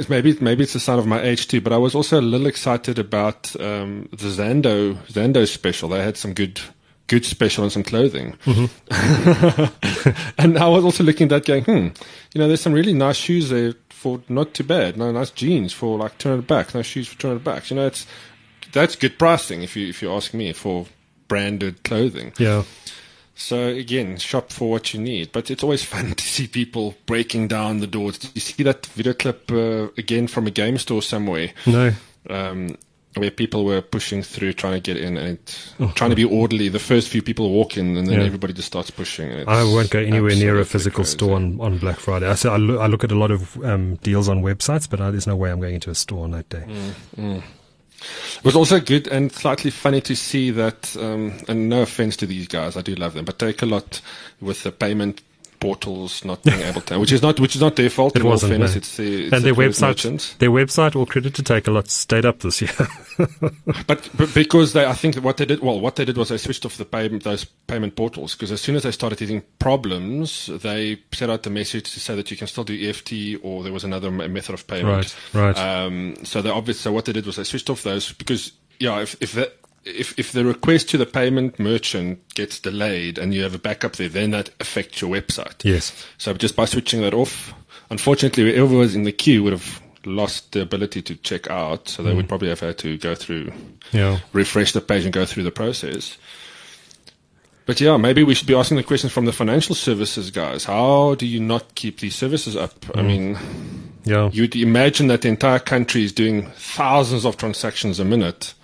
maybe 0.08 0.36
maybe 0.40 0.64
it's 0.64 0.74
a 0.74 0.80
sign 0.80 0.98
of 0.98 1.06
my 1.06 1.20
age 1.22 1.46
too. 1.46 1.60
But 1.60 1.72
I 1.72 1.78
was 1.78 1.94
also 1.94 2.20
a 2.20 2.22
little 2.22 2.48
excited 2.48 2.98
about 2.98 3.54
um, 3.60 4.08
the 4.10 4.28
Zando 4.28 4.94
Zando 5.06 5.46
special. 5.46 5.88
They 5.88 6.02
had 6.02 6.16
some 6.16 6.34
good 6.34 6.60
good 7.06 7.24
special 7.24 7.64
on 7.64 7.70
some 7.70 7.82
clothing. 7.82 8.36
Mm-hmm. 8.44 10.32
and 10.38 10.58
I 10.58 10.68
was 10.68 10.84
also 10.84 11.02
looking 11.02 11.24
at 11.24 11.30
that 11.30 11.46
going, 11.46 11.64
hmm, 11.64 11.88
you 12.34 12.40
know, 12.40 12.48
there's 12.48 12.60
some 12.60 12.74
really 12.74 12.92
nice 12.92 13.16
shoes 13.16 13.48
there 13.48 13.74
for 13.88 14.20
not 14.28 14.54
too 14.54 14.64
bad. 14.64 14.96
No, 14.96 15.10
nice 15.10 15.30
jeans 15.30 15.72
for 15.72 15.98
like 15.98 16.18
200 16.18 16.46
bucks. 16.46 16.74
Nice 16.74 16.86
shoes 16.86 17.08
for 17.08 17.18
200 17.18 17.42
bucks. 17.42 17.70
You 17.70 17.76
know, 17.76 17.86
it's, 17.86 18.06
that's 18.72 18.96
good 18.96 19.18
pricing 19.18 19.62
if 19.62 19.76
you, 19.76 19.88
if 19.88 20.02
you 20.02 20.12
ask 20.12 20.34
me 20.34 20.52
for 20.52 20.86
branded 21.28 21.82
clothing. 21.84 22.32
Yeah. 22.38 22.64
So 23.34 23.68
again, 23.68 24.16
shop 24.18 24.50
for 24.50 24.68
what 24.70 24.92
you 24.92 25.00
need, 25.00 25.30
but 25.32 25.50
it's 25.50 25.62
always 25.62 25.84
fun 25.94 26.14
to 26.14 26.24
see 26.24 26.46
people 26.46 26.96
breaking 27.06 27.48
down 27.48 27.78
the 27.78 27.86
doors. 27.86 28.18
Did 28.18 28.32
you 28.34 28.40
see 28.40 28.62
that 28.64 28.86
video 28.86 29.14
clip 29.14 29.50
uh, 29.50 29.88
again 29.96 30.26
from 30.26 30.46
a 30.46 30.50
game 30.50 30.78
store 30.78 31.02
somewhere? 31.02 31.52
No. 31.66 31.92
Um, 32.28 32.76
where 33.14 33.30
people 33.30 33.64
were 33.64 33.80
pushing 33.80 34.22
through 34.22 34.52
trying 34.52 34.74
to 34.74 34.80
get 34.80 34.96
in 34.96 35.16
and 35.16 35.38
oh, 35.80 35.92
trying 35.94 36.10
to 36.10 36.16
be 36.16 36.24
orderly. 36.24 36.68
The 36.68 36.78
first 36.78 37.08
few 37.08 37.22
people 37.22 37.50
walk 37.50 37.76
in 37.76 37.96
and 37.96 38.06
then 38.06 38.20
yeah. 38.20 38.26
everybody 38.26 38.52
just 38.52 38.68
starts 38.68 38.90
pushing. 38.90 39.48
I 39.48 39.64
won't 39.64 39.90
go 39.90 39.98
anywhere 39.98 40.34
near 40.34 40.58
a 40.60 40.64
physical 40.64 41.04
crazy. 41.04 41.16
store 41.16 41.36
on, 41.36 41.60
on 41.60 41.78
Black 41.78 41.98
Friday. 41.98 42.28
I, 42.28 42.34
say, 42.34 42.48
I, 42.48 42.56
look, 42.56 42.80
I 42.80 42.86
look 42.86 43.04
at 43.04 43.12
a 43.12 43.16
lot 43.18 43.30
of 43.30 43.56
um, 43.64 43.96
deals 43.96 44.28
on 44.28 44.42
websites, 44.42 44.88
but 44.88 45.00
uh, 45.00 45.10
there's 45.10 45.26
no 45.26 45.36
way 45.36 45.50
I'm 45.50 45.60
going 45.60 45.74
into 45.74 45.90
a 45.90 45.94
store 45.94 46.24
on 46.24 46.32
that 46.32 46.48
day. 46.48 46.64
Mm, 46.66 46.94
mm. 47.16 47.42
It 48.00 48.44
was 48.44 48.56
also 48.56 48.80
good 48.80 49.08
and 49.08 49.32
slightly 49.32 49.70
funny 49.70 50.00
to 50.02 50.14
see 50.14 50.50
that, 50.52 50.96
um, 50.96 51.34
and 51.48 51.68
no 51.68 51.82
offense 51.82 52.16
to 52.18 52.26
these 52.26 52.46
guys, 52.46 52.76
I 52.76 52.82
do 52.82 52.94
love 52.94 53.14
them, 53.14 53.24
but 53.24 53.38
Takealot 53.38 54.00
with 54.40 54.62
the 54.62 54.72
payment 54.72 55.22
portals 55.60 56.24
not 56.24 56.42
being 56.42 56.60
able 56.60 56.80
to, 56.82 56.98
which 56.98 57.12
is 57.12 57.22
not 57.22 57.40
which 57.40 57.54
is 57.54 57.60
not 57.60 57.76
their 57.76 57.90
fault. 57.90 58.16
It 58.16 58.22
wasn't. 58.22 58.50
Fairness, 58.50 58.72
no. 58.72 58.78
it's, 58.78 58.96
the, 58.96 59.24
it's 59.24 59.32
and 59.32 59.44
their 59.44 59.54
website, 59.54 60.38
their 60.38 60.50
website, 60.50 60.96
all 60.96 61.06
credit 61.06 61.34
to 61.34 61.42
Takealot, 61.42 61.88
stayed 61.88 62.24
up 62.24 62.40
this 62.40 62.60
year. 62.62 62.70
but, 63.86 64.08
but, 64.16 64.34
because 64.34 64.72
they, 64.72 64.84
I 64.84 64.92
think 64.92 65.16
what 65.16 65.36
they 65.36 65.44
did, 65.44 65.60
well, 65.60 65.80
what 65.80 65.96
they 65.96 66.04
did 66.04 66.16
was 66.16 66.28
they 66.28 66.38
switched 66.38 66.64
off 66.64 66.76
the 66.76 66.84
payment 66.84 67.24
those 67.24 67.44
payment 67.44 67.96
portals 67.96 68.34
because 68.34 68.52
as 68.52 68.60
soon 68.60 68.76
as 68.76 68.82
they 68.82 68.90
started 68.90 69.18
hitting 69.18 69.42
problems, 69.58 70.46
they 70.46 71.00
set 71.12 71.30
out 71.30 71.42
the 71.42 71.50
message 71.50 71.92
to 71.94 72.00
say 72.00 72.14
that 72.14 72.30
you 72.30 72.36
can 72.36 72.46
still 72.46 72.64
do 72.64 72.88
EFT 72.88 73.42
or 73.42 73.62
there 73.62 73.72
was 73.72 73.84
another 73.84 74.10
method 74.10 74.54
of 74.54 74.66
payment. 74.66 75.16
Right. 75.34 75.56
Right. 75.56 75.58
Um, 75.58 76.16
so 76.24 76.42
they 76.42 76.50
obviously, 76.50 76.82
so 76.82 76.92
what 76.92 77.04
they 77.04 77.12
did 77.12 77.26
was 77.26 77.36
they 77.36 77.44
switched 77.44 77.70
off 77.70 77.82
those 77.82 78.12
because 78.12 78.52
yeah, 78.78 79.00
if 79.00 79.16
if 79.20 79.32
that 79.32 79.56
if, 79.84 80.18
if 80.18 80.32
the 80.32 80.44
request 80.44 80.88
to 80.90 80.98
the 80.98 81.06
payment 81.06 81.58
merchant 81.58 82.26
gets 82.34 82.60
delayed 82.60 83.18
and 83.18 83.34
you 83.34 83.42
have 83.42 83.54
a 83.54 83.58
backup 83.58 83.96
there, 83.96 84.08
then 84.08 84.30
that 84.32 84.50
affects 84.60 85.00
your 85.00 85.10
website. 85.10 85.64
Yes. 85.64 86.06
So 86.18 86.34
just 86.34 86.56
by 86.56 86.64
switching 86.64 87.00
that 87.02 87.14
off, 87.14 87.54
unfortunately, 87.90 88.54
whoever 88.54 88.76
was 88.76 88.94
in 88.94 89.04
the 89.04 89.12
queue 89.12 89.42
would 89.42 89.52
have 89.52 89.80
lost 90.04 90.52
the 90.52 90.62
ability 90.62 91.02
to 91.02 91.14
check 91.16 91.50
out. 91.50 91.88
So 91.88 92.02
they 92.02 92.12
mm. 92.12 92.16
would 92.16 92.28
probably 92.28 92.48
have 92.48 92.60
had 92.60 92.78
to 92.78 92.96
go 92.98 93.14
through, 93.14 93.52
yeah. 93.92 94.18
refresh 94.32 94.72
the 94.72 94.80
page 94.80 95.04
and 95.04 95.12
go 95.12 95.24
through 95.24 95.44
the 95.44 95.50
process. 95.50 96.16
But 97.66 97.80
yeah, 97.82 97.98
maybe 97.98 98.22
we 98.22 98.34
should 98.34 98.46
be 98.46 98.54
asking 98.54 98.78
the 98.78 98.82
questions 98.82 99.12
from 99.12 99.26
the 99.26 99.32
financial 99.32 99.74
services 99.74 100.30
guys. 100.30 100.64
How 100.64 101.14
do 101.16 101.26
you 101.26 101.38
not 101.38 101.74
keep 101.74 102.00
these 102.00 102.14
services 102.14 102.56
up? 102.56 102.80
Mm. 102.80 102.98
I 102.98 103.02
mean, 103.02 103.38
yeah. 104.04 104.30
you'd 104.32 104.56
imagine 104.56 105.08
that 105.08 105.22
the 105.22 105.28
entire 105.28 105.58
country 105.58 106.02
is 106.02 106.12
doing 106.12 106.46
thousands 106.52 107.26
of 107.26 107.36
transactions 107.36 108.00
a 108.00 108.04
minute 108.04 108.54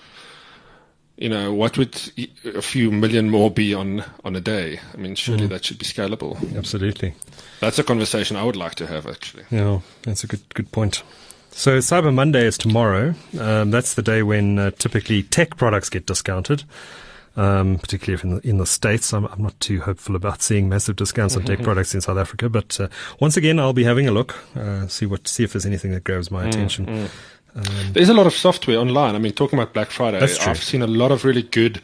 you 1.17 1.29
know, 1.29 1.53
what 1.53 1.79
would 1.79 2.13
a 2.45 2.63
few 2.63 2.91
million 2.91 3.31
more 3.31 3.51
be 3.51 3.73
on, 3.73 4.05
on 4.25 4.35
a 4.35 4.41
day? 4.41 4.81
I 4.93 4.97
mean, 4.97 5.15
surely 5.15 5.47
mm. 5.47 5.51
that 5.51 5.65
should 5.65 5.79
be 5.79 5.87
scalable. 5.87 6.37
Absolutely. 6.57 7.15
That's 7.61 7.79
a 7.79 7.85
conversation 7.85 8.37
I 8.37 8.43
would 8.43 8.57
like 8.57 8.75
to 8.77 8.87
have, 8.87 9.07
actually. 9.07 9.45
Yeah, 9.51 9.81
that's 10.03 10.25
a 10.25 10.27
good 10.27 10.43
good 10.55 10.73
point. 10.73 11.03
So 11.53 11.79
Cyber 11.79 12.13
Monday 12.13 12.45
is 12.47 12.59
tomorrow. 12.59 13.15
Um, 13.39 13.71
that's 13.71 13.95
the 13.95 14.03
day 14.03 14.25
when 14.25 14.59
uh, 14.59 14.73
typically 14.73 15.23
tech 15.23 15.57
products 15.57 15.89
get 15.89 16.07
discounted. 16.07 16.65
Um, 17.37 17.79
particularly 17.79 18.15
if 18.15 18.23
in 18.23 18.35
the, 18.37 18.49
in 18.49 18.59
the 18.59 18.67
States. 18.67 19.13
I'm, 19.13 19.25
I'm, 19.25 19.43
not 19.43 19.59
too 19.59 19.81
hopeful 19.81 20.15
about 20.15 20.41
seeing 20.41 20.69
massive 20.69 20.95
discounts 20.95 21.37
on 21.37 21.43
tech 21.43 21.63
products 21.65 21.93
in 21.93 22.01
South 22.01 22.17
Africa. 22.17 22.49
But 22.49 22.79
uh, 22.79 22.87
once 23.19 23.37
again, 23.37 23.59
I'll 23.59 23.73
be 23.73 23.83
having 23.83 24.07
a 24.07 24.13
look, 24.13 24.37
uh, 24.55 24.87
see 24.87 25.05
what, 25.05 25.27
see 25.27 25.43
if 25.43 25.53
there's 25.53 25.67
anything 25.67 25.91
that 25.93 26.05
grabs 26.05 26.31
my 26.31 26.45
mm, 26.45 26.49
attention. 26.49 26.87
Mm. 26.87 27.11
Um, 27.57 27.93
There's 27.93 28.09
a 28.09 28.15
lot 28.15 28.27
of 28.27 28.35
software 28.35 28.79
online. 28.79 29.15
I 29.15 29.19
mean, 29.19 29.33
talking 29.33 29.59
about 29.59 29.73
Black 29.73 29.91
Friday, 29.91 30.21
I've 30.21 30.63
seen 30.63 30.83
a 30.83 30.87
lot 30.87 31.13
of 31.13 31.25
really 31.25 31.43
good 31.43 31.81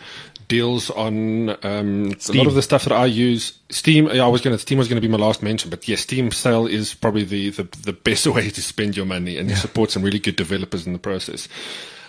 deals 0.49 0.91
on 0.91 1.51
um, 1.65 2.13
a 2.29 2.33
lot 2.33 2.49
of 2.49 2.55
the 2.55 2.63
stuff 2.63 2.85
that 2.85 2.93
I 2.93 3.07
use. 3.07 3.59
Steam, 3.71 4.09
I 4.09 4.27
was 4.27 4.41
going 4.41 4.55
to 4.55 4.59
Steam 4.59 4.79
was 4.79 4.89
going 4.89 5.01
to 5.01 5.07
be 5.07 5.11
my 5.11 5.17
last 5.25 5.43
mention, 5.43 5.71
but 5.71 5.87
yes, 5.87 6.01
Steam 6.01 6.33
sale 6.33 6.67
is 6.67 6.93
probably 6.93 7.23
the, 7.25 7.51
the, 7.51 7.63
the 7.85 7.93
best 7.93 8.27
way 8.35 8.51
to 8.51 8.63
spend 8.63 8.97
your 8.97 9.07
money, 9.07 9.39
and 9.39 9.49
yeah. 9.49 9.55
you 9.55 9.61
support 9.61 9.91
some 9.91 10.03
really 10.03 10.19
good 10.19 10.37
developers 10.37 10.87
in 10.87 10.93
the 10.93 10.99
process. 10.99 11.49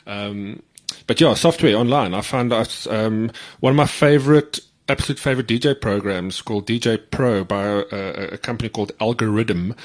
Um, 0.08 0.63
but 1.06 1.21
yeah, 1.21 1.36
software 1.36 1.76
online. 1.76 2.13
I 2.15 2.21
found 2.21 2.52
out 2.52 2.88
um, 2.89 3.32
one 3.60 3.71
of 3.71 3.78
my 3.78 3.86
favorite 3.86 4.60
absolute 4.89 5.19
favorite 5.19 5.47
DJ 5.47 5.80
programs 5.80 6.41
called 6.41 6.67
djay 6.67 7.00
Pro 7.12 7.45
by 7.45 7.63
a, 7.63 8.34
a 8.34 8.38
company 8.38 8.67
called 8.67 8.91
Algoriddim 8.97 9.78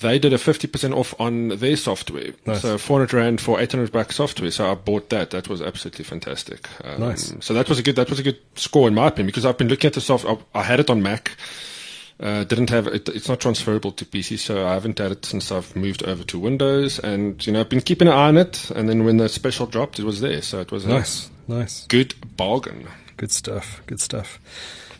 they 0.00 0.18
did 0.18 0.32
a 0.32 0.36
50% 0.36 0.96
off 0.96 1.14
on 1.20 1.48
their 1.48 1.76
software. 1.76 2.32
Nice. 2.46 2.62
So 2.62 2.76
400 2.78 3.12
Rand 3.14 3.40
for 3.40 3.60
800 3.60 3.92
bucks 3.92 4.16
software. 4.16 4.50
So 4.50 4.70
I 4.70 4.74
bought 4.74 5.10
that. 5.10 5.30
That 5.30 5.48
was 5.48 5.62
absolutely 5.62 6.04
fantastic. 6.04 6.68
Um, 6.84 7.00
nice. 7.00 7.34
So 7.40 7.54
that 7.54 7.68
was 7.68 7.78
a 7.78 7.82
good, 7.82 7.96
that 7.96 8.10
was 8.10 8.18
a 8.18 8.22
good 8.22 8.38
score 8.56 8.88
in 8.88 8.94
my 8.94 9.08
opinion 9.08 9.26
because 9.26 9.46
I've 9.46 9.58
been 9.58 9.68
looking 9.68 9.88
at 9.88 9.94
the 9.94 10.00
software. 10.00 10.38
I 10.54 10.62
had 10.62 10.80
it 10.80 10.90
on 10.90 11.02
Mac. 11.02 11.36
Uh, 12.20 12.44
didn't 12.44 12.70
have 12.70 12.86
it, 12.86 13.08
it's 13.08 13.28
not 13.28 13.40
transferable 13.40 13.90
to 13.90 14.04
PC, 14.04 14.38
so 14.38 14.64
I 14.64 14.74
haven't 14.74 14.98
had 14.98 15.10
it 15.10 15.24
since 15.24 15.50
I've 15.50 15.74
moved 15.74 16.04
over 16.04 16.22
to 16.24 16.38
Windows. 16.38 17.00
And 17.00 17.44
you 17.44 17.52
know, 17.52 17.60
I've 17.60 17.68
been 17.68 17.80
keeping 17.80 18.06
an 18.06 18.14
eye 18.14 18.28
on 18.28 18.36
it. 18.36 18.70
And 18.70 18.88
then 18.88 19.04
when 19.04 19.16
the 19.16 19.28
special 19.28 19.66
dropped, 19.66 19.98
it 19.98 20.04
was 20.04 20.20
there. 20.20 20.40
So 20.42 20.60
it 20.60 20.70
was 20.70 20.86
nice, 20.86 21.30
nice, 21.48 21.86
good 21.86 22.14
bargain. 22.36 22.86
Good 23.16 23.32
stuff. 23.32 23.82
Good 23.86 24.00
stuff. 24.00 24.38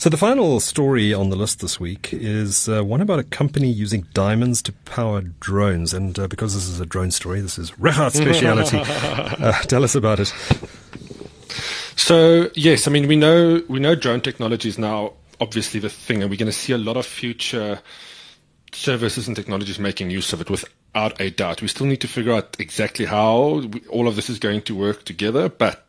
So 0.02 0.10
the 0.10 0.16
final 0.16 0.58
story 0.58 1.14
on 1.14 1.30
the 1.30 1.36
list 1.36 1.60
this 1.60 1.78
week 1.78 2.12
is 2.12 2.68
uh, 2.68 2.82
one 2.82 3.00
about 3.00 3.20
a 3.20 3.22
company 3.22 3.70
using 3.70 4.04
diamonds 4.14 4.60
to 4.62 4.72
power 4.72 5.20
drones. 5.20 5.94
And 5.94 6.18
uh, 6.18 6.26
because 6.26 6.54
this 6.54 6.66
is 6.66 6.80
a 6.80 6.84
drone 6.84 7.12
story, 7.12 7.40
this 7.40 7.56
is 7.56 7.78
Regardt's 7.78 8.18
speciality. 8.18 8.78
uh, 8.84 9.52
tell 9.68 9.84
us 9.84 9.94
about 9.94 10.18
it. 10.18 10.34
So 11.94 12.50
yes, 12.56 12.88
I 12.88 12.90
mean 12.90 13.06
we 13.06 13.14
know 13.14 13.62
we 13.68 13.78
know 13.78 13.94
drone 13.94 14.20
technology 14.20 14.68
is 14.68 14.76
now 14.76 15.12
obviously 15.40 15.78
the 15.78 15.88
thing, 15.88 16.20
and 16.20 16.28
we're 16.28 16.36
going 16.36 16.46
to 16.46 16.52
see 16.52 16.72
a 16.72 16.78
lot 16.78 16.96
of 16.96 17.06
future 17.06 17.78
services 18.72 19.28
and 19.28 19.36
technologies 19.36 19.78
making 19.78 20.10
use 20.10 20.32
of 20.32 20.40
it 20.40 20.50
without 20.50 21.20
a 21.20 21.30
doubt. 21.30 21.62
We 21.62 21.68
still 21.68 21.86
need 21.86 22.00
to 22.00 22.08
figure 22.08 22.32
out 22.32 22.56
exactly 22.58 23.04
how 23.04 23.60
we, 23.72 23.86
all 23.88 24.08
of 24.08 24.16
this 24.16 24.28
is 24.28 24.40
going 24.40 24.62
to 24.62 24.74
work 24.74 25.04
together, 25.04 25.48
but 25.48 25.86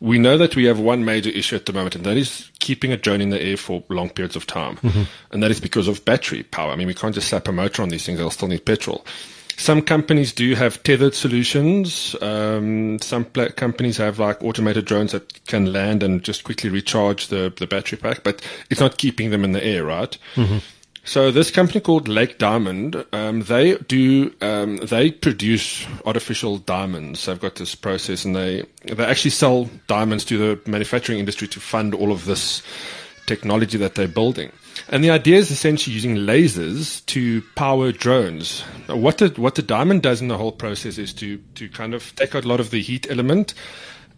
we 0.00 0.18
know 0.18 0.38
that 0.38 0.56
we 0.56 0.64
have 0.64 0.78
one 0.78 1.04
major 1.04 1.30
issue 1.30 1.56
at 1.56 1.66
the 1.66 1.72
moment, 1.72 1.94
and 1.94 2.04
that 2.04 2.16
is 2.16 2.50
keeping 2.58 2.90
a 2.90 2.96
drone 2.96 3.20
in 3.20 3.30
the 3.30 3.40
air 3.40 3.56
for 3.56 3.84
long 3.88 4.08
periods 4.08 4.34
of 4.34 4.46
time. 4.46 4.76
Mm-hmm. 4.76 5.02
And 5.30 5.42
that 5.42 5.50
is 5.50 5.60
because 5.60 5.88
of 5.88 6.04
battery 6.04 6.42
power. 6.42 6.72
I 6.72 6.76
mean, 6.76 6.86
we 6.86 6.94
can't 6.94 7.14
just 7.14 7.28
slap 7.28 7.48
a 7.48 7.52
motor 7.52 7.82
on 7.82 7.90
these 7.90 8.04
things, 8.04 8.18
they'll 8.18 8.30
still 8.30 8.48
need 8.48 8.64
petrol. 8.64 9.04
Some 9.60 9.82
companies 9.82 10.32
do 10.32 10.54
have 10.54 10.82
tethered 10.84 11.14
solutions. 11.14 12.16
Um, 12.22 12.98
some 13.00 13.26
companies 13.26 13.98
have 13.98 14.18
like 14.18 14.42
automated 14.42 14.86
drones 14.86 15.12
that 15.12 15.44
can 15.46 15.70
land 15.70 16.02
and 16.02 16.22
just 16.22 16.44
quickly 16.44 16.70
recharge 16.70 17.26
the, 17.26 17.52
the 17.54 17.66
battery 17.66 17.98
pack, 17.98 18.22
but 18.22 18.40
it's 18.70 18.80
not 18.80 18.96
keeping 18.96 19.28
them 19.28 19.44
in 19.44 19.52
the 19.52 19.62
air, 19.62 19.84
right? 19.84 20.16
Mm-hmm. 20.34 20.58
So 21.04 21.30
this 21.30 21.50
company 21.50 21.80
called 21.80 22.08
Lake 22.08 22.38
Diamond, 22.38 23.04
um, 23.12 23.42
they 23.42 23.76
do 23.76 24.34
um, 24.42 24.76
they 24.78 25.10
produce 25.10 25.86
artificial 26.04 26.58
diamonds. 26.58 27.24
They've 27.24 27.40
got 27.40 27.56
this 27.56 27.74
process, 27.74 28.24
and 28.24 28.36
they 28.36 28.64
they 28.84 29.04
actually 29.04 29.30
sell 29.30 29.70
diamonds 29.86 30.24
to 30.26 30.38
the 30.38 30.70
manufacturing 30.70 31.18
industry 31.18 31.48
to 31.48 31.60
fund 31.60 31.94
all 31.94 32.12
of 32.12 32.26
this 32.26 32.62
technology 33.26 33.78
that 33.78 33.94
they're 33.94 34.08
building. 34.08 34.52
And 34.88 35.02
the 35.02 35.10
idea 35.10 35.38
is 35.38 35.50
essentially 35.50 35.94
using 35.94 36.16
lasers 36.16 37.04
to 37.06 37.42
power 37.54 37.92
drones. 37.92 38.60
What 38.88 39.18
the 39.18 39.28
what 39.36 39.54
the 39.54 39.62
diamond 39.62 40.02
does 40.02 40.20
in 40.20 40.28
the 40.28 40.38
whole 40.38 40.52
process 40.52 40.98
is 40.98 41.14
to 41.14 41.38
to 41.54 41.68
kind 41.68 41.94
of 41.94 42.14
take 42.16 42.34
out 42.34 42.44
a 42.44 42.48
lot 42.48 42.60
of 42.60 42.70
the 42.70 42.82
heat 42.82 43.10
element 43.10 43.54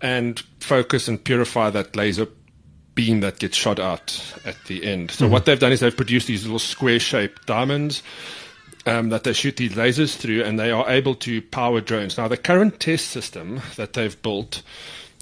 and 0.01 0.41
focus 0.59 1.09
and 1.09 1.23
purify 1.23 1.71
that 1.71 1.95
laser 1.95 2.27
beam 2.95 3.21
that 3.21 3.39
gets 3.39 3.57
shot 3.57 3.79
out 3.79 4.35
at 4.45 4.57
the 4.67 4.85
end. 4.85 5.11
So 5.11 5.25
mm-hmm. 5.25 5.33
what 5.33 5.45
they've 5.45 5.59
done 5.59 5.73
is 5.73 5.81
they've 5.81 5.97
produced 5.97 6.27
these 6.27 6.45
little 6.45 6.59
square-shaped 6.59 7.47
diamonds 7.47 8.03
um, 8.87 9.11
that 9.11 9.25
they 9.25 9.33
shoot 9.33 9.57
these 9.57 9.73
lasers 9.73 10.17
through, 10.17 10.43
and 10.43 10.59
they 10.59 10.71
are 10.71 10.89
able 10.91 11.15
to 11.17 11.41
power 11.43 11.81
drones. 11.81 12.19
Now, 12.19 12.29
the 12.29 12.37
current 12.37 12.81
test 12.81 13.09
system 13.09 13.61
that 13.77 13.93
they've 13.93 14.21
built 14.23 14.63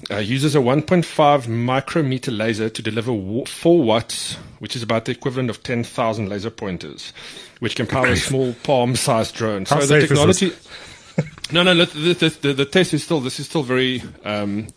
uh, 0.09 0.17
uses 0.17 0.55
a 0.55 0.59
1.5 0.59 1.47
micrometer 1.47 2.31
laser 2.31 2.69
to 2.69 2.81
deliver 2.81 3.45
4 3.45 3.83
watts, 3.83 4.35
which 4.59 4.75
is 4.75 4.81
about 4.81 5.05
the 5.05 5.11
equivalent 5.11 5.49
of 5.49 5.61
10,000 5.61 6.27
laser 6.27 6.49
pointers, 6.49 7.13
which 7.59 7.75
can 7.75 7.85
power 7.85 8.07
a 8.07 8.17
small 8.17 8.55
palm-sized 8.63 9.35
drone. 9.35 9.65
How 9.65 9.79
so 9.81 9.85
the 9.85 10.07
technology. 10.07 10.53
no, 11.51 11.61
no, 11.63 11.75
the, 11.75 12.13
the, 12.13 12.29
the, 12.41 12.53
the, 12.53 12.65
test 12.65 12.93
is 12.93 13.03
still 13.03 13.19
this 13.19 13.39
is 13.39 13.47
still 13.47 13.63
very. 13.63 14.01
Um, 14.23 14.67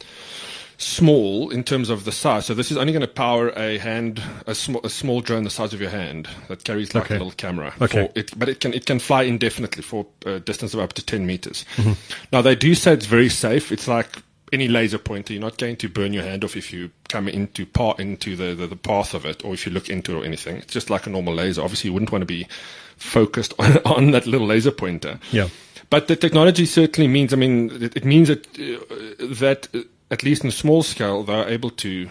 small 0.76 1.50
in 1.50 1.64
terms 1.64 1.90
of 1.90 2.04
the 2.04 2.12
size. 2.12 2.46
So 2.46 2.54
this 2.54 2.70
is 2.70 2.76
only 2.76 2.92
going 2.92 3.02
to 3.02 3.08
power 3.08 3.50
a 3.50 3.78
hand, 3.78 4.22
a, 4.46 4.54
sm- 4.54 4.84
a 4.84 4.88
small 4.88 5.20
drone 5.20 5.44
the 5.44 5.50
size 5.50 5.72
of 5.72 5.80
your 5.80 5.90
hand 5.90 6.28
that 6.48 6.64
carries 6.64 6.94
like 6.94 7.04
okay. 7.04 7.16
a 7.16 7.18
little 7.18 7.32
camera. 7.32 7.74
Okay. 7.80 8.10
It, 8.14 8.36
but 8.38 8.48
it 8.48 8.60
can 8.60 8.74
it 8.74 8.86
can 8.86 8.98
fly 8.98 9.22
indefinitely 9.22 9.82
for 9.82 10.06
a 10.26 10.40
distance 10.40 10.74
of 10.74 10.80
up 10.80 10.92
to 10.94 11.04
ten 11.04 11.26
meters. 11.26 11.64
Mm-hmm. 11.76 11.92
Now 12.32 12.42
they 12.42 12.54
do 12.54 12.74
say 12.74 12.92
it's 12.92 13.06
very 13.06 13.28
safe. 13.28 13.72
It's 13.72 13.88
like 13.88 14.08
any 14.52 14.68
laser 14.68 14.98
pointer. 14.98 15.32
You're 15.32 15.42
not 15.42 15.58
going 15.58 15.76
to 15.76 15.88
burn 15.88 16.12
your 16.12 16.22
hand 16.22 16.44
off 16.44 16.56
if 16.56 16.72
you 16.72 16.90
come 17.08 17.28
into 17.28 17.66
part 17.66 18.00
into 18.00 18.36
the, 18.36 18.54
the, 18.54 18.66
the 18.66 18.76
path 18.76 19.14
of 19.14 19.26
it 19.26 19.44
or 19.44 19.54
if 19.54 19.66
you 19.66 19.72
look 19.72 19.88
into 19.88 20.16
it 20.16 20.22
or 20.22 20.24
anything. 20.24 20.56
It's 20.56 20.72
just 20.72 20.90
like 20.90 21.06
a 21.06 21.10
normal 21.10 21.34
laser. 21.34 21.62
Obviously, 21.62 21.88
you 21.88 21.94
wouldn't 21.94 22.12
want 22.12 22.22
to 22.22 22.26
be 22.26 22.46
focused 22.96 23.52
on, 23.58 23.78
on 23.84 24.10
that 24.12 24.26
little 24.26 24.46
laser 24.46 24.70
pointer. 24.70 25.18
Yeah. 25.32 25.48
But 25.90 26.08
the 26.08 26.16
technology 26.16 26.66
certainly 26.66 27.08
means, 27.08 27.32
I 27.32 27.36
mean, 27.36 27.70
it, 27.82 27.96
it 27.96 28.04
means 28.04 28.28
that, 28.28 28.46
uh, 28.58 29.34
that 29.36 29.68
at 30.10 30.22
least 30.22 30.44
in 30.44 30.50
small 30.50 30.82
scale, 30.82 31.22
they're 31.22 31.48
able 31.48 31.70
to 31.70 32.08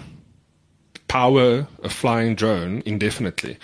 power 1.07 1.67
a 1.83 1.89
flying 1.89 2.35
drone 2.35 2.81
indefinitely. 2.85 3.57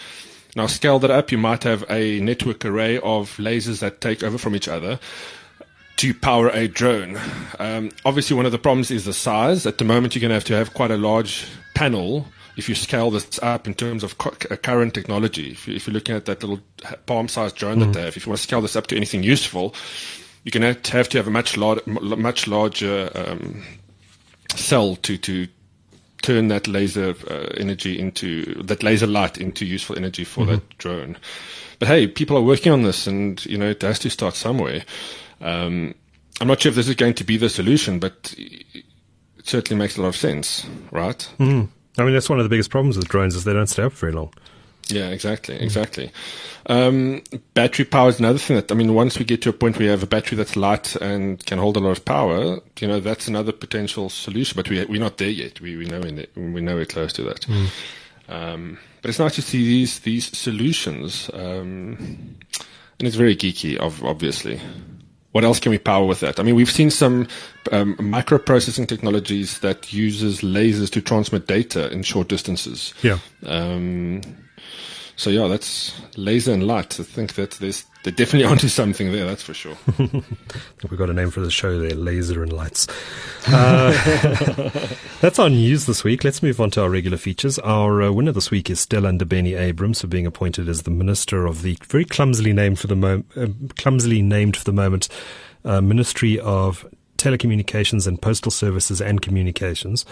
Now, 0.56 0.68
scale 0.68 1.00
that 1.00 1.12
up, 1.12 1.32
you 1.32 1.38
might 1.38 1.64
have 1.64 1.84
a 1.90 2.20
network 2.20 2.66
array 2.66 2.98
of 2.98 3.38
lasers 3.38 3.80
that 3.80 4.02
take 4.02 4.24
over 4.24 4.38
from 4.38 4.56
each 4.56 4.68
other 4.68 5.00
to 5.98 6.14
power 6.14 6.50
a 6.50 6.68
drone. 6.68 7.20
Um, 7.60 7.92
obviously, 8.06 8.36
one 8.36 8.46
of 8.46 8.52
the 8.52 8.58
problems 8.58 8.90
is 8.90 9.06
the 9.06 9.14
size. 9.14 9.66
At 9.66 9.78
the 9.78 9.84
moment, 9.84 10.16
you're 10.16 10.22
going 10.22 10.30
to 10.30 10.36
have 10.36 10.46
to 10.46 10.56
have 10.56 10.74
quite 10.74 10.92
a 10.92 10.98
large 10.98 11.46
panel 11.76 12.26
if 12.56 12.68
you 12.68 12.76
scale 12.76 13.12
this 13.12 13.40
up 13.42 13.68
in 13.68 13.74
terms 13.74 14.04
of 14.04 14.16
uh, 14.20 14.56
current 14.58 14.94
technology. 14.94 15.52
If, 15.52 15.68
you, 15.68 15.76
are 15.76 15.94
looking 15.94 16.16
at 16.16 16.26
that 16.26 16.44
little 16.44 16.64
palm-sized 17.06 17.56
drone 17.56 17.78
mm. 17.78 17.86
that 17.86 17.94
they 17.94 18.02
have, 18.02 18.18
if 18.18 18.26
you 18.26 18.30
want 18.30 18.38
to 18.38 18.44
scale 18.44 18.62
this 18.62 18.76
up 18.76 18.88
to 18.88 18.96
anything 18.96 19.24
useful, 19.24 19.76
you're 20.44 20.58
going 20.58 20.74
to 20.74 20.92
have 20.92 21.10
to 21.10 21.18
have 21.18 21.28
a 21.28 21.32
much, 21.32 21.58
lar- 21.58 21.82
much 21.86 22.48
larger 22.48 23.12
um, 23.16 23.64
cell 24.60 24.95
to 24.97 25.18
to 25.18 25.47
turn 26.22 26.49
that 26.49 26.68
laser 26.68 27.16
uh, 27.30 27.47
energy 27.57 27.97
into 27.97 28.62
that 28.64 28.84
laser 28.84 29.07
light 29.07 29.38
into 29.38 29.66
useful 29.66 29.97
energy 29.97 30.24
for 30.24 30.41
mm-hmm. 30.41 30.55
that 30.55 30.78
drone. 30.78 31.18
But 31.80 31.88
hey, 31.88 32.07
people 32.07 32.38
are 32.38 32.41
working 32.41 32.72
on 32.72 32.84
this, 32.84 33.07
and 33.07 33.43
you 33.45 33.57
know 33.57 33.70
it 33.70 33.82
has 33.82 33.99
to 33.99 34.10
start 34.10 34.36
somewhere. 34.36 34.84
Um, 35.41 35.95
I'm 36.41 36.47
not 36.47 36.62
sure 36.62 36.70
if 36.70 36.76
this 36.76 36.88
is 36.88 36.95
going 36.95 37.16
to 37.16 37.24
be 37.24 37.38
the 37.38 37.49
solution, 37.49 37.99
but 37.99 38.34
it 38.38 38.86
certainly 39.43 39.80
makes 39.80 39.97
a 39.97 40.01
lot 40.01 40.10
of 40.10 40.16
sense, 40.16 40.66
right? 40.91 41.30
Mm. 41.39 41.70
I 41.97 42.03
mean, 42.03 42.14
that's 42.14 42.30
one 42.30 42.39
of 42.39 42.45
the 42.45 42.49
biggest 42.49 42.70
problems 42.70 42.97
with 42.97 43.07
drones 43.07 43.36
is 43.36 43.43
they 43.43 43.53
don't 43.53 43.68
stay 43.68 43.84
up 43.84 43.93
very 43.93 44.14
long. 44.14 44.34
Yeah, 44.90 45.10
exactly, 45.10 45.56
exactly. 45.56 46.12
Um, 46.66 47.24
battery 47.54 47.86
power 47.86 48.10
is 48.10 48.20
another 48.20 48.40
thing 48.40 48.56
that 48.56 48.72
I 48.72 48.76
mean. 48.76 48.94
Once 48.94 49.20
we 49.20 49.26
get 49.26 49.42
to 49.44 49.50
a 49.50 49.54
point 49.54 49.78
where 49.78 49.86
you 49.86 49.92
have 49.92 50.04
a 50.04 50.08
battery 50.08 50.36
that's 50.36 50.56
light 50.56 50.96
and 50.96 51.44
can 51.46 51.60
hold 51.60 51.78
a 51.78 51.80
lot 51.80 51.92
of 51.92 52.06
power, 52.06 52.60
you 52.80 52.88
know, 52.88 53.00
that's 53.00 53.28
another 53.28 53.52
potential 53.52 54.10
solution. 54.10 54.56
But 54.56 54.70
we 54.70 54.84
we're 54.86 55.00
not 55.00 55.18
there 55.18 55.30
yet. 55.30 55.62
We 55.62 55.78
we 55.78 55.86
know 55.86 56.02
we 56.36 56.62
know 56.62 56.76
we're 56.76 56.86
close 56.86 57.14
to 57.14 57.24
that. 57.24 57.42
Mm. 57.42 57.68
Um, 58.30 58.80
but 59.02 59.10
it's 59.10 59.20
nice 59.20 59.36
to 59.36 59.42
see 59.42 59.64
these 59.64 60.00
these 60.00 60.38
solutions, 60.38 61.30
um, 61.34 62.38
and 63.00 63.08
it's 63.08 63.16
very 63.16 63.36
geeky, 63.36 63.80
obviously. 63.80 64.60
What 65.32 65.44
else 65.44 65.60
can 65.60 65.70
we 65.70 65.78
power 65.78 66.06
with 66.06 66.22
that? 66.22 66.40
I 66.40 66.44
mean, 66.44 66.56
we've 66.56 66.72
seen 66.72 66.90
some 66.90 67.28
um, 67.72 67.96
microprocessing 67.98 68.88
technologies 68.88 69.60
that 69.60 69.94
uses 69.94 70.42
lasers 70.42 70.90
to 70.92 71.02
transmit 71.02 71.46
data 71.46 71.92
in 71.92 72.02
short 72.02 72.30
distances. 72.30 72.96
Yeah. 73.04 73.20
Um, 73.46 74.22
so 75.20 75.30
yeah, 75.30 75.48
that's 75.50 76.00
laser 76.16 76.54
and 76.54 76.66
light. 76.66 76.98
I 76.98 77.04
think 77.04 77.34
that 77.34 77.52
there's 77.52 77.84
they're 78.04 78.14
definitely 78.14 78.46
onto 78.50 78.70
something 78.70 79.12
there. 79.12 79.26
That's 79.26 79.44
for 79.44 79.54
sure. 79.54 79.76
We've 79.98 80.98
got 80.98 81.10
a 81.10 81.14
name 81.14 81.30
for 81.30 81.42
the 81.42 81.52
show 81.52 81.78
there: 81.78 81.94
laser 81.94 82.42
and 82.42 82.54
lights. 82.54 82.88
Uh, 83.52 83.92
that's 85.22 85.40
our 85.40 85.50
news 85.50 85.86
this 85.86 86.04
week. 86.04 86.24
Let's 86.24 86.44
move 86.44 86.60
on 86.62 86.70
to 86.72 86.84
our 86.84 86.90
regular 86.90 87.18
features. 87.18 87.58
Our 87.60 88.04
uh, 88.04 88.12
winner 88.12 88.32
this 88.32 88.52
week 88.52 88.70
is 88.70 88.80
Stella 88.80 89.10
Ndabeni-Abrahams 89.12 90.02
for 90.02 90.08
being 90.08 90.28
appointed 90.28 90.70
as 90.70 90.84
the 90.84 90.92
minister 90.92 91.48
of 91.48 91.62
the 91.64 91.78
very 91.88 92.06
clumsily 92.06 92.54
named 92.54 92.78
for 92.80 92.88
the 92.88 92.96
mo- 92.96 93.24
uh, 93.36 93.48
clumsily 93.78 94.22
named 94.22 94.56
for 94.56 94.66
the 94.66 94.74
moment 94.74 95.08
uh, 95.66 95.82
Ministry 95.82 96.40
of 96.40 96.86
telecommunications 97.20 98.08
and 98.08 98.20
postal 98.22 98.52
services 98.52 99.02
and 99.02 99.22
communications, 99.22 100.06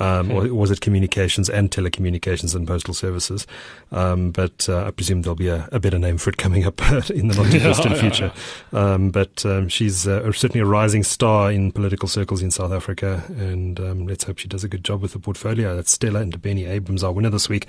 um, 0.00 0.30
or 0.30 0.52
was 0.52 0.70
it 0.70 0.80
communications 0.80 1.48
and 1.48 1.70
telecommunications 1.70 2.54
and 2.54 2.66
postal 2.66 2.94
services? 2.94 3.46
Um, 3.92 4.30
but 4.30 4.68
uh, 4.68 4.86
I 4.86 4.90
presume 4.90 5.22
there'll 5.22 5.36
be 5.36 5.48
a, 5.48 5.68
a, 5.70 5.78
better 5.78 5.98
name 5.98 6.18
for 6.18 6.30
it 6.30 6.38
coming 6.38 6.64
up 6.64 6.80
in 7.10 7.28
the 7.28 7.34
not 7.34 7.52
too 7.52 7.58
distant 7.58 7.98
future. 8.04 8.32
Um, 8.72 9.10
but 9.10 9.44
um, 9.46 9.68
she's 9.68 10.08
uh, 10.08 10.32
certainly 10.32 10.60
a 10.60 10.66
rising 10.66 11.04
star 11.04 11.52
in 11.52 11.70
political 11.70 12.08
circles 12.08 12.42
in 12.42 12.50
South 12.50 12.72
Africa, 12.72 13.22
and 13.28 13.78
um, 13.78 14.06
let's 14.06 14.24
hope 14.24 14.38
she 14.38 14.48
does 14.48 14.64
a 14.64 14.68
good 14.68 14.84
job 14.84 15.02
with 15.02 15.12
the 15.12 15.18
portfolio. 15.18 15.76
That's 15.76 15.92
Stella 15.92 16.24
Ndabeni-Abrahams, 16.24 17.04
our 17.04 17.12
winner 17.12 17.30
this 17.30 17.48
week. 17.48 17.66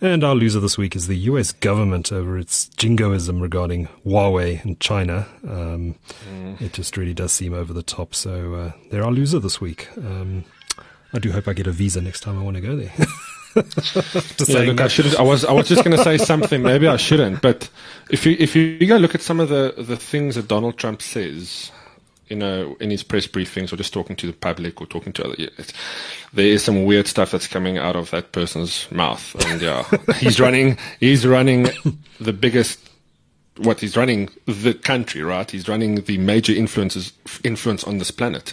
And 0.00 0.22
our 0.22 0.34
loser 0.34 0.60
this 0.60 0.78
week 0.78 0.94
is 0.94 1.08
the 1.08 1.16
US 1.16 1.50
government 1.52 2.12
over 2.12 2.38
its 2.38 2.68
jingoism 2.68 3.40
regarding 3.40 3.88
Huawei 4.06 4.62
and 4.62 4.78
China. 4.78 5.26
Um, 5.44 5.96
mm. 6.30 6.60
It 6.60 6.72
just 6.72 6.96
really 6.96 7.14
does 7.14 7.32
seem 7.32 7.52
over 7.52 7.72
the 7.72 7.82
top. 7.82 8.14
So 8.14 8.54
uh, 8.54 8.72
they're 8.90 9.04
our 9.04 9.10
loser 9.10 9.40
this 9.40 9.60
week. 9.60 9.88
Um, 9.96 10.44
I 11.12 11.18
do 11.18 11.32
hope 11.32 11.48
I 11.48 11.52
get 11.52 11.66
a 11.66 11.72
visa 11.72 12.00
next 12.00 12.20
time 12.20 12.38
I 12.38 12.42
want 12.42 12.56
to 12.56 12.60
go 12.60 12.76
there. 12.76 12.92
yeah, 14.46 14.70
look, 14.70 14.80
I 14.80 14.88
should. 14.88 15.16
I 15.16 15.22
was. 15.22 15.44
I 15.44 15.52
was 15.52 15.66
just 15.66 15.82
going 15.82 15.96
to 15.96 16.04
say 16.04 16.18
something. 16.24 16.62
Maybe 16.62 16.86
I 16.86 16.96
shouldn't. 16.96 17.40
But 17.40 17.68
if 18.10 18.26
you 18.26 18.36
if 18.38 18.54
you 18.54 18.86
go 18.86 18.98
look 18.98 19.14
at 19.14 19.22
some 19.22 19.40
of 19.40 19.48
the 19.48 19.74
the 19.78 19.96
things 19.96 20.34
that 20.34 20.48
Donald 20.48 20.76
Trump 20.76 21.00
says, 21.02 21.72
you 22.28 22.36
know, 22.36 22.76
in 22.80 22.90
his 22.90 23.02
press 23.02 23.26
briefings 23.26 23.72
or 23.72 23.76
just 23.76 23.92
talking 23.92 24.16
to 24.16 24.26
the 24.26 24.32
public 24.32 24.80
or 24.80 24.86
talking 24.86 25.12
to 25.14 25.24
other, 25.24 25.36
there 26.32 26.46
is 26.46 26.62
some 26.62 26.84
weird 26.84 27.06
stuff 27.06 27.30
that's 27.30 27.46
coming 27.46 27.78
out 27.78 27.96
of 27.96 28.10
that 28.10 28.32
person's 28.32 28.90
mouth. 28.90 29.34
And 29.46 29.60
yeah, 29.60 29.84
he's 30.16 30.38
running, 30.40 30.78
he's 31.00 31.26
running 31.26 31.68
the 32.20 32.32
biggest, 32.32 32.80
what 33.56 33.80
he's 33.80 33.96
running 33.96 34.28
the 34.46 34.74
country, 34.74 35.22
right? 35.22 35.50
He's 35.50 35.68
running 35.68 36.02
the 36.02 36.18
major 36.18 36.52
influences, 36.52 37.12
influence 37.44 37.84
on 37.84 37.98
this 37.98 38.10
planet. 38.10 38.52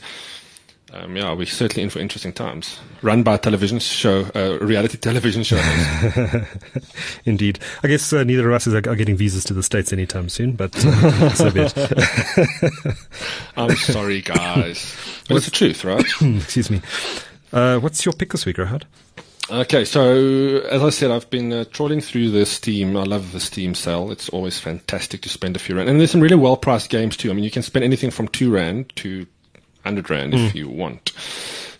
Um, 0.94 1.16
yeah, 1.16 1.34
we're 1.34 1.46
certainly 1.46 1.84
in 1.84 1.90
for 1.90 2.00
interesting 2.00 2.32
times. 2.32 2.80
Run 3.02 3.24
by 3.24 3.36
a 3.36 3.38
television 3.38 3.80
show, 3.80 4.30
uh, 4.36 4.60
reality 4.62 4.98
television 5.02 5.44
show. 5.44 5.58
Indeed. 7.26 7.60
I 7.84 7.88
guess 7.88 8.14
uh, 8.14 8.24
neither 8.24 8.48
of 8.50 8.56
us 8.56 8.68
are, 8.68 8.78
are, 8.78 8.96
getting 8.96 9.18
visas 9.18 9.44
to 9.46 9.54
the 9.54 9.64
States 9.64 9.92
anytime 9.92 10.30
soon, 10.30 10.54
but 10.54 10.74
uh, 10.86 11.30
so 11.34 11.52
be 11.52 11.62
it. 11.62 12.98
I'm 13.58 13.76
sorry, 13.76 14.22
guys. 14.22 14.96
But 15.28 15.38
it's 15.38 15.46
the 15.46 15.52
truth, 15.52 15.84
right? 15.84 16.06
Excuse 16.22 16.70
me. 16.70 16.82
Uh, 17.52 17.80
what's 17.80 18.06
your 18.06 18.14
pick 18.14 18.32
this 18.32 18.46
week, 18.46 18.58
Regardt? 18.58 18.84
Okay, 19.50 19.86
so 19.86 20.60
as 20.70 20.82
I 20.82 20.90
said, 20.90 21.12
I've 21.12 21.30
been 21.30 21.54
uh, 21.54 21.66
trawling 21.66 22.02
through 22.02 22.32
the 22.32 22.46
Steam. 22.46 22.98
I 22.98 23.04
love 23.04 23.32
the 23.32 23.40
Steam 23.40 23.76
sale. 23.76 24.12
It's 24.12 24.28
always 24.30 24.60
fantastic 24.60 25.22
to 25.22 25.30
spend 25.30 25.56
a 25.56 25.60
few 25.60 25.76
rand. 25.76 25.88
And 25.88 26.00
there's 26.00 26.12
some 26.12 26.22
really 26.22 26.36
well 26.36 26.58
priced 26.58 26.90
games 26.90 27.16
too. 27.16 27.30
I 27.30 27.34
mean, 27.34 27.44
you 27.44 27.52
can 27.52 27.62
spend 27.62 27.86
anything 27.86 28.10
from 28.10 28.28
two 28.28 28.52
rand 28.52 28.96
to 28.98 29.28
100 29.86 30.10
Rand 30.10 30.34
mm. 30.34 30.48
if 30.48 30.56
you 30.56 30.68
want. 30.70 31.12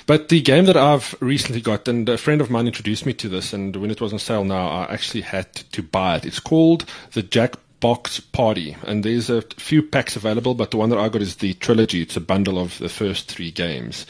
But 0.08 0.30
the 0.30 0.42
game 0.42 0.66
that 0.66 0.78
I've 0.78 1.16
recently 1.20 1.62
got, 1.62 1.88
and 1.88 2.08
a 2.08 2.18
friend 2.18 2.40
of 2.42 2.50
mine 2.50 2.68
introduced 2.68 3.06
me 3.06 3.14
to 3.14 3.30
this, 3.30 3.54
and 3.54 3.76
when 3.76 3.90
it 3.90 4.00
was 4.00 4.14
on 4.14 4.20
sale 4.20 4.44
now, 4.44 4.68
I 4.68 4.94
actually 4.94 5.22
had 5.22 5.52
to 5.54 5.82
buy 5.82 6.18
it. 6.18 6.26
It's 6.26 6.40
called 6.40 6.86
the 7.14 7.24
Jackbox 7.24 8.32
Party, 8.32 8.78
and 8.84 9.04
there's 9.04 9.32
a 9.32 9.42
few 9.42 9.82
packs 9.82 10.16
available, 10.16 10.54
but 10.54 10.70
the 10.70 10.78
one 10.78 10.90
that 10.90 11.00
I 11.00 11.10
got 11.10 11.24
is 11.24 11.38
the 11.38 11.56
trilogy. 11.56 12.04
It's 12.04 12.16
a 12.16 12.22
bundle 12.22 12.60
of 12.60 12.78
the 12.78 12.90
first 12.90 13.32
three 13.32 13.50
games. 13.50 14.06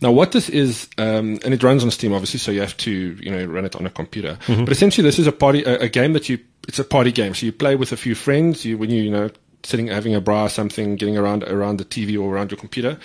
Now, 0.00 0.12
what 0.12 0.30
this 0.30 0.48
is, 0.48 0.88
um, 0.98 1.40
and 1.44 1.52
it 1.52 1.64
runs 1.64 1.82
on 1.82 1.90
Steam, 1.90 2.12
obviously, 2.12 2.38
so 2.38 2.52
you 2.52 2.60
have 2.60 2.76
to, 2.78 3.18
you 3.20 3.30
know, 3.30 3.44
run 3.44 3.64
it 3.64 3.74
on 3.74 3.86
a 3.86 3.90
computer. 3.90 4.38
Mm-hmm. 4.46 4.64
But 4.64 4.72
essentially, 4.72 5.04
this 5.04 5.18
is 5.18 5.26
a 5.26 5.32
party, 5.32 5.64
a, 5.64 5.80
a 5.80 5.88
game 5.88 6.12
that 6.12 6.28
you, 6.28 6.38
it's 6.68 6.78
a 6.78 6.84
party 6.84 7.10
game. 7.10 7.34
So 7.34 7.46
you 7.46 7.52
play 7.52 7.74
with 7.74 7.90
a 7.90 7.96
few 7.96 8.14
friends. 8.14 8.64
You, 8.64 8.78
when 8.78 8.90
you, 8.90 9.02
you 9.02 9.10
know, 9.10 9.30
sitting 9.64 9.88
having 9.88 10.14
a 10.14 10.20
braai 10.20 10.46
or 10.46 10.48
something, 10.48 10.94
getting 10.94 11.18
around 11.18 11.42
around 11.42 11.78
the 11.78 11.84
TV 11.84 12.16
or 12.16 12.32
around 12.32 12.52
your 12.52 12.58
computer 12.58 12.98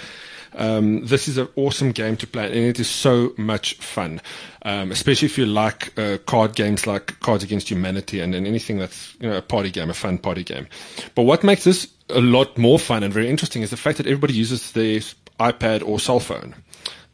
um, 0.57 1.05
this 1.05 1.27
is 1.27 1.37
an 1.37 1.47
awesome 1.55 1.91
game 1.91 2.17
to 2.17 2.27
play, 2.27 2.45
and 2.45 2.55
it 2.55 2.79
is 2.79 2.89
so 2.89 3.33
much 3.37 3.75
fun. 3.75 4.21
Um, 4.63 4.91
especially 4.91 5.27
if 5.27 5.37
you 5.37 5.45
like 5.45 5.97
uh, 5.99 6.17
card 6.25 6.55
games 6.55 6.87
like 6.87 7.19
Cards 7.19 7.43
Against 7.43 7.69
Humanity 7.69 8.19
and, 8.19 8.33
and 8.33 8.47
anything 8.47 8.79
that's 8.79 9.15
you 9.19 9.29
know 9.29 9.37
a 9.37 9.41
party 9.41 9.69
game, 9.69 9.89
a 9.89 9.93
fun 9.93 10.17
party 10.17 10.43
game. 10.43 10.67
But 11.13 11.23
what 11.23 11.43
makes 11.43 11.63
this 11.63 11.87
a 12.09 12.21
lot 12.21 12.57
more 12.57 12.79
fun 12.79 13.03
and 13.03 13.13
very 13.13 13.29
interesting 13.29 13.61
is 13.61 13.69
the 13.69 13.77
fact 13.77 13.97
that 13.97 14.07
everybody 14.07 14.33
uses 14.33 14.71
their 14.71 14.99
iPad 15.39 15.85
or 15.85 15.99
cell 15.99 16.19
phone. 16.19 16.55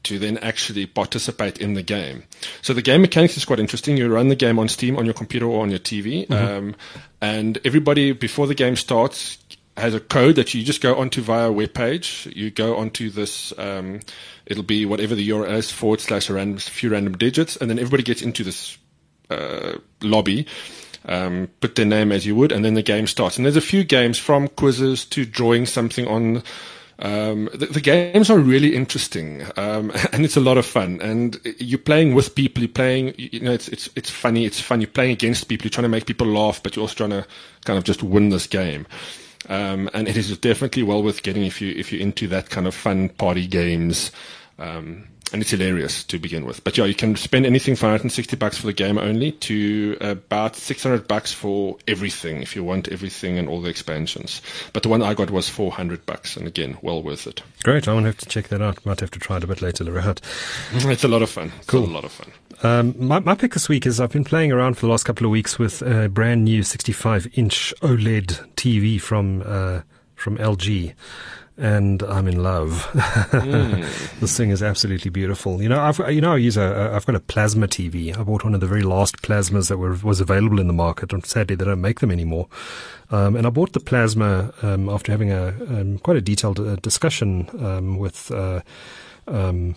to 0.04 0.18
then 0.18 0.40
actually 0.40 0.88
participate 0.88 1.60
in 1.60 1.76
the 1.76 1.84
game. 1.84 2.24
So 2.64 2.74
the 2.74 2.82
game 2.82 3.02
mechanics 3.02 3.38
is 3.38 3.46
quite 3.46 3.60
interesting. 3.60 3.98
You 3.98 4.12
run 4.12 4.30
the 4.30 4.36
game 4.36 4.58
on 4.58 4.68
Steam 4.68 4.98
on 4.98 5.06
your 5.06 5.14
computer 5.14 5.46
or 5.46 5.62
on 5.62 5.70
your 5.70 5.78
TV, 5.78 6.28
mm-hmm. 6.28 6.34
um, 6.34 6.76
and 7.22 7.60
everybody 7.64 8.12
before 8.12 8.48
the 8.48 8.56
game 8.56 8.76
starts 8.76 9.38
has 9.78 9.96
a 9.96 10.00
code 10.00 10.36
that 10.36 10.54
you 10.54 10.64
just 10.64 10.82
go 10.82 10.96
onto 10.96 11.22
via 11.22 11.48
a 11.48 11.52
web 11.52 11.74
page. 11.74 12.28
You 12.34 12.52
go 12.52 12.78
onto 12.78 13.10
this, 13.10 13.54
um, 13.58 14.02
it'll 14.46 14.64
be 14.64 14.86
whatever 14.86 15.16
the 15.16 15.30
URL 15.30 15.58
is 15.58 15.72
forward 15.72 16.02
slash 16.02 16.30
a 16.30 16.34
random, 16.34 16.58
few 16.58 16.90
random 16.90 17.18
digits, 17.18 17.56
and 17.56 17.70
then 17.70 17.80
everybody 17.80 18.04
gets 18.04 18.22
into 18.22 18.44
this 18.44 18.78
uh, 19.30 19.78
lobby. 20.02 20.46
Um, 21.04 21.50
put 21.62 21.74
their 21.74 21.86
name 21.86 22.12
as 22.12 22.28
you 22.28 22.36
would, 22.36 22.52
and 22.52 22.64
then 22.64 22.76
the 22.76 22.84
game 22.84 23.08
starts. 23.08 23.38
And 23.38 23.46
there's 23.46 23.56
a 23.56 23.62
few 23.62 23.84
games 23.84 24.20
from 24.20 24.48
quizzes 24.48 25.04
to 25.06 25.26
drawing 25.26 25.66
something 25.66 26.08
on 26.08 26.44
um, 27.02 27.50
the, 27.54 27.66
the, 27.66 27.82
games 27.82 28.30
are 28.30 28.38
really 28.38 28.76
interesting, 28.76 29.44
um, 29.58 29.92
and 30.14 30.24
it's 30.24 30.38
a 30.38 30.42
lot 30.42 30.58
of 30.60 30.66
fun. 30.68 31.02
And 31.02 31.40
you're 31.58 31.80
playing 31.80 32.14
with 32.14 32.36
people. 32.36 32.62
You're 32.62 32.70
playing, 32.70 33.16
you 33.18 33.40
know, 33.40 33.52
it's 33.52 33.68
it's 33.70 33.90
it's 33.96 34.12
funny. 34.12 34.46
It's 34.46 34.62
fun. 34.62 34.82
You're 34.82 34.90
playing 34.90 35.12
against 35.12 35.48
people. 35.48 35.66
You're 35.66 35.72
trying 35.72 35.84
to 35.84 35.90
make 35.90 36.06
people 36.06 36.28
laugh, 36.28 36.62
but 36.62 36.76
you're 36.76 36.84
also 36.84 36.94
trying 36.94 37.10
to 37.10 37.26
kind 37.66 37.80
of 37.80 37.84
just 37.84 38.04
win 38.04 38.30
this 38.30 38.46
game. 38.46 38.86
Um, 39.50 39.90
and 39.94 40.08
it 40.08 40.18
is 40.18 40.38
definitely 40.38 40.84
well 40.84 41.04
worth 41.04 41.24
getting 41.24 41.44
if 41.46 41.62
you 41.62 41.74
if 41.76 41.92
you're 41.92 42.02
into 42.02 42.28
that 42.28 42.50
kind 42.50 42.68
of 42.68 42.76
fun 42.76 43.10
party 43.10 43.48
games. 43.48 44.12
Um, 44.60 45.08
and 45.34 45.42
it's 45.42 45.52
hilarious 45.52 46.04
to 46.06 46.20
begin 46.20 46.46
with. 46.46 46.64
But 46.64 46.78
yeah, 46.78 46.86
you 46.86 46.94
can 46.94 47.16
spend 47.16 47.46
anything 47.46 47.76
from 47.76 47.88
160 47.88 48.36
bucks 48.36 48.58
for 48.58 48.68
the 48.68 48.74
game 48.74 48.98
only 48.98 49.32
to 49.32 49.98
about 50.02 50.56
600 50.56 51.08
bucks 51.08 51.32
for 51.32 51.78
everything 51.88 52.42
if 52.42 52.56
you 52.56 52.64
want 52.64 52.90
everything 52.90 53.38
and 53.38 53.48
all 53.48 53.62
the 53.62 53.70
expansions. 53.70 54.42
But 54.74 54.84
the 54.84 54.90
one 54.90 55.02
I 55.02 55.14
got 55.14 55.32
was 55.32 55.48
400 55.48 56.06
bucks, 56.06 56.36
and 56.36 56.48
again, 56.48 56.78
well 56.82 57.02
worth 57.02 57.28
it. 57.28 57.42
Great, 57.64 57.88
I'm 57.88 57.96
gonna 57.96 58.08
have 58.08 58.18
to 58.18 58.26
check 58.26 58.50
that 58.50 58.62
out. 58.62 58.86
Might 58.86 59.00
have 59.00 59.12
to 59.12 59.20
try 59.20 59.38
it 59.38 59.44
a 59.44 59.48
bit 59.48 59.62
later, 59.62 59.84
Lorette. 59.84 60.22
It's 60.74 61.04
a 61.04 61.08
lot 61.08 61.22
of 61.22 61.30
fun. 61.30 61.52
Cool, 61.68 61.84
it's 61.84 61.92
a 61.92 61.94
lot 61.94 62.06
of 62.06 62.12
fun. 62.12 62.32
Um, 62.64 62.96
my, 62.98 63.20
my 63.20 63.34
pick 63.34 63.54
this 63.54 63.68
week 63.68 63.86
is 63.86 64.00
I've 64.00 64.12
been 64.12 64.24
playing 64.24 64.52
around 64.52 64.76
for 64.76 64.82
the 64.82 64.92
last 64.92 65.04
couple 65.04 65.26
of 65.26 65.32
weeks 65.32 65.58
with 65.58 65.82
a 65.82 66.10
brand 66.10 66.44
new 66.46 66.62
65 66.62 67.28
inch 67.34 67.74
OLED 67.82 68.54
TV 68.56 69.02
from 69.02 69.42
uh, 69.46 69.82
from 70.16 70.38
LG 70.38 70.94
and 71.58 72.02
I'm 72.04 72.28
in 72.28 72.42
love. 72.42 72.88
mm. 72.94 74.20
this 74.20 74.36
thing 74.36 74.50
is 74.50 74.64
absolutely 74.64 75.12
beautiful. 75.12 75.62
You 75.62 75.70
know, 75.70 75.80
I've 75.80 76.00
you 76.12 76.22
know 76.22 76.34
I 76.34 76.38
use 76.38 76.58
a 76.58 76.92
I've 76.94 77.06
got 77.06 77.16
a 77.16 77.20
plasma 77.20 77.68
TV. 77.68 78.18
I 78.18 78.24
bought 78.24 78.44
one 78.44 78.56
of 78.56 78.62
the 78.62 78.68
very 78.68 78.82
last 78.82 79.22
plasmas 79.22 79.70
that 79.70 79.78
were 79.78 79.96
was 80.04 80.22
available 80.22 80.60
in 80.60 80.68
the 80.68 80.74
market, 80.74 81.14
and 81.14 81.26
sadly 81.26 81.56
they 81.56 81.66
don't 81.66 81.82
make 81.82 82.00
them 82.00 82.12
anymore. 82.12 82.48
Um, 83.12 83.36
and 83.36 83.46
I 83.46 83.50
bought 83.50 83.74
the 83.74 83.80
plasma 83.80 84.54
um, 84.62 84.90
after 84.90 85.12
having 85.12 85.32
a 85.32 85.50
um, 85.70 86.00
quite 86.00 86.18
a 86.18 86.22
detailed 86.22 86.60
uh, 86.60 86.76
discussion 86.78 87.50
um, 87.64 87.98
with. 87.98 88.32
Uh, 88.32 88.62
um, 89.28 89.76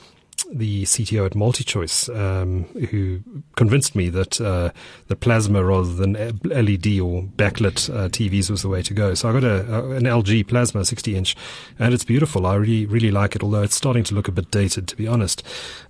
the 0.54 0.84
CTO 0.84 1.26
at 1.26 1.32
MultiChoice, 1.32 2.14
um, 2.16 2.64
who 2.90 3.20
convinced 3.56 3.96
me 3.96 4.08
that 4.10 4.40
uh, 4.40 4.70
the 5.08 5.16
plasma 5.16 5.64
rather 5.64 5.92
than 5.92 6.12
LED 6.44 7.00
or 7.00 7.24
backlit 7.36 7.90
uh, 7.90 8.08
TVs 8.08 8.50
was 8.50 8.62
the 8.62 8.68
way 8.68 8.80
to 8.82 8.94
go. 8.94 9.14
So 9.14 9.28
I 9.28 9.32
got 9.32 9.44
a, 9.44 9.74
a, 9.74 9.90
an 9.90 10.04
LG 10.04 10.46
plasma 10.46 10.84
60 10.84 11.16
inch, 11.16 11.36
and 11.78 11.92
it's 11.92 12.04
beautiful. 12.04 12.46
I 12.46 12.54
really 12.54 12.86
really 12.86 13.10
like 13.10 13.34
it, 13.34 13.42
although 13.42 13.62
it's 13.62 13.76
starting 13.76 14.04
to 14.04 14.14
look 14.14 14.28
a 14.28 14.32
bit 14.32 14.50
dated, 14.50 14.86
to 14.88 14.96
be 14.96 15.08
honest, 15.08 15.42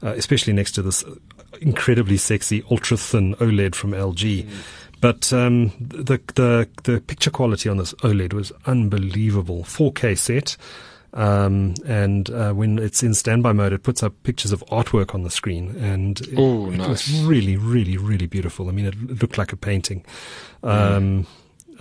uh, 0.03 0.15
especially 0.15 0.55
next 0.55 0.73
to 0.73 0.83
this 0.83 1.05
incredibly 1.61 2.17
sexy 2.17 2.65
ultra 2.71 2.97
thin 2.97 3.35
OLED 3.37 3.75
from 3.75 3.93
LG. 3.93 4.45
Mm. 4.45 4.51
But 5.01 5.33
um, 5.35 5.73
the 5.79 6.19
the 6.35 6.67
the 6.85 7.01
picture 7.01 7.31
quality 7.31 7.69
on 7.69 7.77
this 7.77 7.93
OLED 8.03 8.33
was 8.33 8.53
unbelievable. 8.65 9.63
4K 9.65 10.17
set. 10.17 10.57
Um, 11.15 11.75
and 11.87 12.29
uh, 12.31 12.53
when 12.53 12.79
it's 12.79 13.03
in 13.05 13.15
standby 13.15 13.53
mode, 13.53 13.73
it 13.73 13.85
puts 13.85 14.03
up 14.03 14.21
pictures 14.25 14.51
of 14.51 14.65
artwork 14.67 15.15
on 15.15 15.23
the 15.23 15.31
screen, 15.31 15.77
and 15.77 16.21
it, 16.21 16.39
Ooh, 16.39 16.73
it 16.73 16.79
nice. 16.79 16.89
was 16.89 17.23
really, 17.23 17.57
really, 17.57 17.97
really 17.97 18.27
beautiful. 18.27 18.69
I 18.69 18.73
mean, 18.73 18.87
it 18.87 19.23
looked 19.23 19.39
like 19.39 19.53
a 19.53 19.57
painting. 19.57 20.05
Um, 20.65 21.27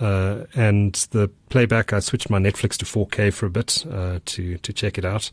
uh, 0.00 0.46
and 0.54 0.94
the 1.10 1.28
playback, 1.48 1.92
I 1.92 1.98
switched 1.98 2.30
my 2.30 2.38
Netflix 2.38 2.76
to 2.78 2.84
4K 2.84 3.32
for 3.32 3.46
a 3.46 3.50
bit 3.50 3.84
uh, 3.90 4.20
to 4.24 4.56
to 4.58 4.72
check 4.72 4.98
it 4.98 5.04
out, 5.04 5.32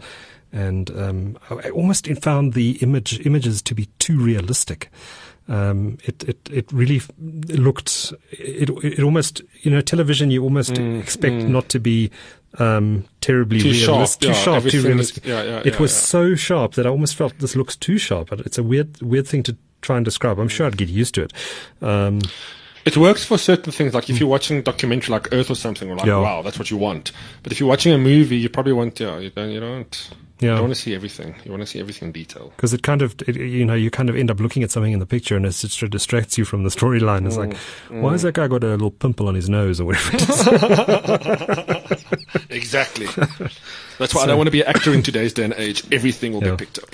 and 0.51 0.89
um, 0.97 1.37
I 1.51 1.69
almost 1.69 2.07
found 2.23 2.53
the 2.53 2.79
image 2.81 3.23
images 3.23 3.61
to 3.61 3.75
be 3.75 3.85
too 3.99 4.19
realistic. 4.19 4.89
Um, 5.47 5.97
it, 6.05 6.23
it, 6.23 6.49
it 6.51 6.71
really 6.71 7.01
looked, 7.17 8.13
it, 8.31 8.69
it 8.69 9.03
almost, 9.03 9.41
you 9.63 9.71
know, 9.71 9.81
television, 9.81 10.31
you 10.31 10.43
almost 10.43 10.75
mm, 10.75 11.01
expect 11.01 11.35
mm. 11.35 11.49
not 11.49 11.67
to 11.69 11.79
be 11.79 12.09
um, 12.59 13.05
terribly 13.21 13.59
too 13.61 13.71
realistic, 13.71 13.87
sharp, 13.87 14.19
too 14.19 14.27
yeah, 14.27 14.33
sharp, 14.33 14.63
too 14.65 14.81
realistic. 14.81 15.23
Is, 15.23 15.29
yeah, 15.29 15.43
yeah, 15.43 15.61
it 15.63 15.79
was 15.79 15.95
so 15.95 16.35
sharp 16.35 16.73
that 16.73 16.85
I 16.85 16.89
almost 16.89 17.15
felt 17.15 17.37
this 17.39 17.55
looks 17.55 17.75
too 17.75 17.97
sharp. 17.97 18.31
It's 18.31 18.57
a 18.57 18.63
weird, 18.63 19.01
weird 19.01 19.27
thing 19.27 19.43
to 19.43 19.57
try 19.81 19.97
and 19.97 20.05
describe. 20.05 20.39
I'm 20.39 20.47
sure 20.47 20.67
I'd 20.67 20.77
get 20.77 20.89
used 20.89 21.15
to 21.15 21.23
it. 21.23 21.33
Um, 21.81 22.19
it 22.85 22.97
works 22.97 23.23
for 23.23 23.37
certain 23.37 23.71
things, 23.71 23.93
like 23.93 24.09
if 24.09 24.19
you're 24.19 24.29
watching 24.29 24.57
a 24.57 24.61
documentary 24.61 25.11
like 25.11 25.33
Earth 25.33 25.49
or 25.49 25.55
something, 25.55 25.89
or 25.89 25.95
like, 25.95 26.07
wow, 26.07 26.41
that's 26.41 26.57
what 26.59 26.71
you 26.71 26.77
want. 26.77 27.11
But 27.43 27.51
if 27.51 27.59
you're 27.59 27.69
watching 27.69 27.93
a 27.93 27.97
movie, 27.97 28.37
you 28.37 28.49
probably 28.49 28.73
want, 28.73 28.99
yeah, 28.99 29.17
you 29.19 29.29
don't, 29.29 29.49
you 29.49 29.59
don't. 29.59 30.11
Yeah. 30.41 30.49
You 30.49 30.55
don't 30.55 30.63
want 30.63 30.75
to 30.75 30.81
see 30.81 30.95
everything. 30.95 31.35
You 31.45 31.51
want 31.51 31.61
to 31.61 31.67
see 31.67 31.79
everything 31.79 32.07
in 32.07 32.13
detail. 32.13 32.51
Because 32.55 32.73
it 32.73 32.81
kind 32.81 33.03
of, 33.03 33.13
it, 33.27 33.35
you 33.35 33.63
know, 33.63 33.75
you 33.75 33.91
kind 33.91 34.09
of 34.09 34.15
end 34.15 34.31
up 34.31 34.39
looking 34.39 34.63
at 34.63 34.71
something 34.71 34.91
in 34.91 34.97
the 34.97 35.05
picture 35.05 35.35
and 35.35 35.45
it 35.45 35.51
just 35.51 35.87
distracts 35.91 36.35
you 36.35 36.45
from 36.45 36.63
the 36.63 36.71
storyline. 36.71 37.27
It's 37.27 37.35
mm, 37.35 37.49
like, 37.49 37.57
mm. 37.89 38.01
why 38.01 38.13
has 38.13 38.23
that 38.23 38.33
guy 38.33 38.47
got 38.47 38.63
a 38.63 38.69
little 38.69 38.89
pimple 38.89 39.27
on 39.27 39.35
his 39.35 39.49
nose 39.49 39.79
or 39.79 39.85
whatever 39.85 40.17
exactly. 42.49 43.05
That's 43.05 44.15
why 44.15 44.21
so, 44.21 44.21
I 44.21 44.25
don't 44.25 44.37
want 44.37 44.47
to 44.47 44.51
be 44.51 44.61
an 44.61 44.67
actor 44.67 44.91
in 44.91 45.03
today's 45.03 45.31
day 45.31 45.43
and 45.43 45.53
age. 45.57 45.83
Everything 45.93 46.33
will 46.33 46.43
yeah. 46.43 46.51
be 46.51 46.57
picked 46.57 46.79
up. 46.79 46.89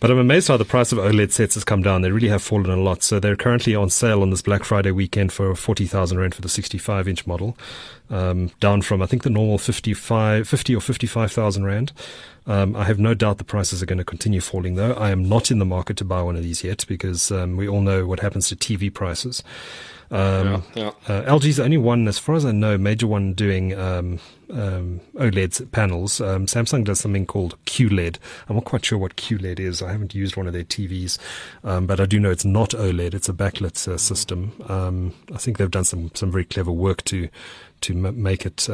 But 0.00 0.10
I'm 0.10 0.18
amazed 0.18 0.48
how 0.48 0.56
the 0.56 0.64
price 0.64 0.92
of 0.92 0.98
OLED 0.98 1.30
sets 1.30 1.54
has 1.54 1.64
come 1.64 1.82
down. 1.82 2.00
They 2.00 2.10
really 2.10 2.28
have 2.28 2.42
fallen 2.42 2.70
a 2.70 2.76
lot. 2.76 3.02
So 3.02 3.20
they're 3.20 3.36
currently 3.36 3.74
on 3.74 3.90
sale 3.90 4.22
on 4.22 4.30
this 4.30 4.40
Black 4.40 4.64
Friday 4.64 4.92
weekend 4.92 5.30
for 5.30 5.54
40,000 5.54 6.18
Rand 6.18 6.34
for 6.34 6.40
the 6.40 6.48
65 6.48 7.06
inch 7.06 7.26
model, 7.26 7.54
um, 8.08 8.50
down 8.60 8.80
from, 8.80 9.02
I 9.02 9.06
think, 9.06 9.24
the 9.24 9.30
normal 9.30 9.58
55, 9.58 10.48
50 10.48 10.74
or 10.74 10.80
55,000 10.80 11.64
Rand. 11.66 11.92
Um, 12.46 12.74
I 12.74 12.84
have 12.84 12.98
no 12.98 13.12
doubt 13.12 13.36
the 13.36 13.44
prices 13.44 13.82
are 13.82 13.86
going 13.86 13.98
to 13.98 14.04
continue 14.04 14.40
falling, 14.40 14.76
though. 14.76 14.94
I 14.94 15.10
am 15.10 15.28
not 15.28 15.50
in 15.50 15.58
the 15.58 15.66
market 15.66 15.98
to 15.98 16.04
buy 16.06 16.22
one 16.22 16.34
of 16.34 16.42
these 16.42 16.64
yet 16.64 16.86
because 16.88 17.30
um, 17.30 17.58
we 17.58 17.68
all 17.68 17.82
know 17.82 18.06
what 18.06 18.20
happens 18.20 18.48
to 18.48 18.56
TV 18.56 18.92
prices. 18.92 19.42
Um, 20.10 20.46
yeah, 20.46 20.60
yeah. 20.74 20.88
Uh, 21.08 21.22
LG's 21.38 21.56
the 21.58 21.64
only 21.64 21.78
one, 21.78 22.08
as 22.08 22.18
far 22.18 22.34
as 22.34 22.44
I 22.44 22.52
know, 22.52 22.76
major 22.76 23.06
one 23.06 23.32
doing 23.32 23.78
um, 23.78 24.18
um, 24.50 25.00
OLED 25.14 25.70
panels. 25.70 26.20
Um, 26.20 26.46
Samsung 26.46 26.84
does 26.84 27.00
something 27.00 27.26
called 27.26 27.56
QLED. 27.66 28.16
I'm 28.48 28.56
not 28.56 28.64
quite 28.64 28.84
sure 28.84 28.98
what 28.98 29.16
QLED 29.16 29.60
is. 29.60 29.82
I 29.82 29.92
haven't 29.92 30.14
used 30.14 30.36
one 30.36 30.46
of 30.46 30.52
their 30.52 30.64
TVs, 30.64 31.18
um, 31.62 31.86
but 31.86 32.00
I 32.00 32.06
do 32.06 32.18
know 32.18 32.30
it's 32.30 32.44
not 32.44 32.70
OLED. 32.70 33.14
It's 33.14 33.28
a 33.28 33.32
backlit 33.32 33.86
uh, 33.86 33.98
system. 33.98 34.52
Um, 34.68 35.14
I 35.32 35.38
think 35.38 35.58
they've 35.58 35.70
done 35.70 35.84
some 35.84 36.10
some 36.14 36.32
very 36.32 36.44
clever 36.44 36.72
work 36.72 37.04
to 37.04 37.28
to 37.82 37.92
m- 37.94 38.22
make 38.22 38.44
it 38.44 38.68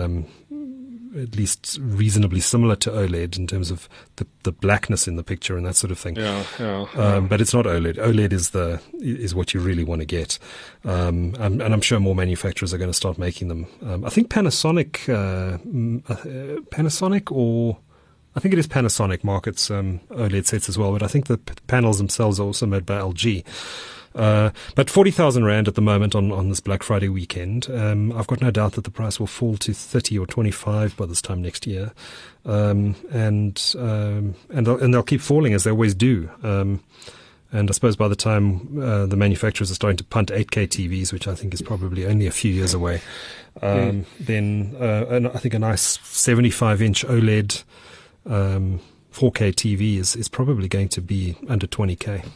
at 1.17 1.37
least 1.37 1.79
reasonably 1.81 2.41
similar 2.41 2.77
to 2.77 2.91
OLED 2.91 3.39
in 3.39 3.47
terms 3.47 3.71
of 3.71 3.89
the, 4.17 4.27
the 4.43 4.53
blackness 4.53 5.09
in 5.09 5.17
the 5.17 5.23
picture 5.23 5.57
and 5.57 5.67
that 5.67 5.77
sort 5.77 5.91
of 5.91 5.99
thing. 5.99 6.17
Yeah, 6.17 6.45
yeah, 6.59 6.87
yeah. 6.95 7.15
Um, 7.15 7.29
but 7.29 7.41
it's 7.41 7.55
not 7.55 7.65
OLED. 7.65 7.97
OLED 7.97 8.33
is 8.33 8.51
the 8.51 8.81
is 9.01 9.35
what 9.35 9.55
you 9.55 9.61
really 9.61 9.85
want 9.85 10.01
to 10.01 10.07
get, 10.07 10.39
um, 10.85 11.35
and, 11.39 11.63
and, 11.63 11.75
I'm 11.75 11.81
sure 11.81 12.01
more 12.01 12.15
manufacturers 12.15 12.73
are 12.73 12.79
going 12.79 12.91
to 12.91 12.95
start 12.95 13.19
making 13.19 13.49
them. 13.49 13.67
Um, 13.83 14.05
I 14.05 14.11
think 14.11 14.29
Panasonic, 14.29 15.09
uh, 15.09 15.55
uh, 16.13 16.61
Panasonic 16.71 17.31
or 17.31 17.79
I 18.37 18.41
think 18.41 18.53
it 18.53 18.59
is 18.59 18.67
Panasonic 18.67 19.25
markets 19.25 19.71
um, 19.71 20.01
OLED 20.11 20.47
sets 20.47 20.69
as 20.69 20.77
well, 20.77 20.93
but 20.93 21.03
I 21.03 21.07
think 21.07 21.27
the 21.27 21.39
p- 21.39 21.55
panels 21.67 21.99
themselves 21.99 22.39
are 22.39 22.45
also 22.45 22.67
made 22.67 22.85
by 22.85 22.99
LG. 22.99 23.45
Uh, 24.17 24.51
but 24.75 24.89
40,000 24.89 25.45
Rand 25.45 25.69
at 25.69 25.75
the 25.75 25.83
moment 25.83 26.15
on, 26.15 26.33
on 26.33 26.49
this 26.49 26.61
Black 26.61 26.83
Friday 26.83 27.09
weekend. 27.09 27.69
Um, 27.71 28.13
I've 28.13 28.27
got 28.27 28.41
no 28.41 28.51
doubt 28.51 28.73
that 28.73 28.85
the 28.85 28.91
price 28.91 29.21
will 29.21 29.27
fall 29.27 29.57
to 29.59 29.75
30 29.75 30.19
or 30.19 30.27
25 30.27 30.97
by 30.97 31.07
this 31.07 31.21
time 31.21 31.43
next 31.43 31.67
year. 31.67 31.93
Um, 32.47 32.97
and, 33.13 33.75
um, 33.79 34.35
and, 34.49 34.67
they'll, 34.67 34.79
and 34.79 34.95
they'll 34.95 35.03
keep 35.03 35.21
falling 35.21 35.53
as 35.53 35.65
they 35.65 35.71
always 35.71 35.95
do. 35.95 36.31
Um, 36.43 36.83
and 37.53 37.71
I 37.71 37.73
suppose 37.73 37.95
by 37.95 38.09
the 38.09 38.17
time 38.17 38.83
uh, 38.83 39.07
the 39.07 39.17
manufacturers 39.17 39.71
are 39.71 39.75
starting 39.75 39.99
to 39.99 40.05
punt 40.05 40.31
8K 40.31 40.67
TVs, 40.67 41.13
which 41.13 41.29
I 41.29 41.35
think 41.35 41.53
is 41.53 41.63
probably 41.63 42.07
only 42.07 42.27
a 42.27 42.33
few 42.33 42.53
years 42.53 42.75
away, 42.75 43.03
mm. 43.61 44.05
then 44.19 44.77
uh, 44.81 45.31
I 45.33 45.39
think 45.39 45.55
a 45.55 45.59
nice 45.59 46.01
75 46.03 46.83
inch 46.83 47.05
OLED 47.07 47.63
um, 48.25 48.81
4K 49.13 49.55
TV 49.55 49.99
is, 49.99 50.17
is 50.17 50.29
probably 50.29 50.69
going 50.69 50.89
to 50.89 51.01
be 51.01 51.37
under 51.49 51.67
20K. 51.67 52.27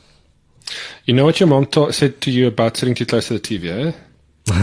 You 1.04 1.14
know 1.14 1.24
what 1.24 1.40
your 1.40 1.48
mom 1.48 1.66
ta- 1.66 1.90
said 1.90 2.20
to 2.22 2.30
you 2.30 2.48
about 2.48 2.76
sitting 2.76 2.94
too 2.94 3.06
close 3.06 3.28
to 3.28 3.34
the 3.34 3.40
TV, 3.40 3.68
eh? 3.68 3.92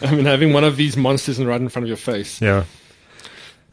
I 0.02 0.14
mean, 0.14 0.24
having 0.24 0.52
one 0.52 0.64
of 0.64 0.76
these 0.76 0.96
monsters 0.96 1.42
right 1.42 1.60
in 1.60 1.68
front 1.68 1.84
of 1.84 1.88
your 1.88 1.96
face. 1.96 2.40
Yeah. 2.40 2.64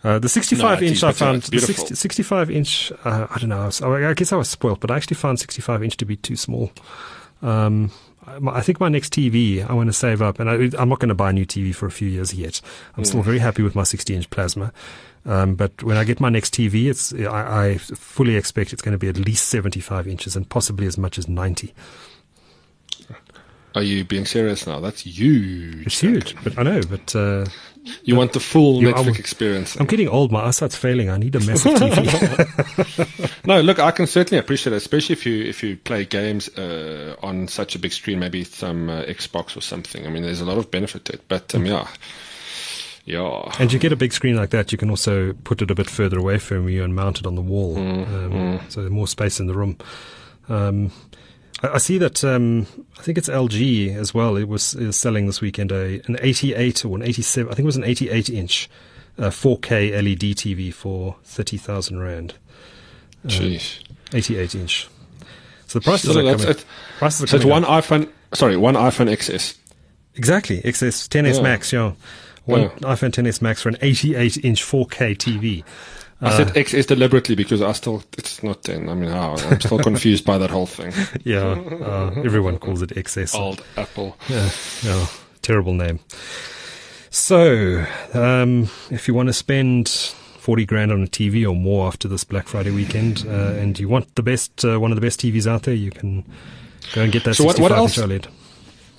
Uh, 0.04 0.20
the 0.20 0.30
65 0.30 0.82
no, 0.82 0.88
inch 0.88 1.04
I 1.04 1.12
found, 1.14 1.42
the 1.42 1.60
60, 1.60 1.96
65 1.96 2.52
inch, 2.52 2.92
uh, 3.04 3.26
I 3.28 3.40
don't 3.40 3.50
know, 3.50 3.62
I, 3.62 3.66
was, 3.66 3.82
I, 3.82 4.14
guess 4.14 4.32
I 4.32 4.36
was 4.36 4.48
spoiled, 4.48 4.80
but 4.80 4.92
I 4.92 4.98
actually 4.98 5.16
found 5.16 5.40
65 5.40 5.84
inch 5.84 5.98
to 5.98 6.06
be 6.06 6.16
too 6.16 6.36
small. 6.36 6.72
Um, 7.42 7.90
I 8.28 8.62
think 8.62 8.80
my 8.80 8.90
next 8.90 9.14
TV, 9.14 9.68
I 9.68 9.74
want 9.74 9.88
to 9.88 9.94
save 9.94 10.22
up, 10.22 10.40
and 10.40 10.50
I, 10.50 10.82
am 10.82 10.90
not 10.90 11.00
going 11.00 11.10
to 11.10 11.16
buy 11.16 11.30
a 11.30 11.34
new 11.34 11.46
TV 11.46 11.74
for 11.74 11.86
a 11.86 11.92
few 11.92 12.08
years 12.08 12.34
yet. 12.34 12.60
I'm 12.98 13.04
mm. 13.04 13.08
still 13.08 13.22
very 13.22 13.40
happy 13.40 13.62
with 13.62 13.76
my 13.76 13.84
60 13.84 14.16
inch 14.16 14.30
plasma. 14.30 14.74
Um, 15.26 15.56
but 15.56 15.82
when 15.82 15.98
I 15.98 16.04
get 16.04 16.20
my 16.20 16.30
next 16.30 16.54
TV, 16.54 16.90
it's 16.90 17.14
I, 17.14 17.70
I, 17.70 17.78
fully 17.78 18.36
expect 18.36 18.74
it's 18.74 18.82
going 18.82 18.94
to 18.94 19.00
be 19.00 19.08
at 19.08 19.18
least 19.18 19.50
75 19.50 20.08
inches 20.08 20.36
and 20.36 20.48
possibly 20.48 20.86
as 20.86 20.98
much 20.98 21.18
as 21.18 21.28
90. 21.28 21.74
Are 23.76 23.84
you 23.84 24.06
being 24.06 24.26
serious 24.26 24.66
now? 24.66 24.80
That's 24.80 25.02
huge. 25.02 25.86
It's 25.86 26.00
huge, 26.00 26.36
but 26.44 26.58
I 26.58 26.64
know. 26.64 26.82
But 26.90 27.14
uh, 27.14 27.46
you 28.04 28.16
want 28.16 28.32
the 28.32 28.40
full 28.40 28.82
you, 28.82 28.88
Netflix 28.88 29.08
I'm, 29.08 29.16
experience. 29.16 29.76
I'm 29.76 29.86
getting 29.86 30.08
old. 30.08 30.32
My 30.32 30.46
eyesight's 30.46 30.78
failing. 30.78 31.10
I 31.10 31.18
need 31.18 31.36
a 31.36 31.40
massive 31.42 31.74
TV. 31.74 33.38
no, 33.46 33.60
look, 33.60 33.80
I 33.80 33.92
can 33.92 34.08
certainly 34.08 34.40
appreciate 34.40 34.74
it, 34.74 34.78
especially 34.78 35.14
if 35.14 35.26
you 35.26 35.44
if 35.44 35.62
you 35.62 35.76
play 35.76 36.06
games 36.06 36.48
uh, 36.58 37.18
on 37.22 37.50
such 37.50 37.76
a 37.76 37.80
big 37.80 37.92
screen, 37.92 38.20
maybe 38.20 38.46
some 38.46 38.90
uh, 38.90 39.04
Xbox 39.04 39.58
or 39.58 39.62
something. 39.62 40.08
I 40.08 40.10
mean, 40.10 40.24
there's 40.24 40.42
a 40.42 40.46
lot 40.46 40.58
of 40.58 40.72
benefit 40.72 41.06
to 41.06 41.14
it. 41.14 41.22
But 41.28 41.54
um, 41.54 41.66
yeah. 41.66 41.88
Yeah. 43.04 43.52
And 43.60 43.72
you 43.72 43.78
get 43.78 43.92
a 43.92 43.96
big 43.96 44.14
screen 44.14 44.36
like 44.36 44.50
that, 44.50 44.72
you 44.72 44.80
can 44.80 44.90
also 44.90 45.34
put 45.44 45.62
it 45.62 45.70
a 45.70 45.76
bit 45.76 45.90
further 45.90 46.18
away 46.18 46.40
from 46.40 46.68
you 46.70 46.84
and 46.84 46.96
mount 46.96 47.20
it 47.20 47.28
on 47.28 47.36
the 47.36 47.42
wall. 47.42 47.76
Mm, 47.76 48.08
um, 48.08 48.32
mm. 48.32 48.72
So 48.72 48.90
more 48.90 49.08
space 49.08 49.40
in 49.40 49.46
the 49.46 49.54
room. 49.54 49.78
Um, 50.50 50.92
I, 51.74 51.78
see 51.78 51.98
that 51.98 52.24
um, 52.24 52.68
I 52.98 53.02
think 53.02 53.18
it's 53.18 53.30
LG 53.30 53.96
as 53.96 54.14
well. 54.14 54.36
It 54.36 54.48
was, 54.48 54.76
was 54.76 54.96
selling 54.98 55.26
this 55.26 55.42
weekend 55.42 55.72
a 55.72 56.02
an 56.06 56.18
88 56.22 56.86
or 56.86 56.98
an 56.98 57.04
87. 57.04 57.52
I 57.52 57.56
think 57.56 57.64
it 57.64 57.66
was 57.66 57.78
an 57.78 57.84
88 57.84 58.30
inch 58.30 58.70
uh, 59.18 59.30
4K 59.30 59.92
LED 59.94 60.36
TV 60.36 60.74
for 60.74 61.16
30,000 61.24 62.00
rand. 62.00 62.36
Um, 63.24 63.30
Jeez. 63.30 63.80
88 64.14 64.56
inch. 64.56 64.88
So 65.68 65.80
the 65.80 65.84
prices 65.84 66.14
so 66.14 66.20
are 66.20 66.36
coming. 66.36 66.48
It. 66.48 66.66
Prices 67.00 67.24
are 67.24 67.28
so 67.28 67.36
it's 67.38 67.46
one 67.46 67.66
up. 67.66 67.84
iPhone. 67.84 68.10
Sorry, 68.34 68.58
one 68.58 68.76
iPhone 68.76 69.10
XS. 69.10 69.58
Exactly, 70.16 70.62
XS 70.62 71.10
10s 71.10 71.36
yeah. 71.36 71.42
Max. 71.42 71.74
Yeah, 71.74 71.94
one 72.46 72.62
yeah. 72.62 72.70
iPhone 72.82 73.12
10s 73.12 73.42
Max 73.42 73.62
for 73.62 73.70
an 73.70 73.78
88 73.82 74.44
inch 74.44 74.64
4K 74.64 75.18
TV. 75.18 75.64
I 76.26 76.30
uh, 76.30 76.38
said 76.38 76.58
is 76.74 76.88
deliberately 76.88 77.36
because 77.36 77.62
I 77.62 77.72
still 77.74 78.04
it's 78.18 78.42
not 78.42 78.64
10. 78.64 78.90
I 78.90 78.96
mean, 78.96 79.10
how 79.12 79.36
I'm 79.38 79.60
still 79.60 79.78
confused 79.92 80.26
by 80.26 80.38
that 80.40 80.50
whole 80.50 80.66
thing. 80.66 80.92
Yeah, 81.24 81.52
uh, 81.52 82.12
everyone 82.24 82.58
calls 82.60 82.82
it 82.82 82.90
XS. 82.90 83.36
Old 83.36 83.64
Apple. 83.78 84.16
Yeah, 84.28 84.50
yeah, 84.84 85.08
terrible 85.42 85.74
name. 85.74 86.00
So, 87.10 87.86
um, 88.14 88.70
if 88.92 89.08
you 89.08 89.14
want 89.14 89.28
to 89.28 89.34
spend 89.34 89.90
40 89.90 90.66
grand 90.66 90.92
on 90.92 91.04
a 91.04 91.08
TV 91.08 91.50
or 91.50 91.56
more 91.56 91.88
after 91.88 92.08
this 92.08 92.24
Black 92.24 92.48
Friday 92.48 92.72
weekend, 92.72 93.26
uh, 93.28 93.54
and 93.60 93.80
you 93.80 93.88
want 93.88 94.14
the 94.16 94.24
best, 94.24 94.66
uh, 94.66 94.80
one 94.80 94.92
of 94.92 94.96
the 94.96 95.02
best 95.02 95.22
TVs 95.22 95.48
out 95.48 95.64
there, 95.64 95.74
you 95.74 95.92
can 95.92 96.24
go 96.94 97.02
and 97.02 97.12
get 97.12 97.24
that 97.24 97.36
so 97.36 97.44
65 97.46 97.62
what, 97.62 97.72
what 97.72 97.78
else? 97.78 97.98
inch 97.98 98.08
OLED. 98.08 98.28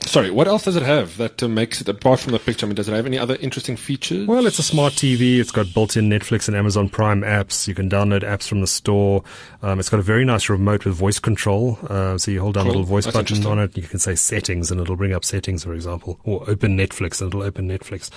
Sorry, 0.06 0.30
what 0.30 0.46
else 0.46 0.64
does 0.64 0.76
it 0.76 0.84
have 0.84 1.16
that 1.16 1.42
uh, 1.42 1.48
makes 1.48 1.80
it, 1.80 1.88
apart 1.88 2.20
from 2.20 2.32
the 2.32 2.38
picture, 2.38 2.64
I 2.64 2.68
mean, 2.68 2.76
does 2.76 2.88
it 2.88 2.92
have 2.94 3.06
any 3.06 3.18
other 3.18 3.36
interesting 3.40 3.76
features? 3.76 4.26
Well, 4.26 4.46
it's 4.46 4.58
a 4.60 4.62
smart 4.62 4.92
TV. 4.92 5.38
It's 5.38 5.50
got 5.50 5.74
built 5.74 5.96
in 5.96 6.08
Netflix 6.08 6.46
and 6.46 6.56
Amazon 6.56 6.88
Prime 6.88 7.22
apps. 7.22 7.66
You 7.66 7.74
can 7.74 7.90
download 7.90 8.22
apps 8.22 8.46
from 8.46 8.60
the 8.60 8.68
store. 8.68 9.24
Um, 9.62 9.80
it's 9.80 9.88
got 9.88 9.98
a 9.98 10.04
very 10.04 10.24
nice 10.24 10.48
remote 10.48 10.84
with 10.84 10.94
voice 10.94 11.18
control. 11.18 11.78
Uh, 11.88 12.16
so 12.18 12.30
you 12.30 12.40
hold 12.40 12.54
down 12.54 12.64
cool. 12.64 12.70
a 12.70 12.72
little 12.72 12.86
voice 12.86 13.04
That's 13.04 13.16
button 13.16 13.44
on 13.46 13.58
it. 13.58 13.76
You 13.76 13.82
can 13.82 13.98
say 13.98 14.14
settings 14.14 14.70
and 14.70 14.80
it'll 14.80 14.96
bring 14.96 15.12
up 15.12 15.24
settings, 15.24 15.64
for 15.64 15.74
example, 15.74 16.20
or 16.22 16.48
open 16.48 16.78
Netflix 16.78 17.20
and 17.20 17.28
it'll 17.28 17.42
open 17.42 17.68
Netflix. 17.68 18.10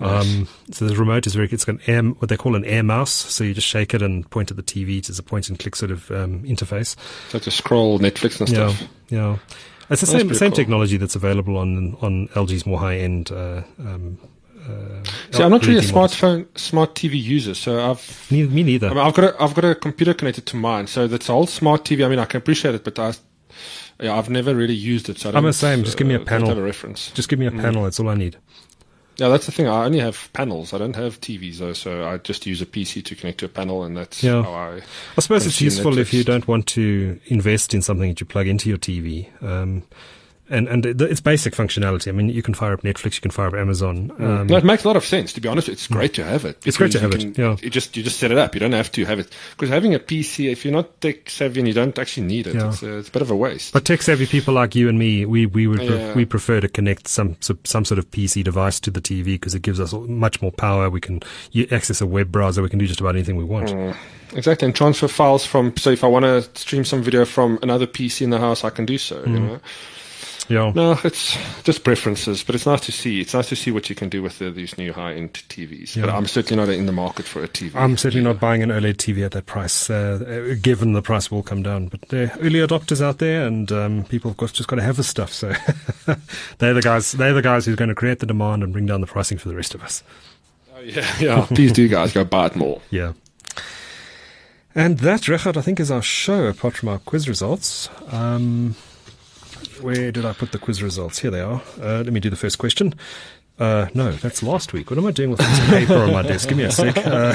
Um, 0.00 0.46
so 0.70 0.86
the 0.86 0.96
remote 0.96 1.26
is 1.26 1.34
very, 1.34 1.48
it's 1.50 1.64
got 1.64 1.76
an 1.76 1.80
air, 1.86 2.02
what 2.02 2.28
they 2.28 2.36
call 2.36 2.54
an 2.54 2.64
air 2.64 2.82
mouse. 2.82 3.12
So 3.12 3.44
you 3.44 3.54
just 3.54 3.66
shake 3.66 3.94
it 3.94 4.02
and 4.02 4.28
point 4.30 4.50
at 4.50 4.56
the 4.56 4.62
TV. 4.62 4.98
It's 4.98 5.18
a 5.18 5.22
point 5.22 5.48
and 5.48 5.58
click 5.58 5.76
sort 5.76 5.90
of 5.90 6.10
um, 6.10 6.42
interface. 6.44 6.96
So 7.28 7.38
to 7.38 7.50
scroll 7.50 7.98
Netflix 7.98 8.40
and 8.40 8.48
yeah, 8.48 8.68
stuff. 8.68 8.88
Yeah. 9.08 9.36
It's 9.90 10.00
the 10.00 10.06
same 10.06 10.32
same 10.34 10.50
cool. 10.50 10.56
technology 10.56 10.96
that's 10.96 11.16
available 11.16 11.56
on 11.56 11.96
on 12.00 12.28
LG's 12.28 12.66
more 12.66 12.78
high 12.78 12.96
end. 12.96 13.30
Uh, 13.30 13.62
um, 13.78 14.18
uh, 14.68 15.02
See, 15.30 15.42
I'm 15.42 15.50
not 15.50 15.64
really 15.64 15.78
a 15.78 15.82
smartphone, 15.82 16.46
smart 16.58 16.94
TV 16.94 17.22
user, 17.22 17.54
so 17.54 17.90
I've 17.90 18.26
neither, 18.30 18.50
me 18.50 18.62
neither. 18.64 18.88
I 18.88 18.90
mean, 18.90 18.98
I've 18.98 19.14
got 19.14 19.24
a, 19.24 19.42
I've 19.42 19.54
got 19.54 19.64
a 19.64 19.74
computer 19.74 20.12
connected 20.12 20.46
to 20.46 20.56
mine, 20.56 20.88
so 20.88 21.06
that's 21.06 21.30
all 21.30 21.46
smart 21.46 21.84
TV. 21.84 22.04
I 22.04 22.08
mean, 22.08 22.18
I 22.18 22.24
can 22.24 22.38
appreciate 22.38 22.74
it, 22.74 22.82
but 22.82 22.98
I, 22.98 23.14
yeah, 24.00 24.16
I've 24.16 24.28
never 24.28 24.54
really 24.54 24.74
used 24.74 25.08
it. 25.08 25.18
So 25.18 25.30
I 25.30 25.38
am 25.38 25.44
the 25.44 25.52
same. 25.52 25.84
Just 25.84 25.96
give 25.96 26.06
me 26.06 26.14
a 26.14 26.20
panel. 26.20 26.48
Have 26.48 26.58
a 26.58 26.62
reference. 26.62 27.12
Just 27.12 27.28
give 27.28 27.38
me 27.38 27.46
a 27.46 27.50
mm. 27.50 27.60
panel. 27.60 27.82
Mm. 27.82 27.84
That's 27.84 28.00
all 28.00 28.08
I 28.08 28.16
need. 28.16 28.38
Yeah, 29.18 29.28
that's 29.28 29.46
the 29.46 29.52
thing. 29.52 29.66
I 29.66 29.84
only 29.84 29.98
have 30.00 30.28
panels. 30.34 30.74
I 30.74 30.78
don't 30.78 30.96
have 30.96 31.20
TVs 31.20 31.56
though, 31.56 31.72
so 31.72 32.06
I 32.06 32.18
just 32.18 32.44
use 32.44 32.60
a 32.60 32.66
PC 32.66 33.02
to 33.04 33.14
connect 33.14 33.38
to 33.38 33.46
a 33.46 33.48
panel, 33.48 33.82
and 33.82 33.96
that's 33.96 34.22
yeah. 34.22 34.42
how 34.42 34.52
I. 34.52 34.82
I 35.16 35.20
suppose 35.20 35.46
it's 35.46 35.60
useful 35.60 35.92
Netflix. 35.92 35.98
if 35.98 36.14
you 36.14 36.24
don't 36.24 36.46
want 36.46 36.66
to 36.68 37.18
invest 37.26 37.72
in 37.72 37.80
something 37.80 38.10
that 38.10 38.20
you 38.20 38.26
plug 38.26 38.46
into 38.46 38.68
your 38.68 38.78
TV. 38.78 39.30
Um, 39.42 39.84
and 40.48 40.68
and 40.68 40.86
it's 40.86 41.20
basic 41.20 41.54
functionality. 41.54 42.08
I 42.08 42.12
mean, 42.12 42.28
you 42.28 42.42
can 42.42 42.54
fire 42.54 42.72
up 42.72 42.82
Netflix, 42.82 43.14
you 43.16 43.20
can 43.20 43.30
fire 43.30 43.48
up 43.48 43.54
Amazon. 43.54 44.08
Mm. 44.18 44.40
Um, 44.40 44.46
no, 44.46 44.56
it 44.56 44.64
makes 44.64 44.84
a 44.84 44.86
lot 44.86 44.96
of 44.96 45.04
sense. 45.04 45.32
To 45.34 45.40
be 45.40 45.48
honest, 45.48 45.68
it's 45.68 45.86
great 45.86 46.14
to 46.14 46.24
have 46.24 46.44
it. 46.44 46.64
It's 46.66 46.76
great 46.76 46.92
to 46.92 47.00
have 47.00 47.12
can, 47.12 47.30
it. 47.30 47.38
Yeah, 47.38 47.56
you 47.60 47.70
just 47.70 47.96
you 47.96 48.02
just 48.02 48.18
set 48.18 48.30
it 48.30 48.38
up. 48.38 48.54
You 48.54 48.60
don't 48.60 48.72
have 48.72 48.92
to 48.92 49.04
have 49.04 49.18
it 49.18 49.34
because 49.50 49.68
having 49.70 49.94
a 49.94 49.98
PC, 49.98 50.50
if 50.50 50.64
you're 50.64 50.72
not 50.72 51.00
tech 51.00 51.28
savvy 51.28 51.60
and 51.60 51.68
you 51.68 51.74
don't 51.74 51.98
actually 51.98 52.26
need 52.26 52.46
it, 52.46 52.54
yeah. 52.54 52.68
it's, 52.68 52.82
a, 52.82 52.98
it's, 52.98 53.08
a, 53.08 53.12
bit 53.12 53.22
of 53.22 53.30
a 53.30 53.36
waste. 53.36 53.72
But 53.72 53.84
tech 53.84 54.02
savvy 54.02 54.26
people 54.26 54.54
like 54.54 54.74
you 54.74 54.88
and 54.88 54.98
me, 54.98 55.24
we 55.24 55.46
we 55.46 55.66
would 55.66 55.82
yeah. 55.82 56.14
we 56.14 56.24
prefer 56.24 56.60
to 56.60 56.68
connect 56.68 57.08
some 57.08 57.36
some 57.40 57.84
sort 57.84 57.98
of 57.98 58.10
PC 58.10 58.44
device 58.44 58.78
to 58.80 58.90
the 58.90 59.00
TV 59.00 59.24
because 59.24 59.54
it 59.54 59.62
gives 59.62 59.80
us 59.80 59.92
much 59.92 60.40
more 60.42 60.52
power. 60.52 60.88
We 60.90 61.00
can 61.00 61.22
access 61.70 62.00
a 62.00 62.06
web 62.06 62.30
browser. 62.30 62.62
We 62.62 62.68
can 62.68 62.78
do 62.78 62.86
just 62.86 63.00
about 63.00 63.16
anything 63.16 63.36
we 63.36 63.44
want. 63.44 63.68
Mm. 63.68 63.96
Exactly, 64.34 64.66
and 64.66 64.74
transfer 64.74 65.08
files 65.08 65.46
from. 65.46 65.76
So 65.76 65.90
if 65.90 66.04
I 66.04 66.08
want 66.08 66.24
to 66.24 66.42
stream 66.58 66.84
some 66.84 67.02
video 67.02 67.24
from 67.24 67.58
another 67.62 67.86
PC 67.86 68.22
in 68.22 68.30
the 68.30 68.38
house, 68.38 68.64
I 68.64 68.70
can 68.70 68.84
do 68.84 68.98
so. 68.98 69.22
Mm. 69.22 69.28
You 69.28 69.40
know. 69.40 69.60
Yeah. 70.48 70.72
No, 70.74 70.98
it's 71.02 71.36
just 71.64 71.82
preferences, 71.82 72.42
but 72.44 72.54
it's 72.54 72.66
nice 72.66 72.82
to 72.82 72.92
see. 72.92 73.20
It's 73.20 73.34
nice 73.34 73.48
to 73.48 73.56
see 73.56 73.70
what 73.70 73.88
you 73.90 73.96
can 73.96 74.08
do 74.08 74.22
with 74.22 74.38
the, 74.38 74.50
these 74.50 74.78
new 74.78 74.92
high-end 74.92 75.32
TVs. 75.32 75.96
Yeah. 75.96 76.06
But 76.06 76.14
I'm 76.14 76.26
certainly 76.26 76.64
not 76.64 76.72
in 76.72 76.86
the 76.86 76.92
market 76.92 77.26
for 77.26 77.42
a 77.42 77.48
TV. 77.48 77.74
I'm 77.74 77.96
certainly 77.96 78.24
not 78.24 78.38
buying 78.38 78.62
an 78.62 78.70
OLED 78.70 78.96
TV 78.96 79.24
at 79.24 79.32
that 79.32 79.46
price, 79.46 79.90
uh, 79.90 80.54
given 80.60 80.92
the 80.92 81.02
price 81.02 81.30
will 81.30 81.42
come 81.42 81.62
down. 81.62 81.88
But 81.88 82.08
there 82.08 82.26
are 82.32 82.38
early 82.40 82.60
adopters 82.60 83.02
out 83.02 83.18
there, 83.18 83.46
and 83.46 83.70
um, 83.72 84.04
people 84.04 84.30
have 84.30 84.38
got, 84.38 84.52
just 84.52 84.68
got 84.68 84.76
to 84.76 84.82
have 84.82 84.96
the 84.96 85.04
stuff. 85.04 85.32
So 85.32 85.52
they're 86.58 86.74
the 86.74 86.82
guys. 86.82 87.12
They're 87.12 87.34
the 87.34 87.42
guys 87.42 87.66
who's 87.66 87.76
going 87.76 87.88
to 87.88 87.94
create 87.94 88.20
the 88.20 88.26
demand 88.26 88.62
and 88.62 88.72
bring 88.72 88.86
down 88.86 89.00
the 89.00 89.06
pricing 89.06 89.38
for 89.38 89.48
the 89.48 89.56
rest 89.56 89.74
of 89.74 89.82
us. 89.82 90.02
Oh, 90.76 90.80
yeah, 90.80 91.16
yeah. 91.20 91.46
Please 91.46 91.72
do, 91.72 91.88
guys, 91.88 92.12
go 92.12 92.24
buy 92.24 92.46
it 92.46 92.56
more. 92.56 92.80
Yeah. 92.90 93.12
And 94.74 94.98
that, 94.98 95.22
Regardt, 95.22 95.56
I 95.56 95.62
think, 95.62 95.80
is 95.80 95.90
our 95.90 96.02
show, 96.02 96.44
apart 96.44 96.76
from 96.76 96.90
our 96.90 96.98
quiz 96.98 97.30
results. 97.30 97.88
Um, 98.12 98.76
where 99.80 100.12
did 100.12 100.24
I 100.24 100.32
put 100.32 100.52
the 100.52 100.58
quiz 100.58 100.82
results? 100.82 101.18
Here 101.18 101.30
they 101.30 101.40
are. 101.40 101.62
Uh, 101.80 102.02
let 102.04 102.12
me 102.12 102.20
do 102.20 102.30
the 102.30 102.36
first 102.36 102.58
question. 102.58 102.94
Uh, 103.58 103.86
no, 103.94 104.12
that's 104.12 104.42
last 104.42 104.72
week. 104.72 104.90
What 104.90 104.98
am 104.98 105.06
I 105.06 105.10
doing 105.12 105.30
with 105.30 105.38
this 105.38 105.70
paper 105.70 105.94
on 105.94 106.12
my 106.12 106.22
desk? 106.22 106.48
Give 106.48 106.58
me 106.58 106.64
a 106.64 106.70
sec. 106.70 106.96
Uh, 107.06 107.34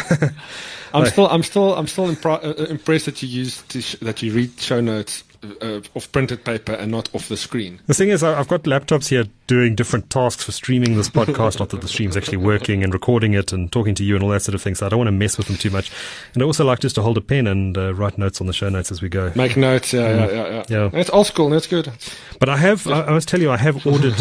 I'm 0.94 1.06
still, 1.12 1.28
I'm 1.28 1.42
still, 1.44 1.74
I'm 1.74 1.88
still 1.88 2.14
impro- 2.14 2.44
uh, 2.44 2.66
impressed 2.66 3.06
that 3.06 3.24
you 3.24 3.30
use 3.30 3.64
sh- 3.70 3.96
that 4.02 4.22
you 4.22 4.34
read 4.34 4.60
show 4.60 4.82
notes 4.82 5.24
uh, 5.62 5.82
off 5.96 6.12
printed 6.12 6.44
paper 6.44 6.74
and 6.74 6.92
not 6.92 7.14
off 7.14 7.28
the 7.30 7.38
screen. 7.38 7.80
The 7.88 7.94
thing 7.94 8.10
is, 8.10 8.24
I've 8.24 8.48
got 8.48 8.64
laptops 8.64 9.10
here 9.10 9.26
doing 9.48 9.76
different 9.76 10.10
tasks 10.10 10.44
for 10.44 10.52
streaming 10.52 10.96
this 10.96 11.10
podcast. 11.10 11.60
not 11.60 11.70
that 11.70 11.82
the 11.82 11.88
stream's 11.88 12.16
actually 12.16 12.38
working 12.38 12.84
and 12.84 12.94
recording 12.94 13.34
it 13.34 13.52
and 13.52 13.72
talking 13.72 13.96
to 13.96 14.04
you 14.04 14.16
and 14.16 14.24
all 14.24 14.30
that 14.30 14.42
sort 14.42 14.56
of 14.56 14.62
thing. 14.62 14.76
So 14.76 14.86
I 14.86 14.89
don't 14.89 15.00
want 15.00 15.08
to 15.08 15.14
mess 15.14 15.38
with 15.38 15.48
them 15.48 15.58
too 15.58 15.70
much. 15.70 15.92
And 16.34 16.44
I 16.44 16.46
also 16.46 16.66
like 16.66 16.80
just 16.80 16.96
to 16.96 17.02
hold 17.02 17.18
a 17.18 17.22
pen 17.22 17.48
and 17.48 17.78
uh, 17.78 17.94
write 17.94 18.18
notes 18.18 18.42
on 18.42 18.48
the 18.48 18.54
show 18.54 18.70
notes 18.70 18.92
as 18.92 19.02
we 19.02 19.10
go. 19.10 19.32
Make 19.36 19.58
notes, 19.58 19.94
yeah, 19.94 20.02
mm. 20.02 20.32
yeah, 20.32 20.48
yeah, 20.50 20.89
yeah. 20.94 21.00
It's 21.00 21.10
old 21.10 21.28
school. 21.28 21.50
That's 21.50 21.68
good. 21.68 21.92
But 22.39 22.50
I 22.50 22.58
have, 22.58 22.88
I, 22.88 23.04
I 23.04 23.12
must 23.12 23.28
tell 23.28 23.42
you, 23.42 23.52
I 23.52 23.58
have 23.58 23.86
ordered, 23.86 24.16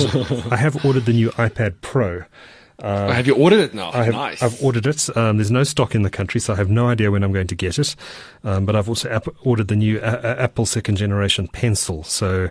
I 0.50 0.56
have 0.56 0.84
ordered 0.84 1.04
the 1.04 1.12
new 1.12 1.30
iPad 1.30 1.74
Pro. 1.80 2.24
Uh, 2.80 3.12
have 3.12 3.26
you 3.26 3.34
ordered 3.34 3.60
it 3.60 3.74
now? 3.74 3.90
I 3.92 4.04
have, 4.04 4.14
nice. 4.14 4.42
I've 4.42 4.62
ordered 4.62 4.86
it. 4.86 5.14
Um, 5.16 5.36
there's 5.36 5.50
no 5.50 5.64
stock 5.64 5.94
in 5.94 6.02
the 6.02 6.10
country, 6.10 6.40
so 6.40 6.54
I 6.54 6.56
have 6.56 6.70
no 6.70 6.88
idea 6.88 7.10
when 7.10 7.22
I'm 7.22 7.32
going 7.32 7.46
to 7.48 7.54
get 7.54 7.78
it. 7.78 7.94
Um, 8.42 8.64
but 8.64 8.74
I've 8.74 8.88
also 8.88 9.10
ap- 9.10 9.28
ordered 9.42 9.68
the 9.68 9.76
new 9.76 9.98
a- 9.98 10.02
a- 10.02 10.42
Apple 10.42 10.66
second 10.66 10.96
generation 10.96 11.48
pencil. 11.48 12.04
So 12.04 12.48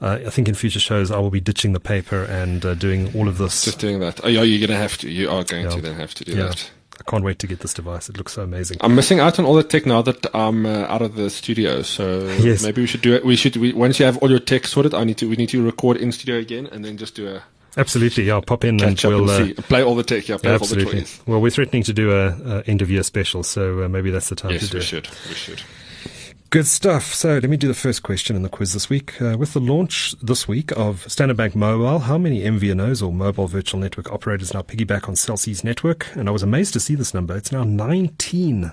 uh, 0.00 0.20
I 0.26 0.30
think 0.30 0.48
in 0.48 0.54
future 0.54 0.80
shows 0.80 1.10
I 1.10 1.18
will 1.18 1.30
be 1.30 1.40
ditching 1.40 1.72
the 1.72 1.80
paper 1.80 2.22
and 2.24 2.64
uh, 2.64 2.74
doing 2.74 3.14
all 3.16 3.28
of 3.28 3.38
this. 3.38 3.64
Just 3.64 3.80
doing 3.80 4.00
that. 4.00 4.24
Oh, 4.24 4.28
yeah, 4.28 4.42
you're 4.42 4.60
going 4.60 4.76
to 4.76 4.82
have 4.82 4.98
to. 4.98 5.10
You 5.10 5.30
are 5.30 5.44
going 5.44 5.64
yeah. 5.64 5.70
to 5.70 5.80
then 5.80 5.94
have 5.96 6.14
to 6.14 6.24
do 6.24 6.32
yeah. 6.32 6.44
that. 6.44 6.70
I 7.00 7.10
can't 7.10 7.24
wait 7.24 7.38
to 7.40 7.46
get 7.46 7.60
this 7.60 7.74
device. 7.74 8.08
It 8.08 8.16
looks 8.16 8.34
so 8.34 8.42
amazing. 8.42 8.76
I'm 8.80 8.94
missing 8.94 9.18
out 9.18 9.38
on 9.38 9.44
all 9.44 9.54
the 9.54 9.64
tech 9.64 9.86
now 9.86 10.02
that 10.02 10.24
I'm 10.34 10.66
uh, 10.66 10.84
out 10.88 11.02
of 11.02 11.16
the 11.16 11.30
studio. 11.30 11.82
So 11.82 12.26
yes. 12.38 12.62
maybe 12.62 12.82
we 12.82 12.86
should 12.86 13.00
do 13.00 13.14
it. 13.14 13.24
We 13.24 13.34
should. 13.34 13.56
We, 13.56 13.72
once 13.72 13.98
you 13.98 14.06
have 14.06 14.18
all 14.18 14.30
your 14.30 14.38
tech 14.38 14.66
sorted, 14.66 14.94
I 14.94 15.02
need 15.02 15.16
to. 15.18 15.28
We 15.28 15.36
need 15.36 15.48
to 15.48 15.64
record 15.64 15.96
in 15.96 16.12
studio 16.12 16.36
again 16.36 16.68
and 16.70 16.84
then 16.84 16.96
just 16.96 17.16
do 17.16 17.26
a 17.26 17.42
Absolutely, 17.76 18.24
yeah. 18.24 18.40
Pop 18.44 18.64
in 18.64 18.78
Catch 18.78 19.04
and 19.04 19.14
we'll 19.14 19.30
and 19.30 19.58
uh, 19.58 19.62
play 19.62 19.82
all 19.82 19.94
the 19.94 20.02
tech. 20.02 20.28
Yeah, 20.28 20.36
play 20.36 20.52
absolutely. 20.52 20.84
all 20.84 20.90
the 20.92 21.00
toys. 21.00 21.20
Well, 21.26 21.40
we're 21.40 21.50
threatening 21.50 21.82
to 21.84 21.92
do 21.92 22.12
a, 22.12 22.58
a 22.58 22.62
end 22.62 22.82
of 22.82 22.90
year 22.90 23.02
special, 23.02 23.42
so 23.42 23.84
uh, 23.84 23.88
maybe 23.88 24.10
that's 24.10 24.28
the 24.28 24.36
time 24.36 24.52
yes, 24.52 24.68
to 24.68 24.68
do 24.68 24.76
it. 24.76 24.80
we 24.80 24.98
it. 24.98 25.06
should. 25.06 25.08
We 25.28 25.34
should. 25.34 25.62
Good 26.52 26.66
stuff. 26.66 27.14
So 27.14 27.38
let 27.38 27.48
me 27.48 27.56
do 27.56 27.66
the 27.66 27.72
first 27.72 28.02
question 28.02 28.36
in 28.36 28.42
the 28.42 28.50
quiz 28.50 28.74
this 28.74 28.90
week. 28.90 29.22
Uh, 29.22 29.38
with 29.38 29.54
the 29.54 29.60
launch 29.60 30.14
this 30.20 30.46
week 30.46 30.70
of 30.72 31.10
Standard 31.10 31.38
Bank 31.38 31.56
Mobile, 31.56 32.00
how 32.00 32.18
many 32.18 32.42
MVNOs 32.42 33.02
or 33.02 33.10
mobile 33.10 33.46
virtual 33.46 33.80
network 33.80 34.12
operators 34.12 34.52
now 34.52 34.60
piggyback 34.60 35.08
on 35.08 35.16
Cell 35.16 35.38
C's 35.38 35.64
network? 35.64 36.14
And 36.14 36.28
I 36.28 36.30
was 36.30 36.42
amazed 36.42 36.74
to 36.74 36.80
see 36.80 36.94
this 36.94 37.14
number. 37.14 37.34
It's 37.34 37.52
now 37.52 37.64
19. 37.64 38.70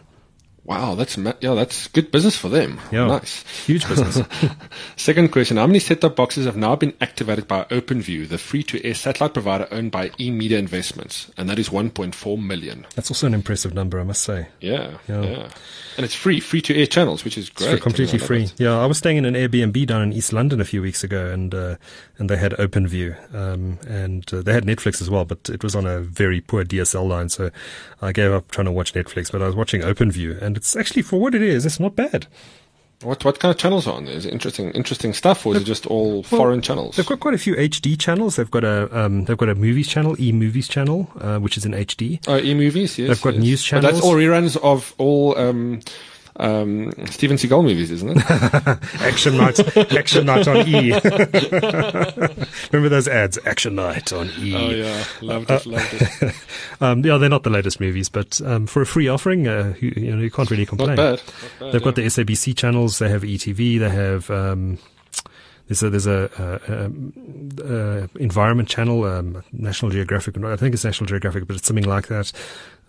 Wow, 0.69 0.93
that's 0.93 1.17
yeah, 1.17 1.55
that's 1.55 1.87
good 1.87 2.11
business 2.11 2.37
for 2.37 2.47
them. 2.47 2.79
Yeah, 2.91 3.07
nice, 3.07 3.41
huge 3.65 3.89
business. 3.89 4.21
Second 4.97 5.31
question: 5.31 5.57
How 5.57 5.65
many 5.65 5.79
set-top 5.79 6.15
boxes 6.15 6.45
have 6.45 6.57
now 6.57 6.75
been 6.75 6.93
activated 7.01 7.47
by 7.47 7.63
OpenView, 7.71 8.29
the 8.29 8.37
free-to-air 8.37 8.93
satellite 8.93 9.33
provider 9.33 9.67
owned 9.71 9.89
by 9.91 10.09
eMedia 10.09 10.59
Investments, 10.59 11.31
and 11.37 11.49
that 11.49 11.57
is 11.57 11.69
1.4 11.69 12.39
million. 12.39 12.85
That's 12.93 13.09
also 13.09 13.25
an 13.25 13.33
impressive 13.33 13.73
number, 13.73 13.99
I 13.99 14.03
must 14.03 14.21
say. 14.21 14.49
Yeah, 14.61 14.99
yeah, 15.07 15.23
yeah. 15.23 15.49
and 15.97 16.05
it's 16.05 16.13
free, 16.13 16.39
free-to-air 16.39 16.85
channels, 16.85 17.25
which 17.25 17.39
is 17.39 17.49
great. 17.49 17.73
It's 17.73 17.81
completely 17.81 18.19
free. 18.19 18.43
It. 18.43 18.53
Yeah, 18.59 18.77
I 18.77 18.85
was 18.85 18.99
staying 18.99 19.17
in 19.17 19.25
an 19.25 19.33
Airbnb 19.33 19.87
down 19.87 20.03
in 20.03 20.13
East 20.13 20.33
London 20.33 20.61
a 20.61 20.65
few 20.65 20.83
weeks 20.83 21.03
ago, 21.03 21.31
and 21.31 21.51
uh, 21.55 21.77
and 22.19 22.29
they 22.29 22.37
had 22.37 22.51
OpenView, 22.51 23.33
um, 23.33 23.79
and 23.87 24.31
uh, 24.31 24.43
they 24.43 24.53
had 24.53 24.65
Netflix 24.65 25.01
as 25.01 25.09
well, 25.09 25.25
but 25.25 25.49
it 25.49 25.63
was 25.63 25.75
on 25.75 25.87
a 25.87 25.99
very 25.99 26.41
poor 26.41 26.63
DSL 26.63 27.07
line, 27.07 27.29
so 27.29 27.49
I 28.03 28.11
gave 28.11 28.31
up 28.31 28.51
trying 28.51 28.65
to 28.65 28.71
watch 28.71 28.93
Netflix. 28.93 29.31
But 29.31 29.41
I 29.41 29.47
was 29.47 29.55
watching 29.55 29.81
OpenView, 29.81 30.39
and 30.39 30.58
it's 30.59 30.75
actually 30.75 31.03
for 31.03 31.19
what 31.19 31.33
it 31.33 31.41
is, 31.41 31.65
it's 31.65 31.79
not 31.79 31.95
bad. 31.95 32.27
What 33.01 33.23
what 33.23 33.39
kind 33.39 33.49
of 33.49 33.57
channels 33.57 33.87
are 33.87 33.93
on 33.93 34.03
there? 34.03 34.15
Is 34.15 34.25
it 34.25 34.33
interesting 34.33 34.71
interesting 34.71 35.13
stuff, 35.13 35.45
or 35.45 35.55
is 35.55 35.61
it 35.61 35.65
just 35.65 35.87
all 35.87 36.15
well, 36.15 36.23
foreign 36.23 36.61
channels? 36.61 36.97
They've 36.97 37.05
got 37.05 37.21
quite 37.21 37.33
a 37.33 37.37
few 37.37 37.55
HD 37.55 37.97
channels. 37.97 38.35
They've 38.35 38.51
got 38.51 38.65
a 38.65 38.89
um, 38.91 39.23
they've 39.23 39.37
got 39.37 39.47
a 39.47 39.55
movies 39.55 39.87
channel, 39.87 40.19
e 40.19 40.33
movies 40.33 40.67
channel, 40.67 41.09
uh, 41.21 41.39
which 41.39 41.55
is 41.55 41.63
in 41.63 41.71
HD. 41.71 42.19
Oh, 42.27 42.37
e 42.37 42.53
movies. 42.53 42.99
Yes. 42.99 43.07
They've 43.07 43.21
got 43.21 43.35
yes. 43.35 43.43
news 43.43 43.63
channels. 43.63 43.85
But 43.85 43.91
that's 43.93 44.05
all 44.05 44.15
reruns 44.15 44.57
of 44.57 44.93
all 44.97 45.37
um, 45.37 45.79
um, 46.39 46.91
Steven 47.07 47.37
Seagal 47.37 47.63
movies, 47.63 47.91
isn't 47.91 48.11
it? 48.11 48.23
Action 49.01 49.37
Night, 49.37 49.77
Action 49.93 50.25
Night 50.25 50.47
on 50.47 50.67
E. 50.67 50.91
Remember 52.71 52.89
those 52.89 53.07
ads? 53.07 53.37
Action 53.45 53.75
Night 53.75 54.13
on 54.13 54.29
E. 54.39 54.55
Oh 54.55 54.69
yeah, 54.69 55.03
loved 55.21 55.51
it, 55.51 55.65
loved 55.65 55.93
it. 55.93 56.35
um, 56.81 57.03
yeah, 57.05 57.17
they're 57.17 57.29
not 57.29 57.43
the 57.43 57.49
latest 57.49 57.79
movies, 57.79 58.09
but 58.09 58.41
um, 58.45 58.67
for 58.67 58.81
a 58.81 58.85
free 58.85 59.07
offering, 59.07 59.47
uh, 59.47 59.73
you, 59.79 59.93
you, 59.95 60.15
know, 60.15 60.21
you 60.21 60.31
can't 60.31 60.49
really 60.49 60.65
complain. 60.65 60.95
Not 60.95 60.97
bad. 60.97 61.11
Not 61.11 61.19
bad 61.59 61.73
They've 61.73 61.81
yeah. 61.81 61.85
got 61.85 61.95
the 61.95 62.03
SABC 62.03 62.55
channels. 62.55 62.99
They 62.99 63.09
have 63.09 63.23
ETV. 63.23 63.79
They 63.79 63.89
have. 63.89 64.29
Um, 64.31 64.77
there's 65.69 65.83
a, 65.83 65.89
there's 65.91 66.07
a, 66.07 66.29
a, 67.61 67.63
a, 67.63 68.09
environment 68.19 68.67
channel, 68.67 69.03
um, 69.05 69.43
National 69.51 69.91
Geographic. 69.91 70.35
I 70.43 70.55
think 70.55 70.73
it's 70.73 70.83
National 70.83 71.07
Geographic, 71.07 71.45
but 71.45 71.55
it's 71.57 71.67
something 71.67 71.85
like 71.85 72.07
that. 72.07 72.31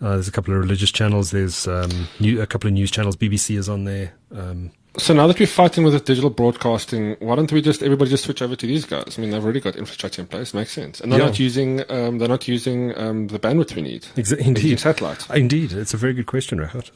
Uh, 0.01 0.13
there's 0.13 0.27
a 0.27 0.31
couple 0.31 0.53
of 0.55 0.59
religious 0.59 0.91
channels. 0.91 1.29
There's 1.29 1.67
um, 1.67 2.07
new, 2.19 2.41
a 2.41 2.47
couple 2.47 2.67
of 2.67 2.73
news 2.73 2.89
channels. 2.89 3.15
BBC 3.15 3.55
is 3.55 3.69
on 3.69 3.83
there. 3.83 4.13
Um, 4.35 4.71
so 4.97 5.13
now 5.13 5.27
that 5.27 5.39
we're 5.39 5.45
fighting 5.45 5.83
with 5.83 5.93
the 5.93 5.99
digital 5.99 6.31
broadcasting, 6.31 7.15
why 7.19 7.35
don't 7.35 7.51
we 7.51 7.61
just 7.61 7.83
everybody 7.83 8.09
just 8.09 8.25
switch 8.25 8.41
over 8.41 8.55
to 8.55 8.65
these 8.65 8.83
guys? 8.85 9.15
I 9.17 9.21
mean, 9.21 9.29
they've 9.29 9.43
already 9.43 9.61
got 9.61 9.75
infrastructure 9.75 10.21
in 10.21 10.27
place. 10.27 10.53
Makes 10.53 10.71
sense, 10.71 10.99
and 10.99 11.11
they're 11.11 11.19
Yeah. 11.19 11.27
not 11.27 11.39
using 11.39 11.83
um, 11.89 12.17
they're 12.17 12.27
not 12.27 12.47
using 12.47 12.97
um, 12.97 13.27
the 13.27 13.39
bandwidth 13.39 13.73
we 13.75 13.83
need. 13.83 14.03
Exa- 14.15 14.39
indeed. 14.39 14.79
satellite. 14.79 15.29
Indeed, 15.29 15.71
it's 15.71 15.93
a 15.93 15.97
very 15.97 16.13
good 16.13 16.25
question, 16.25 16.59
Regardt. 16.59 16.89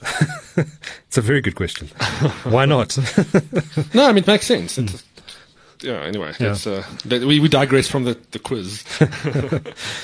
it's 1.07 1.17
a 1.17 1.21
very 1.21 1.39
good 1.41 1.55
question. 1.55 1.87
Why 2.43 2.65
not? 2.65 2.97
No, 3.93 4.05
I 4.05 4.07
mean 4.09 4.23
it 4.23 4.27
makes 4.27 4.45
sense. 4.47 4.77
It's, 4.77 5.03
yeah. 5.81 6.01
Anyway, 6.01 6.33
Yeah. 6.39 6.49
that's, 6.49 6.67
uh, 6.67 6.83
we 7.09 7.39
we 7.39 7.47
digress 7.49 7.87
from 7.87 8.03
the 8.05 8.17
the 8.31 8.39
quiz. 8.39 8.81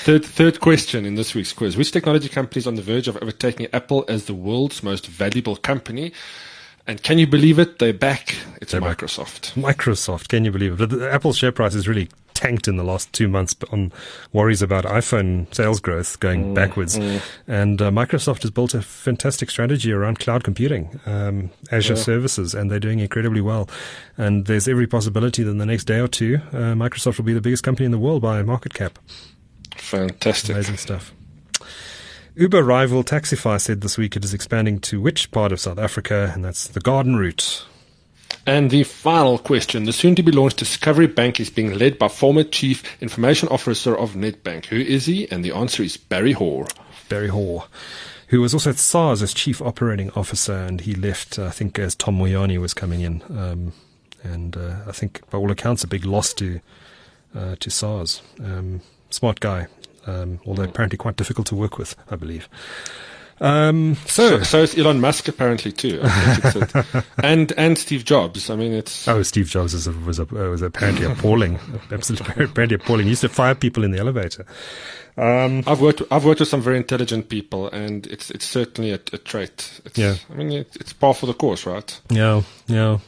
third 0.04 0.26
third 0.26 0.60
question 0.60 1.06
in 1.06 1.16
this 1.16 1.34
week's 1.36 1.54
quiz: 1.54 1.78
Which 1.78 1.92
technology 1.92 2.30
company 2.30 2.60
is 2.60 2.68
on 2.68 2.76
the 2.76 2.82
verge 2.82 3.08
of 3.08 3.18
overtaking 3.18 3.68
Apple 3.74 4.06
as 4.08 4.26
the 4.26 4.34
world's 4.34 4.84
most 4.84 5.08
valuable 5.08 5.56
company? 5.56 6.12
And 6.88 7.02
can 7.04 7.20
you 7.20 7.28
believe 7.28 7.60
it? 7.60 7.78
They're 7.80 7.94
back. 7.94 8.36
It's 8.60 8.72
They're 8.72 8.82
back. 8.82 8.98
Microsoft. 8.98 9.54
Microsoft, 9.54 10.30
can 10.30 10.44
you 10.46 10.52
believe 10.52 10.74
it? 10.74 10.90
The, 10.90 10.98
the 10.98 11.12
Apple's 11.12 11.38
share 11.38 11.52
price 11.52 11.74
has 11.74 11.88
really 11.88 12.10
tanked 12.42 12.68
in 12.68 12.76
the 12.76 12.84
last 12.84 13.14
two 13.14 13.28
months 13.28 13.56
on 13.72 13.94
worries 14.34 14.64
about 14.64 14.84
iPhone 14.84 15.54
sales 15.54 15.80
growth 15.80 16.20
going 16.20 16.56
backwards. 16.56 16.98
And 17.48 17.80
uh, 17.80 17.92
Microsoft 17.92 18.42
has 18.42 18.50
built 18.50 18.74
a 18.74 18.82
fantastic 18.82 19.52
strategy 19.52 19.92
around 19.92 20.18
cloud 20.18 20.44
computing, 20.44 21.00
um, 21.06 21.52
Azure 21.72 21.96
services, 21.96 22.56
and 22.56 22.72
they're 22.72 22.80
doing 22.80 23.00
incredibly 23.00 23.42
well. 23.42 23.70
And 24.18 24.48
there's 24.48 24.68
every 24.68 24.88
possibility 24.88 25.44
that 25.44 25.52
in 25.52 25.60
the 25.60 25.68
next 25.68 25.84
day 25.84 26.00
or 26.00 26.08
two, 26.08 26.40
uh, 26.52 26.74
Microsoft 26.74 27.18
will 27.18 27.26
be 27.26 27.34
the 27.34 27.42
biggest 27.42 27.64
company 27.64 27.86
in 27.86 27.92
the 27.92 28.00
world 28.00 28.24
by 28.24 28.42
market 28.42 28.74
cap. 28.74 28.98
Fantastic. 29.76 30.56
Amazing 30.56 30.78
stuff. 30.78 31.14
Uber 32.36 32.64
rival 32.64 33.04
Taxify 33.04 33.62
said 33.62 33.82
this 33.82 33.98
week 33.98 34.16
it 34.16 34.24
is 34.24 34.34
expanding 34.34 34.80
to 34.80 35.00
which 35.00 35.30
part 35.32 35.52
of 35.52 35.60
South 35.60 35.78
Africa, 35.78 36.32
and 36.34 36.44
that's 36.44 36.68
the 36.68 36.80
Garden 36.80 37.18
Route. 37.18 37.66
And 38.46 38.72
the 38.72 38.84
final 38.84 39.38
question. 39.38 39.84
The 39.84 39.94
soon 39.94 40.16
to 40.16 40.24
be 40.24 40.32
launched 40.32 40.58
Discovery 40.58 41.08
Bank 41.08 41.40
is 41.40 41.50
being 41.50 41.78
led 41.78 42.00
by 42.00 42.08
former 42.08 42.44
Chief 42.44 42.84
Information 43.02 43.48
Officer 43.50 43.96
of 43.96 44.14
Nedbank. 44.14 44.66
Who 44.66 44.78
is 44.78 45.06
he? 45.06 45.30
And 45.32 45.46
the 45.46 45.52
answer 45.52 45.84
is 45.84 45.98
Barry 45.98 46.32
Hoare. 46.32 46.68
Barry 47.08 47.28
Hoare, 47.28 47.66
who 48.30 48.42
was 48.42 48.54
also 48.54 48.72
at 48.72 48.78
SARS 48.78 49.22
as 49.22 49.34
Chief 49.34 49.62
Operating 49.62 50.10
Officer, 50.12 50.56
and 50.56 50.82
he 50.82 50.96
left, 50.96 51.38
I 51.38 51.52
think, 51.52 51.78
as 51.78 51.94
Tom 51.94 52.18
Moyane 52.18 52.58
was 52.60 52.74
coming 52.74 53.02
in. 53.02 53.22
Um, 53.30 53.74
and 54.24 54.58
uh, 54.58 54.78
I 54.88 54.92
think, 54.92 55.22
by 55.30 55.38
all 55.38 55.52
accounts, 55.52 55.84
a 55.84 55.88
big 55.88 56.06
loss 56.06 56.34
to 56.36 56.62
uh, 57.36 57.56
to 57.60 57.70
SARS. 57.70 58.22
Um, 58.40 58.82
smart 59.10 59.40
guy, 59.40 59.68
um, 60.08 60.40
although 60.46 60.64
apparently 60.64 60.98
quite 60.98 61.16
difficult 61.16 61.48
to 61.48 61.56
work 61.56 61.78
with, 61.78 61.96
I 62.10 62.16
believe. 62.16 62.48
Um, 63.42 63.96
so, 64.06 64.38
So, 64.38 64.44
so 64.44 64.62
is 64.62 64.78
Elon 64.78 65.02
Musk 65.02 65.28
apparently 65.28 65.72
too. 65.72 66.00
I 66.04 66.10
think 66.42 66.56
it's 66.56 66.96
it. 66.96 67.06
and 67.24 67.52
and 67.58 67.78
Steve 67.78 68.06
Jobs. 68.06 68.50
I 68.50 68.56
mean, 68.56 68.72
it's 68.72 69.08
Oh, 69.08 69.24
Steve 69.24 69.50
Jobs 69.50 69.74
was, 69.74 69.90
was, 69.90 70.20
uh, 70.20 70.26
was 70.26 70.62
apparently 70.62 71.06
appalling. 71.08 71.60
Absolutely, 71.92 72.46
apparently 72.46 72.76
appalling. 72.76 73.06
He 73.06 73.10
used 73.12 73.22
to 73.22 73.30
fire 73.30 73.56
people 73.56 73.84
in 73.84 73.92
the 73.92 74.00
elevator. 74.00 74.46
Um, 75.18 75.64
I've 75.68 75.82
worked 75.82 76.02
I've 76.12 76.24
worked 76.24 76.40
with 76.40 76.50
some 76.50 76.62
very 76.62 76.78
intelligent 76.78 77.28
people, 77.30 77.68
and 77.72 78.06
it's 78.08 78.30
it's 78.32 78.46
certainly 78.46 78.92
a, 78.92 79.00
a 79.12 79.18
trait. 79.18 79.82
It's, 79.86 79.98
Yeah. 79.98 80.16
I 80.30 80.34
mean, 80.36 80.52
it, 80.52 80.76
it's 80.80 80.94
par 80.94 81.14
for 81.14 81.26
the 81.26 81.34
course, 81.34 81.66
right? 81.66 82.00
yeah, 82.10 82.44
yeah. 82.68 83.00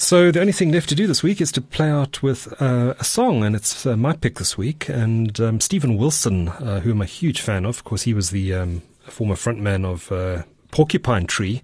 So 0.00 0.30
the 0.30 0.40
only 0.40 0.52
thing 0.52 0.72
left 0.72 0.88
to 0.88 0.94
do 0.94 1.06
this 1.06 1.22
week 1.22 1.42
is 1.42 1.52
to 1.52 1.60
play 1.60 1.90
out 1.90 2.22
with 2.22 2.50
uh, 2.60 2.94
a 2.98 3.04
song, 3.04 3.44
and 3.44 3.54
it's 3.54 3.84
uh, 3.84 3.98
my 3.98 4.14
pick 4.14 4.36
this 4.36 4.56
week. 4.56 4.88
And 4.88 5.38
um, 5.38 5.60
Steven 5.60 5.98
Wilson, 5.98 6.48
uh, 6.48 6.80
who 6.80 6.92
I'm 6.92 7.02
a 7.02 7.04
huge 7.04 7.42
fan 7.42 7.66
of, 7.66 7.76
of 7.76 7.84
course, 7.84 8.02
he 8.02 8.14
was 8.14 8.30
the 8.30 8.54
um, 8.54 8.82
former 9.02 9.34
frontman 9.34 9.84
of 9.84 10.10
uh, 10.10 10.44
Porcupine 10.70 11.26
Tree. 11.26 11.62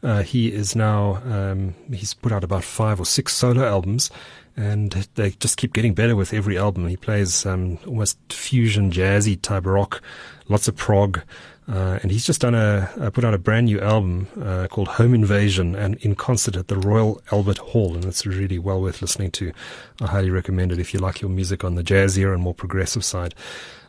Uh, 0.00 0.22
he 0.22 0.52
is 0.52 0.76
now 0.76 1.16
um, 1.26 1.74
he's 1.92 2.14
put 2.14 2.30
out 2.30 2.44
about 2.44 2.62
five 2.62 3.00
or 3.00 3.04
six 3.04 3.34
solo 3.34 3.66
albums, 3.66 4.12
and 4.56 4.92
they 5.16 5.30
just 5.32 5.56
keep 5.56 5.72
getting 5.72 5.92
better 5.92 6.14
with 6.14 6.32
every 6.32 6.56
album. 6.56 6.86
He 6.86 6.96
plays 6.96 7.44
um, 7.44 7.78
almost 7.84 8.16
fusion 8.32 8.92
jazzy 8.92 9.42
type 9.42 9.66
rock, 9.66 10.00
lots 10.48 10.68
of 10.68 10.76
prog. 10.76 11.20
Uh, 11.68 11.98
and 12.02 12.10
he's 12.10 12.26
just 12.26 12.40
done 12.40 12.54
a 12.56 13.10
put 13.12 13.24
out 13.24 13.34
a 13.34 13.38
brand 13.38 13.66
new 13.66 13.80
album 13.80 14.26
uh, 14.42 14.66
called 14.68 14.88
Home 14.88 15.14
Invasion, 15.14 15.76
and 15.76 15.94
in 15.96 16.16
concert 16.16 16.56
at 16.56 16.68
the 16.68 16.76
Royal 16.76 17.22
Albert 17.30 17.58
Hall, 17.58 17.94
and 17.94 18.04
it's 18.04 18.26
really 18.26 18.58
well 18.58 18.80
worth 18.80 19.00
listening 19.00 19.30
to. 19.32 19.52
I 20.00 20.06
highly 20.08 20.30
recommend 20.30 20.72
it 20.72 20.80
if 20.80 20.92
you 20.92 20.98
like 20.98 21.20
your 21.20 21.30
music 21.30 21.62
on 21.62 21.76
the 21.76 21.84
jazzier 21.84 22.32
and 22.32 22.42
more 22.42 22.54
progressive 22.54 23.04
side. 23.04 23.34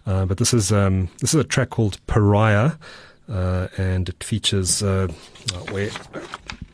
Uh, 0.06 0.26
but 0.26 0.38
this 0.38 0.54
is 0.54 0.72
um, 0.72 1.10
this 1.20 1.34
is 1.34 1.40
a 1.40 1.44
track 1.44 1.72
called 1.72 1.98
Pariah, 2.06 2.74
uh, 3.28 3.70
and 3.78 4.10
it 4.10 4.24
features 4.24 4.84
uh, 4.84 5.08
where 5.72 5.90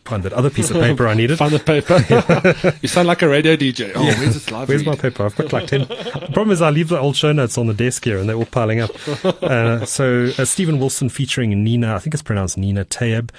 find 0.10 0.24
that 0.24 0.34
other 0.34 0.50
piece 0.50 0.70
of 0.70 0.78
paper 0.78 1.08
I 1.08 1.14
needed. 1.14 1.38
Find 1.40 1.54
the 1.54 1.60
paper. 1.60 2.74
you 2.82 2.88
sound 2.88 3.08
like 3.08 3.22
a 3.22 3.30
radio 3.30 3.56
DJ. 3.56 3.92
Oh, 3.96 4.04
where's 4.04 4.34
this 4.34 4.52
live 4.52 4.68
Where's 4.68 4.86
read? 4.86 4.96
my 4.98 5.02
paper? 5.02 5.24
I've 5.26 5.36
got 5.36 5.54
like 5.54 5.68
10. 5.68 5.82
the 5.82 6.30
problem 6.34 6.52
is 6.52 6.62
I 6.62 6.70
leave 6.70 6.90
the 6.90 7.00
old 7.00 7.16
show 7.16 7.32
notes 7.32 7.58
on 7.58 7.68
the 7.68 7.74
desk 7.74 8.04
here 8.04 8.18
and 8.18 8.28
they're 8.28 8.36
all 8.36 8.46
piling 8.46 8.80
up. 8.80 8.92
Uh, 9.24 9.86
so 9.86 10.32
uh, 10.38 10.46
Steven 10.46 10.80
Wilson 10.80 11.10
featuring 11.10 11.64
Nina, 11.64 11.96
I 11.96 12.00
think 12.00 12.14
it's 12.14 12.24
pronounced 12.24 12.58
Nina 12.58 12.86
Tayeb, 12.86 13.30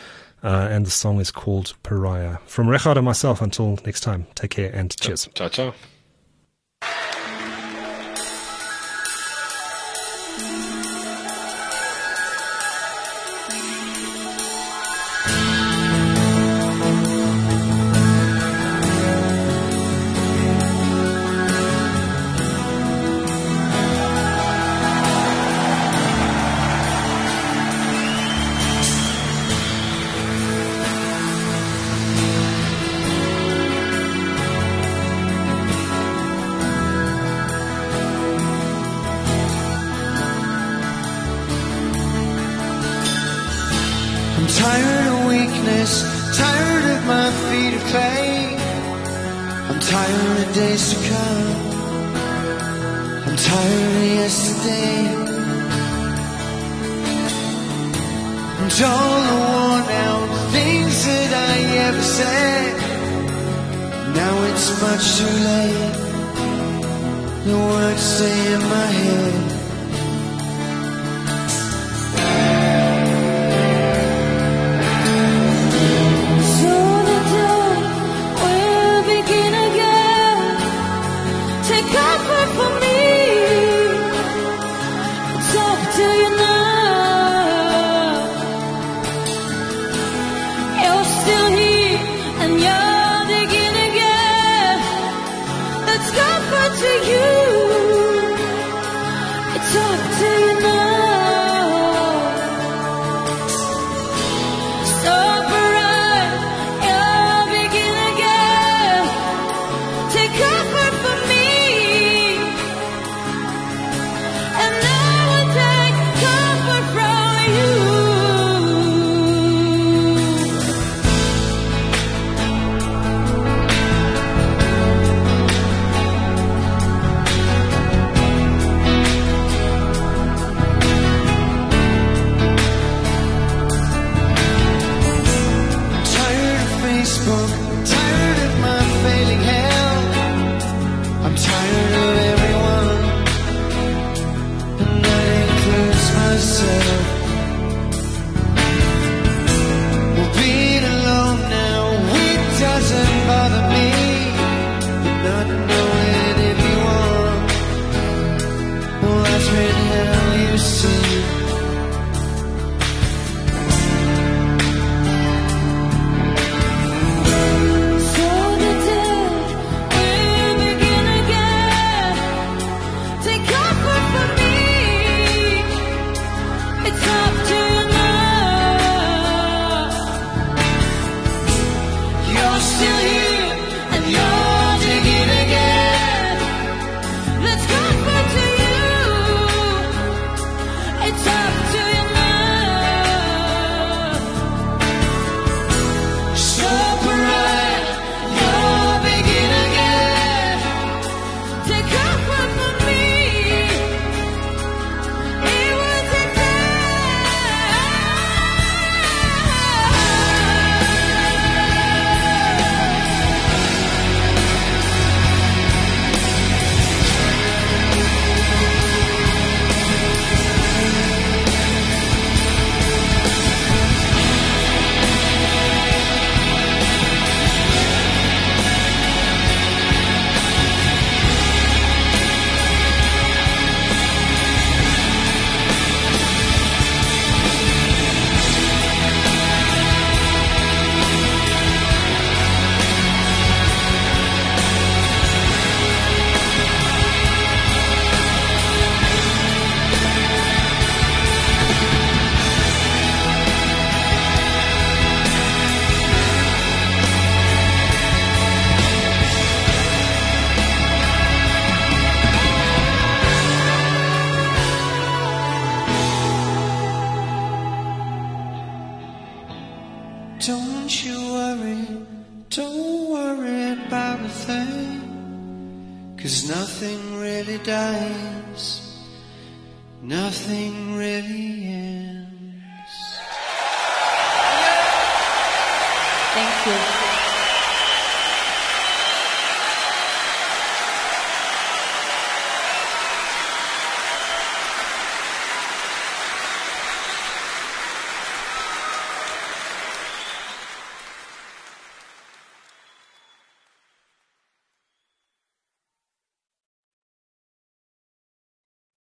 uh, 0.43 0.69
and 0.71 0.87
the 0.87 0.91
song 0.91 1.21
is 1.21 1.31
called 1.31 1.75
Pariah. 1.83 2.39
From 2.47 2.69
Regardt 2.69 2.97
and 2.97 3.05
myself, 3.05 3.43
until 3.43 3.79
next 3.85 4.01
time, 4.01 4.27
take 4.35 4.53
care 4.53 4.71
and 4.73 4.97
cheers. 4.99 5.29
Ciao, 5.35 5.49
ciao. 5.49 5.75